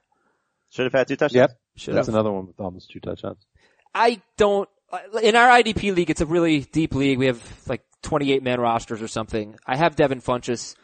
Should 0.69 0.85
have 0.85 0.93
had 0.93 1.07
two 1.07 1.15
touchdowns. 1.15 1.35
Yep. 1.35 1.59
Should 1.77 1.95
That's 1.95 2.07
have. 2.07 2.15
another 2.15 2.31
one 2.31 2.47
with 2.47 2.59
almost 2.59 2.91
two 2.91 2.99
touchdowns. 2.99 3.43
I 3.93 4.21
don't, 4.37 4.69
in 5.23 5.35
our 5.35 5.49
IDP 5.49 5.95
league, 5.95 6.09
it's 6.09 6.21
a 6.21 6.25
really 6.25 6.61
deep 6.61 6.93
league. 6.93 7.17
We 7.17 7.25
have 7.25 7.41
like 7.67 7.83
28 8.03 8.43
man 8.43 8.59
rosters 8.59 9.01
or 9.01 9.07
something. 9.07 9.55
I 9.65 9.75
have 9.75 9.95
Devin 9.95 10.21
Funchess. 10.21 10.75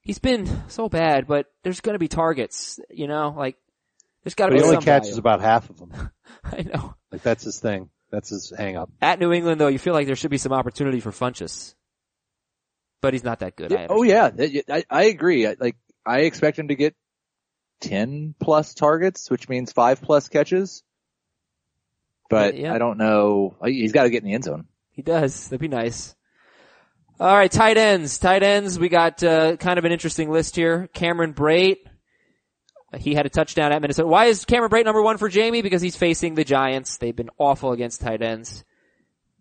He's 0.00 0.18
been 0.18 0.48
so 0.68 0.88
bad, 0.88 1.26
but 1.26 1.46
there's 1.62 1.80
gonna 1.80 1.98
be 1.98 2.08
targets, 2.08 2.80
you 2.90 3.06
know, 3.06 3.34
like, 3.36 3.56
there's 4.24 4.34
gotta 4.34 4.50
But 4.50 4.56
be 4.56 4.60
he 4.60 4.64
only 4.64 4.76
some 4.76 4.84
catches 4.84 5.08
value. 5.10 5.18
about 5.20 5.40
half 5.40 5.70
of 5.70 5.78
them. 5.78 6.10
I 6.44 6.62
know. 6.62 6.94
Like 7.12 7.22
that's 7.22 7.44
his 7.44 7.60
thing. 7.60 7.90
That's 8.10 8.30
his 8.30 8.52
hang 8.56 8.76
up. 8.76 8.90
At 9.00 9.20
New 9.20 9.32
England 9.32 9.60
though, 9.60 9.68
you 9.68 9.78
feel 9.78 9.94
like 9.94 10.06
there 10.06 10.16
should 10.16 10.30
be 10.30 10.38
some 10.38 10.52
opportunity 10.52 11.00
for 11.00 11.10
Funchess. 11.10 11.74
But 13.00 13.14
he's 13.14 13.24
not 13.24 13.40
that 13.40 13.56
good. 13.56 13.72
I 13.72 13.86
oh 13.88 14.02
yeah, 14.02 14.30
I, 14.68 14.84
I 14.90 15.04
agree. 15.04 15.46
I, 15.46 15.56
like 15.58 15.76
I 16.04 16.20
expect 16.20 16.58
him 16.58 16.68
to 16.68 16.74
get 16.74 16.94
ten 17.80 18.34
plus 18.40 18.74
targets, 18.74 19.30
which 19.30 19.48
means 19.48 19.72
five 19.72 20.02
plus 20.02 20.28
catches. 20.28 20.82
But 22.28 22.54
Yeah, 22.54 22.62
yeah. 22.62 22.74
I 22.74 22.78
don't 22.78 22.98
know. 22.98 23.56
He's 23.64 23.92
got 23.92 24.04
to 24.04 24.10
get 24.10 24.22
in 24.22 24.28
the 24.28 24.34
end 24.34 24.44
zone. 24.44 24.66
He 24.92 25.02
does. 25.02 25.48
That'd 25.48 25.60
be 25.60 25.68
nice. 25.68 26.14
All 27.18 27.34
right, 27.34 27.50
tight 27.50 27.76
ends. 27.76 28.18
Tight 28.18 28.42
ends. 28.42 28.78
We 28.78 28.88
got 28.88 29.22
uh, 29.22 29.56
kind 29.56 29.78
of 29.78 29.84
an 29.84 29.92
interesting 29.92 30.30
list 30.30 30.56
here. 30.56 30.88
Cameron 30.94 31.34
Brate. 31.34 31.78
He 32.98 33.14
had 33.14 33.24
a 33.26 33.28
touchdown 33.28 33.72
at 33.72 33.80
Minnesota. 33.80 34.08
Why 34.08 34.26
is 34.26 34.44
Cameron 34.44 34.70
Brate 34.70 34.84
number 34.84 35.00
one 35.02 35.16
for 35.16 35.28
Jamie? 35.28 35.62
Because 35.62 35.80
he's 35.80 35.94
facing 35.96 36.34
the 36.34 36.44
Giants. 36.44 36.96
They've 36.96 37.14
been 37.14 37.30
awful 37.38 37.72
against 37.72 38.00
tight 38.00 38.20
ends. 38.22 38.64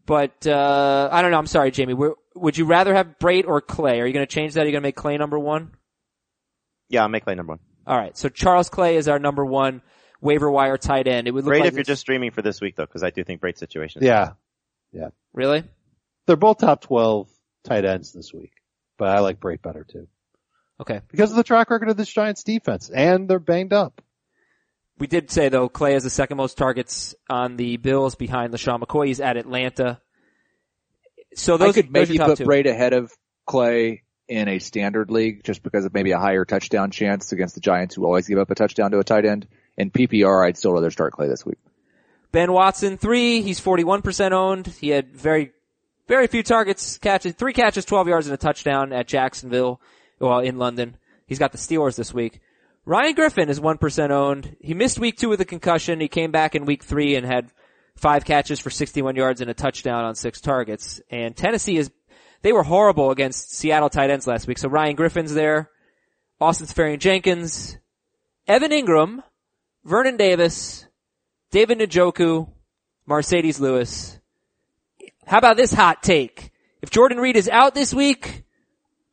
But 0.06 0.46
uh 0.48 1.10
I 1.12 1.22
don't 1.22 1.32
know. 1.32 1.38
I'm 1.38 1.48
sorry, 1.48 1.72
Jamie. 1.72 1.94
We're, 1.94 2.14
would 2.36 2.58
you 2.58 2.66
rather 2.66 2.94
have 2.94 3.18
Brate 3.20 3.48
or 3.48 3.62
Clay? 3.62 4.00
Are 4.02 4.06
you 4.08 4.14
going 4.14 4.26
to 4.26 4.32
change 4.32 4.54
that? 4.54 4.62
Are 4.62 4.66
you 4.66 4.72
going 4.72 4.82
to 4.82 4.88
make 4.88 4.96
Clay 4.96 5.18
number 5.18 5.38
one? 5.38 5.72
Yeah, 6.90 7.04
I'll 7.04 7.10
make 7.10 7.24
Clay 7.24 7.36
number 7.36 7.54
one. 7.54 7.60
All 7.86 7.98
right. 7.98 8.16
So 8.18 8.30
Charles 8.30 8.70
Clay 8.70 8.96
is 8.98 9.08
our 9.08 9.20
number 9.20 9.46
one 9.46 9.82
waiver 10.22 10.50
wire 10.50 10.78
tight 10.78 11.08
end. 11.08 11.28
It 11.28 11.32
would 11.32 11.44
look 11.44 11.52
Great 11.52 11.60
like 11.62 11.68
if 11.70 11.74
you're 11.74 11.82
this- 11.82 11.88
just 11.88 12.02
streaming 12.02 12.32
for 12.32 12.42
this 12.42 12.62
week 12.62 12.76
though, 12.76 12.86
because 12.86 13.04
I 13.04 13.10
do 13.10 13.24
think 13.24 13.42
Brate's 13.42 13.60
situation. 13.60 14.02
is- 14.04 14.08
Yeah. 14.08 15.10
really. 15.34 15.64
They're 16.26 16.36
both 16.36 16.60
top 16.60 16.82
12 16.82 17.30
tight 17.64 17.86
ends 17.86 18.12
this 18.14 18.32
week, 18.34 18.52
but 18.98 19.10
I 19.10 19.20
like 19.20 19.40
Brate 19.40 19.62
better 19.62 19.84
too. 19.84 20.08
Okay. 20.80 21.02
Because 21.10 21.32
of 21.32 21.38
the 21.38 21.44
track 21.44 21.70
record 21.70 21.90
of 21.90 21.98
this 21.98 22.10
Giants 22.10 22.44
defense 22.44 22.90
and 22.90 23.28
they're 23.28 23.40
banged 23.40 23.74
up. 23.74 24.02
We 24.98 25.08
did 25.08 25.32
say 25.32 25.50
though, 25.50 25.70
Clay 25.70 25.94
has 25.94 26.04
the 26.04 26.10
second 26.10 26.38
most 26.38 26.58
targets 26.58 27.16
on 27.30 27.58
the 27.58 27.78
Bills 27.78 28.16
behind 28.16 28.54
LeSean 28.54 28.82
McCoy. 28.82 29.08
He's 29.08 29.22
at 29.22 29.38
Atlanta. 29.38 30.02
So 31.36 31.58
those, 31.58 31.70
I 31.70 31.82
could 31.82 31.94
those 31.94 32.10
are 32.10 32.12
maybe 32.12 32.18
top 32.18 32.28
put 32.28 32.38
two. 32.40 32.46
Brate 32.46 32.70
ahead 32.70 32.94
of 32.94 33.14
Clay 33.46 34.04
in 34.28 34.48
a 34.48 34.60
standard 34.60 35.10
league 35.10 35.44
just 35.44 35.64
because 35.64 35.86
of 35.86 35.94
maybe 35.94 36.12
a 36.12 36.20
higher 36.20 36.46
touchdown 36.46 36.92
chance 36.92 37.32
against 37.32 37.56
the 37.56 37.62
Giants 37.62 37.96
who 37.96 38.06
always 38.06 38.28
give 38.28 38.38
up 38.38 38.52
a 38.52 38.56
touchdown 38.56 38.92
to 38.92 39.00
a 39.00 39.04
tight 39.04 39.26
end. 39.26 39.48
In 39.78 39.92
PPR, 39.92 40.46
I'd 40.46 40.58
still 40.58 40.74
rather 40.74 40.92
start 40.92 41.14
Clay 41.14 41.28
this 41.28 41.46
week. 41.46 41.58
Ben 42.32 42.52
Watson, 42.52 42.98
three. 42.98 43.42
He's 43.42 43.60
41% 43.60 44.32
owned. 44.34 44.68
He 44.68 44.90
had 44.90 45.16
very, 45.16 45.52
very 46.08 46.28
few 46.28 46.44
targets, 46.44 46.98
catches, 46.98 47.34
three 47.34 47.54
catches, 47.54 47.86
12 47.86 48.08
yards 48.08 48.28
and 48.28 48.34
a 48.34 48.38
touchdown 48.38 48.92
at 48.94 49.08
Jacksonville, 49.08 49.82
well, 50.20 50.40
in 50.40 50.58
London. 50.58 50.98
He's 51.26 51.40
got 51.40 51.52
the 51.52 51.58
Steelers 51.58 51.96
this 51.96 52.14
week. 52.14 52.40
Ryan 52.86 53.14
Griffin 53.14 53.50
is 53.50 53.60
1% 53.60 54.10
owned. 54.10 54.56
He 54.62 54.74
missed 54.74 55.00
week 55.00 55.18
two 55.18 55.30
with 55.30 55.42
a 55.42 55.46
concussion. 55.46 56.00
He 56.00 56.08
came 56.08 56.32
back 56.32 56.56
in 56.56 56.66
week 56.66 56.84
three 56.84 57.16
and 57.16 57.26
had 57.26 57.52
five 57.96 58.26
catches 58.26 58.60
for 58.60 58.70
61 58.70 59.16
yards 59.16 59.42
and 59.42 59.50
a 59.50 59.54
touchdown 59.54 60.06
on 60.06 60.16
six 60.16 60.42
targets. 60.42 61.02
And 61.10 61.36
Tennessee 61.36 61.78
is, 61.78 61.92
they 62.42 62.52
were 62.52 62.64
horrible 62.64 63.12
against 63.12 63.54
Seattle 63.54 63.90
tight 63.90 64.10
ends 64.10 64.26
last 64.26 64.48
week. 64.48 64.58
So 64.58 64.70
Ryan 64.70 64.96
Griffin's 64.96 65.34
there. 65.34 65.70
Austin 66.42 66.68
Seferian-Jenkins, 66.68 67.78
Evan 68.48 68.72
Engram, 68.72 69.22
Vernon 69.84 70.16
Davis, 70.16 70.86
David 71.52 71.80
Njoku, 71.80 72.50
Marcedes 73.08 73.60
Lewis. 73.60 74.20
How 75.26 75.38
about 75.38 75.58
this 75.58 75.74
hot 75.74 76.02
take? 76.02 76.52
If 76.82 76.92
Jordan 76.92 77.18
Reed 77.18 77.36
is 77.36 77.50
out 77.50 77.76
this 77.76 77.94
week, 77.94 78.46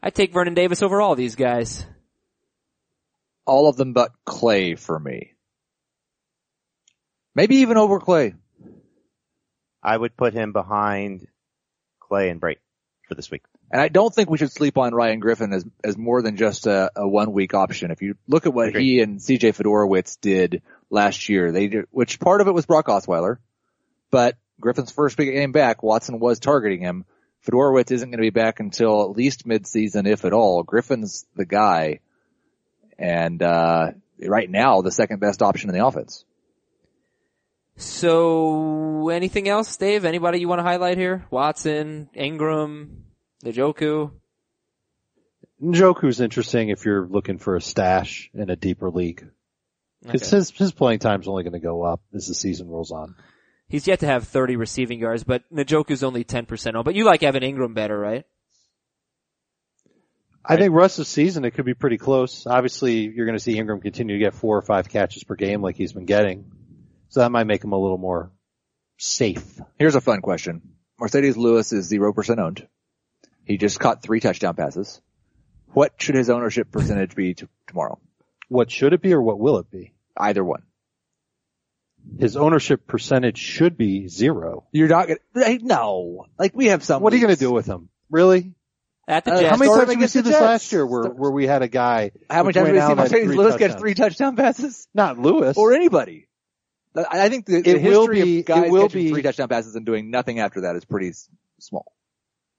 I 0.07 0.11
take 0.11 0.32
Vernon 0.32 0.54
Davis 0.54 0.84
over 0.84 1.02
all 1.02 1.16
these 1.16 1.34
guys. 1.34 1.84
All 3.44 3.68
of 3.68 3.74
them 3.74 3.92
but 3.92 4.12
Clay 4.24 4.76
for 4.76 4.96
me. 4.96 5.32
Maybe 7.34 7.57
even 7.57 7.76
over 7.76 7.98
Clay. 7.98 8.34
I 9.82 9.96
would 9.96 10.16
put 10.16 10.32
him 10.32 10.52
behind 10.52 11.26
Clay 11.98 12.28
and 12.28 12.40
Brate 12.40 12.59
for 13.09 13.16
this 13.16 13.32
week. 13.32 13.42
And 13.68 13.80
I 13.80 13.88
don't 13.88 14.14
think 14.14 14.30
we 14.30 14.38
should 14.38 14.52
sleep 14.52 14.78
on 14.78 14.94
Ryan 14.94 15.18
Griffin 15.18 15.52
as, 15.52 15.64
as 15.82 15.98
more 15.98 16.22
than 16.22 16.36
just 16.36 16.68
a, 16.68 16.92
a 16.94 17.09
one 17.09 17.32
week 17.32 17.52
option. 17.52 17.90
If 17.90 18.00
you 18.00 18.14
look 18.28 18.46
at 18.46 18.54
what 18.54 18.68
Agreed. 18.68 18.84
he 18.84 19.00
and 19.00 19.18
CJ 19.18 19.57
Fedorowicz 19.57 20.20
did 20.20 20.62
last 20.88 21.28
year, 21.28 21.50
they 21.50 21.66
did, 21.66 21.86
which 21.90 22.20
part 22.20 22.40
of 22.40 22.46
it 22.46 22.54
was 22.54 22.64
Brock 22.64 22.86
Osweiler, 22.86 23.38
but 24.12 24.36
Griffin's 24.61 24.92
first 24.92 25.16
big 25.16 25.32
game 25.32 25.50
back, 25.50 25.82
Watson 25.82 26.20
was 26.20 26.38
targeting 26.38 26.78
him. 26.78 27.07
Fedorowicz 27.47 27.92
isn't 27.92 28.11
going 28.11 28.18
to 28.18 28.22
be 28.22 28.30
back 28.30 28.61
until 28.61 29.05
at 29.05 29.16
least 29.16 29.47
midseason, 29.47 30.07
if 30.09 30.24
at 30.24 30.32
all. 30.32 30.62
Griffin's 30.64 31.26
the 31.36 31.47
guy. 31.47 32.01
And, 32.99 33.42
uh, 33.42 33.92
right 34.26 34.51
now, 34.51 34.82
the 34.82 34.90
second 34.90 35.20
best 35.20 35.42
option 35.42 35.70
in 35.70 35.76
the 35.76 35.86
offense. 35.86 36.24
So, 37.76 39.11
anything 39.11 39.49
else, 39.49 39.76
Dave? 39.76 40.05
Anybody 40.05 40.40
you 40.40 40.49
want 40.49 40.61
to 40.61 40.64
highlight 40.64 40.97
here? 40.97 41.26
Watson, 41.30 42.09
Engram, 42.16 42.88
Njoku? 43.44 44.12
Njoku's 45.62 46.20
interesting 46.20 46.70
if 46.70 46.84
you're 46.86 47.07
looking 47.07 47.38
for 47.38 47.55
a 47.57 47.61
stash 47.61 48.30
in 48.34 48.49
a 48.51 48.57
deeper 48.57 48.90
league. 48.90 49.28
Because 50.03 50.22
Okay. 50.22 50.36
his, 50.36 50.51
his 50.51 50.72
playing 50.72 51.01
time's 51.01 51.28
only 51.28 51.42
going 51.42 51.53
to 51.53 51.59
go 51.59 51.82
up 51.82 52.01
as 52.14 52.26
the 52.26 52.34
season 52.34 52.68
rolls 52.68 52.92
on. 52.92 53.14
He's 53.68 53.86
yet 53.86 54.00
to 54.00 54.06
have 54.06 54.28
30 54.28 54.56
receiving 54.56 55.00
yards, 55.00 55.24
but 55.24 55.42
Njoku's 55.52 56.04
only 56.04 56.24
10% 56.24 56.74
on. 56.76 56.84
But 56.84 56.94
you 56.94 57.04
like 57.04 57.22
Evan 57.22 57.42
Engram 57.42 57.74
better, 57.74 57.98
right? 57.98 58.24
I 60.44 60.56
think 60.56 60.72
rest 60.72 60.98
of 61.00 61.06
the 61.06 61.10
season 61.10 61.44
it 61.44 61.52
could 61.52 61.64
be 61.64 61.74
pretty 61.74 61.98
close. 61.98 62.46
Obviously, 62.46 63.08
you're 63.08 63.26
going 63.26 63.36
to 63.36 63.42
see 63.42 63.56
Engram 63.56 63.82
continue 63.82 64.16
to 64.16 64.24
get 64.24 64.34
four 64.34 64.56
or 64.56 64.62
five 64.62 64.88
catches 64.88 65.24
per 65.24 65.34
game 65.34 65.60
like 65.60 65.76
he's 65.76 65.92
been 65.92 66.04
getting. 66.04 66.52
So 67.08 67.20
that 67.20 67.32
might 67.32 67.48
make 67.48 67.64
him 67.64 67.72
a 67.72 67.78
little 67.78 67.98
more 67.98 68.30
safe. 68.98 69.60
Here's 69.78 69.96
a 69.96 70.00
fun 70.00 70.20
question. 70.20 70.62
Marcedes 71.00 71.36
Lewis 71.36 71.72
is 71.72 71.90
0% 71.90 72.38
owned. 72.38 72.66
He 73.44 73.58
just 73.58 73.80
caught 73.80 74.02
three 74.02 74.20
touchdown 74.20 74.54
passes. 74.54 75.00
What 75.72 75.94
should 75.98 76.14
his 76.14 76.30
ownership 76.30 76.70
percentage 76.70 77.14
be 77.16 77.34
t- 77.34 77.48
tomorrow? 77.66 77.98
What 78.48 78.70
should 78.70 78.92
it 78.92 79.02
be 79.02 79.12
or 79.12 79.20
what 79.20 79.40
will 79.40 79.58
it 79.58 79.70
be? 79.70 79.94
Either 80.16 80.44
one. 80.44 80.62
His 82.18 82.36
ownership 82.36 82.86
percentage 82.86 83.38
should 83.38 83.76
be 83.76 84.09
zero. 84.09 84.64
You're 84.72 84.88
not 84.88 85.09
gonna, 85.09 85.18
hey, 85.34 85.59
no. 85.61 86.26
Like 86.38 86.52
we 86.54 86.66
have 86.66 86.82
some. 86.84 87.02
What 87.02 87.12
are 87.12 87.16
you 87.16 87.22
gonna 87.22 87.36
do 87.36 87.52
with 87.52 87.66
him? 87.66 87.88
Really? 88.11 88.54
At 89.09 89.24
the 89.24 89.32
Uh, 89.32 89.40
Jets. 89.40 89.50
How 89.50 89.57
many 89.57 89.70
times 89.70 89.82
him 89.82 89.88
did 89.88 89.98
we 90.00 90.07
see 90.09 90.20
this 90.20 90.32
Jets. 90.32 90.42
last 90.42 90.72
year 90.72 90.84
where, 90.86 91.04
where 91.04 91.30
we 91.30 91.46
had 91.46 91.62
a 91.62 91.68
guy? 91.68 92.11
How 92.30 92.42
many 92.42 92.54
times 92.54 92.66
have 92.68 92.68
Dwayne 92.68 92.72
we 92.72 92.78
seen 92.80 92.82
Allen 92.82 92.98
had 92.98 93.09
three 93.11 93.36
Lewis 93.36 93.57
get 93.57 93.78
three 93.78 93.94
touchdown 93.94 94.36
passes? 94.36 94.88
Not 94.94 95.18
Lewis. 95.18 95.57
Or 95.57 95.74
anybody. 95.74 96.26
I 96.96 97.04
I 97.26 97.28
think 97.28 97.46
the, 97.46 97.61
the 97.61 97.70
It 97.70 97.82
will 97.82 98.00
history 98.09 98.22
be- 98.22 98.38
of 98.40 98.46
guys 98.46 98.64
it 98.64 98.70
will 98.70 98.82
catching 98.88 99.02
be- 99.04 99.11
three 99.11 99.22
touchdown 99.22 99.48
passes 99.48 99.74
and 99.76 99.84
doing 99.86 100.11
nothing 100.11 100.38
after 100.40 100.62
that 100.62 100.76
is 100.76 100.84
pretty 100.84 101.11
s- 101.11 101.28
small. 101.61 101.92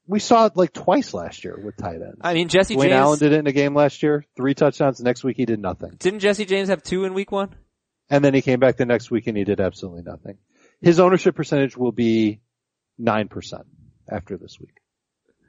we 0.06 0.20
saw 0.20 0.46
it 0.46 0.56
like 0.56 0.72
twice 0.72 1.12
last 1.12 1.42
year 1.44 1.58
with 1.62 1.76
tight 1.76 1.96
ends. 2.00 2.16
I 2.22 2.32
mean, 2.34 2.48
Jesse 2.48 2.76
Dwayne 2.76 2.82
James, 2.84 2.92
Allen 2.94 3.18
did 3.18 3.32
it 3.32 3.38
in 3.40 3.46
a 3.46 3.52
game 3.52 3.74
last 3.74 4.02
year. 4.02 4.24
Three 4.36 4.54
touchdowns. 4.54 5.00
Next 5.00 5.24
week 5.24 5.36
he 5.36 5.44
did 5.44 5.60
nothing. 5.60 5.96
didn't 5.98 6.20
Jesse 6.20 6.44
James 6.46 6.68
have 6.68 6.82
two 6.82 7.04
in 7.04 7.12
week 7.14 7.30
one? 7.32 7.54
And 8.10 8.24
then 8.24 8.34
he 8.34 8.42
came 8.42 8.58
back 8.60 8.76
the 8.76 8.86
next 8.86 9.10
week 9.10 9.26
and 9.26 9.36
he 9.36 9.44
did 9.44 9.60
absolutely 9.60 10.02
nothing. 10.02 10.38
His 10.80 10.98
ownership 11.00 11.34
percentage 11.34 11.76
will 11.76 11.92
be 11.92 12.40
9% 13.00 13.64
after 14.10 14.36
this 14.36 14.58
week. 14.58 14.74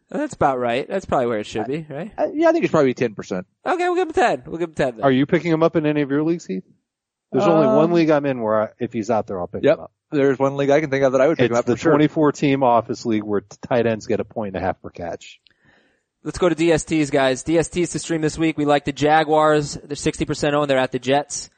That's 0.10 0.34
about 0.34 0.58
right. 0.60 0.88
That's 0.88 1.06
probably 1.06 1.28
where 1.28 1.40
it 1.40 1.46
should 1.46 1.68
be, 1.68 1.86
right? 1.88 2.12
Uh, 2.18 2.28
yeah, 2.34 2.50
I 2.50 2.52
think 2.52 2.66
it's 2.66 2.72
probably 2.72 2.96
10%. 2.96 3.46
Okay, 3.66 3.84
we'll 3.90 3.96
give 3.96 4.08
him 4.08 4.14
10. 4.14 4.44
We'll 4.48 4.58
give 4.58 4.70
him 4.70 4.76
10 4.76 4.96
then. 4.98 5.04
Are 5.06 5.12
you 5.12 5.26
picking 5.28 5.52
him 5.52 5.62
up 5.62 5.76
in 5.76 5.86
any 5.86 6.02
of 6.02 6.10
your 6.10 6.24
leagues, 6.24 6.46
Heath? 6.48 6.64
There's 7.32 7.46
only 7.46 7.68
Um, 7.68 7.76
one 7.76 7.92
league 7.94 8.10
I'm 8.10 8.26
in 8.26 8.42
where 8.42 8.64
I, 8.64 8.68
if 8.80 8.92
he's 8.92 9.12
out 9.12 9.28
there, 9.28 9.40
I'll 9.40 9.46
pick 9.48 9.64
Yep. 9.64 9.78
him 9.78 9.84
up. 9.84 9.92
There's 10.12 10.40
one 10.40 10.58
league 10.58 10.72
I 10.72 10.82
can 10.82 10.90
think 10.90 11.04
of 11.04 11.12
that 11.12 11.22
I 11.22 11.28
would 11.28 11.38
pick 11.38 11.52
him 11.52 11.56
up 11.58 11.66
the 11.66 11.74
for 11.76 11.82
sure. 11.82 11.92
24 11.92 12.32
team 12.32 12.64
office 12.64 13.06
league 13.06 13.22
where 13.24 13.42
tight 13.68 13.86
ends 13.86 14.08
get 14.08 14.20
a 14.20 14.24
point 14.24 14.56
and 14.56 14.64
a 14.64 14.66
half 14.66 14.82
per 14.82 14.90
catch. 14.90 15.40
Let's 16.24 16.40
go 16.40 16.50
to 16.50 16.56
DSTs, 16.56 17.12
guys. 17.12 17.44
DSTs 17.44 17.92
to 17.92 18.00
stream 18.00 18.22
this 18.22 18.36
week. 18.38 18.58
We 18.58 18.66
like 18.66 18.86
the 18.86 18.92
Jaguars. 18.92 19.76
They're 19.76 19.90
60% 19.96 20.54
owned. 20.54 20.70
They're 20.72 20.80
at 20.80 20.92
the 20.92 20.98
Jets. 20.98 21.52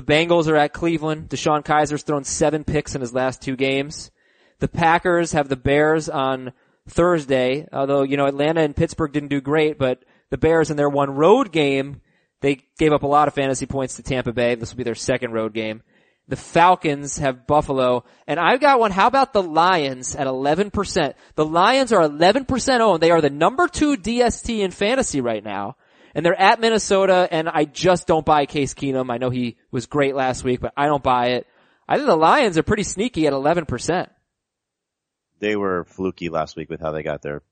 The 0.00 0.14
Bengals 0.14 0.48
are 0.48 0.56
at 0.56 0.72
Cleveland. 0.72 1.28
DeShone 1.28 1.62
Kizer's 1.62 2.02
thrown 2.02 2.24
seven 2.24 2.64
picks 2.64 2.94
in 2.94 3.02
his 3.02 3.12
last 3.12 3.42
two 3.42 3.54
games. 3.54 4.10
The 4.58 4.66
Packers 4.66 5.32
have 5.32 5.50
the 5.50 5.56
Bears 5.56 6.08
on 6.08 6.54
Thursday, 6.88 7.68
although, 7.70 8.00
you 8.00 8.16
know, 8.16 8.24
Atlanta 8.24 8.62
and 8.62 8.74
Pittsburgh 8.74 9.12
didn't 9.12 9.28
do 9.28 9.42
great, 9.42 9.76
but 9.76 10.02
the 10.30 10.38
Bears 10.38 10.70
in 10.70 10.78
their 10.78 10.88
one 10.88 11.10
road 11.10 11.52
game, 11.52 12.00
they 12.40 12.62
gave 12.78 12.94
up 12.94 13.02
a 13.02 13.06
lot 13.06 13.28
of 13.28 13.34
fantasy 13.34 13.66
points 13.66 13.96
to 13.96 14.02
Tampa 14.02 14.32
Bay. 14.32 14.54
This 14.54 14.72
will 14.72 14.78
be 14.78 14.84
their 14.84 14.94
second 14.94 15.32
road 15.32 15.52
game. 15.52 15.82
The 16.28 16.36
Falcons 16.36 17.18
have 17.18 17.46
Buffalo, 17.46 18.04
and 18.26 18.40
I've 18.40 18.60
got 18.60 18.80
one. 18.80 18.92
How 18.92 19.06
about 19.06 19.34
the 19.34 19.42
Lions 19.42 20.16
at 20.16 20.26
11%? 20.26 21.12
The 21.34 21.44
Lions 21.44 21.92
are 21.92 22.08
11% 22.08 22.80
owned. 22.80 23.02
They 23.02 23.10
are 23.10 23.20
the 23.20 23.28
number 23.28 23.68
two 23.68 23.98
DST 23.98 24.60
in 24.60 24.70
fantasy 24.70 25.20
right 25.20 25.44
now. 25.44 25.76
And 26.14 26.26
they're 26.26 26.38
at 26.40 26.60
Minnesota, 26.60 27.28
and 27.30 27.48
I 27.48 27.64
just 27.64 28.06
don't 28.06 28.26
buy 28.26 28.46
Case 28.46 28.74
Keenum. 28.74 29.10
I 29.12 29.18
know 29.18 29.30
he 29.30 29.56
was 29.70 29.86
great 29.86 30.14
last 30.14 30.42
week, 30.44 30.60
but 30.60 30.72
I 30.76 30.86
don't 30.86 31.02
buy 31.02 31.28
it. 31.30 31.46
I 31.88 31.96
think 31.96 32.06
the 32.06 32.16
Lions 32.16 32.58
are 32.58 32.62
pretty 32.62 32.82
sneaky 32.82 33.26
at 33.26 33.32
11%. 33.32 34.08
They 35.40 35.56
were 35.56 35.84
fluky 35.84 36.28
last 36.28 36.56
week 36.56 36.68
with 36.68 36.80
how 36.80 36.92
they 36.92 37.02
got 37.02 37.22
their 37.22 37.42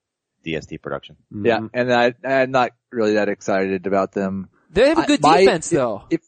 DST 0.46 0.80
production. 0.82 1.16
Mm-hmm. 1.32 1.46
Yeah, 1.46 1.60
and 1.72 1.92
I, 1.92 2.14
I'm 2.24 2.50
not 2.50 2.72
really 2.90 3.14
that 3.14 3.28
excited 3.28 3.86
about 3.86 4.12
them. 4.12 4.48
They 4.70 4.88
have 4.88 4.98
a 4.98 5.06
good 5.06 5.22
my- 5.22 5.38
defense 5.40 5.70
though. 5.70 6.04
If 6.10 6.20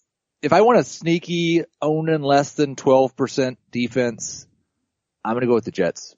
if 0.42 0.54
I 0.54 0.62
want 0.62 0.78
a 0.78 0.84
sneaky 0.84 1.64
owning 1.82 2.22
less 2.22 2.52
than 2.54 2.74
12% 2.74 3.56
defense, 3.70 4.46
I'm 5.22 5.34
going 5.34 5.42
to 5.42 5.46
go 5.46 5.52
with 5.54 5.66
the 5.66 5.70
Jets. 5.70 6.16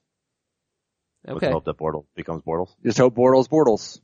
With 1.24 1.38
Okay. 1.38 1.46
the 1.48 1.52
hope 1.52 1.64
that 1.64 1.76
Bortles 1.76 2.04
becomes 2.14 2.42
Bortles. 2.42 2.68
Just 2.84 2.98
hope 2.98 3.16
Bortles 3.16 3.48
Bortles. 3.48 4.00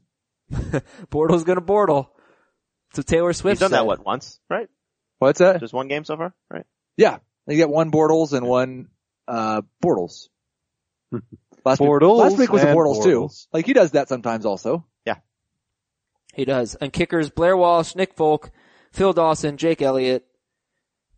Bortle's 1.11 1.45
gonna 1.45 1.61
Bortle. 1.61 2.09
So 2.95 3.03
Taylor 3.03 3.33
Swift 3.33 3.55
He's 3.57 3.61
done 3.61 3.71
that 3.73 3.79
said. 3.81 3.87
what 3.87 4.05
once, 4.05 4.41
right? 4.49 4.69
What's 5.19 5.41
that? 5.41 5.61
Just 5.61 5.75
one 5.75 5.89
game 5.89 6.05
so 6.05 6.17
far, 6.17 6.35
right? 6.51 6.65
Yeah, 6.97 7.19
they 7.47 7.57
get 7.57 7.69
one 7.69 7.91
Bortles 7.91 8.33
and 8.33 8.47
one 8.47 8.89
uh 9.27 9.63
Bortles. 9.85 10.29
Last 11.65 11.81
Bortles 11.81 12.15
week, 12.15 12.25
last 12.25 12.39
week 12.39 12.53
was 12.53 12.63
a 12.63 12.69
and 12.69 12.79
Bortles, 12.79 13.03
too. 13.03 13.29
Like 13.53 13.67
he 13.67 13.73
does 13.73 13.91
that 13.93 14.09
sometimes 14.09 14.47
also. 14.47 14.87
Yeah, 15.05 15.17
he 16.35 16.45
does. 16.45 16.77
And 16.77 16.93
kickers, 16.93 17.31
Blair 17.31 17.57
Walsh, 17.57 17.95
Nick 17.95 18.15
Folk, 18.15 18.51
Phil 18.93 19.13
Dawson, 19.13 19.57
Jake 19.57 19.83
Elliott. 19.83 20.25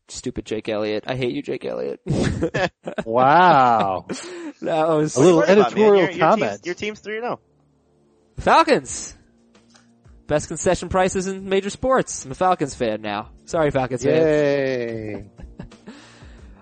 Stupid 0.08 0.44
Jake 0.44 0.68
Elliott. 0.68 1.04
I 1.06 1.14
hate 1.14 1.32
you, 1.34 1.42
Jake 1.42 1.64
Elliott. 1.64 2.00
wow. 3.04 4.06
that 4.08 4.88
was 4.88 5.14
A 5.14 5.20
little 5.20 5.36
What 5.36 5.50
about, 5.50 5.66
editorial 5.68 5.96
Your- 6.02 6.10
your 6.10 6.18
comment. 6.18 6.50
team's- 6.50 6.66
Your 6.66 6.74
team's 6.74 6.98
three 6.98 7.18
oh. 7.18 7.20
0. 7.20 7.40
Falcons. 8.38 9.16
Best 10.30 10.46
concession 10.46 10.88
prices 10.88 11.26
in 11.26 11.48
major 11.48 11.70
sports. 11.70 12.24
I'm 12.24 12.30
a 12.30 12.36
Falcons 12.36 12.76
fan 12.76 13.02
now. 13.02 13.30
Sorry, 13.46 13.72
Falcons 13.72 14.04
fans. 14.04 14.24
Yay. 14.24 15.24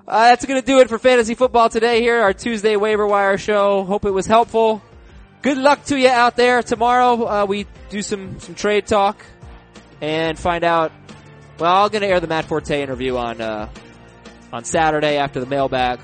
Uh, 0.09 0.31
that's 0.31 0.47
going 0.47 0.59
to 0.59 0.67
do 0.67 0.81
it 0.81 0.89
for 0.89 0.99
fantasy 0.99 1.35
football 1.35 1.69
today 1.69 2.01
here, 2.01 2.23
our 2.23 2.33
Tuesday 2.33 2.77
waiver 2.77 3.07
wire 3.07 3.37
show. 3.37 3.85
Hope 3.85 4.07
it 4.07 4.11
was 4.11 4.25
helpful. 4.25 4.81
Good 5.43 5.59
luck 5.59 5.85
to 5.85 5.99
you 5.99 6.09
out 6.09 6.35
there. 6.35 6.63
Tomorrow, 6.63 7.27
uh, 7.27 7.45
we 7.47 7.67
do 7.91 8.01
some, 8.01 8.41
some 8.41 8.55
trade 8.55 8.87
talk 8.87 9.23
and 10.01 10.39
find 10.39 10.65
out, 10.65 10.93
well, 11.59 11.85
I'm 11.85 11.91
going 11.91 12.01
to 12.01 12.09
air 12.09 12.21
the 12.21 12.27
Matt 12.27 12.47
Forte 12.47 12.83
interview 12.83 13.19
on, 13.19 13.43
uh, 13.43 13.69
on 14.51 14.65
Saturday 14.65 15.19
after 15.19 15.41
the 15.41 15.47
mailbag. 15.47 16.01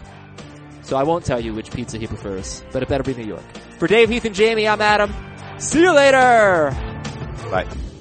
So 0.82 0.98
I 0.98 1.04
won't 1.04 1.24
tell 1.24 1.40
you 1.40 1.54
which 1.54 1.70
pizza 1.70 1.96
he 1.96 2.06
prefers, 2.06 2.62
but 2.72 2.82
it 2.82 2.90
better 2.90 3.04
be 3.04 3.14
New 3.14 3.26
York. 3.26 3.44
For 3.78 3.86
Dave, 3.86 4.10
Heath, 4.10 4.26
and 4.26 4.34
Jamie, 4.34 4.68
I'm 4.68 4.82
Adam. 4.82 5.14
See 5.56 5.80
you 5.80 5.94
later! 5.94 6.93
Bye. 7.50 7.93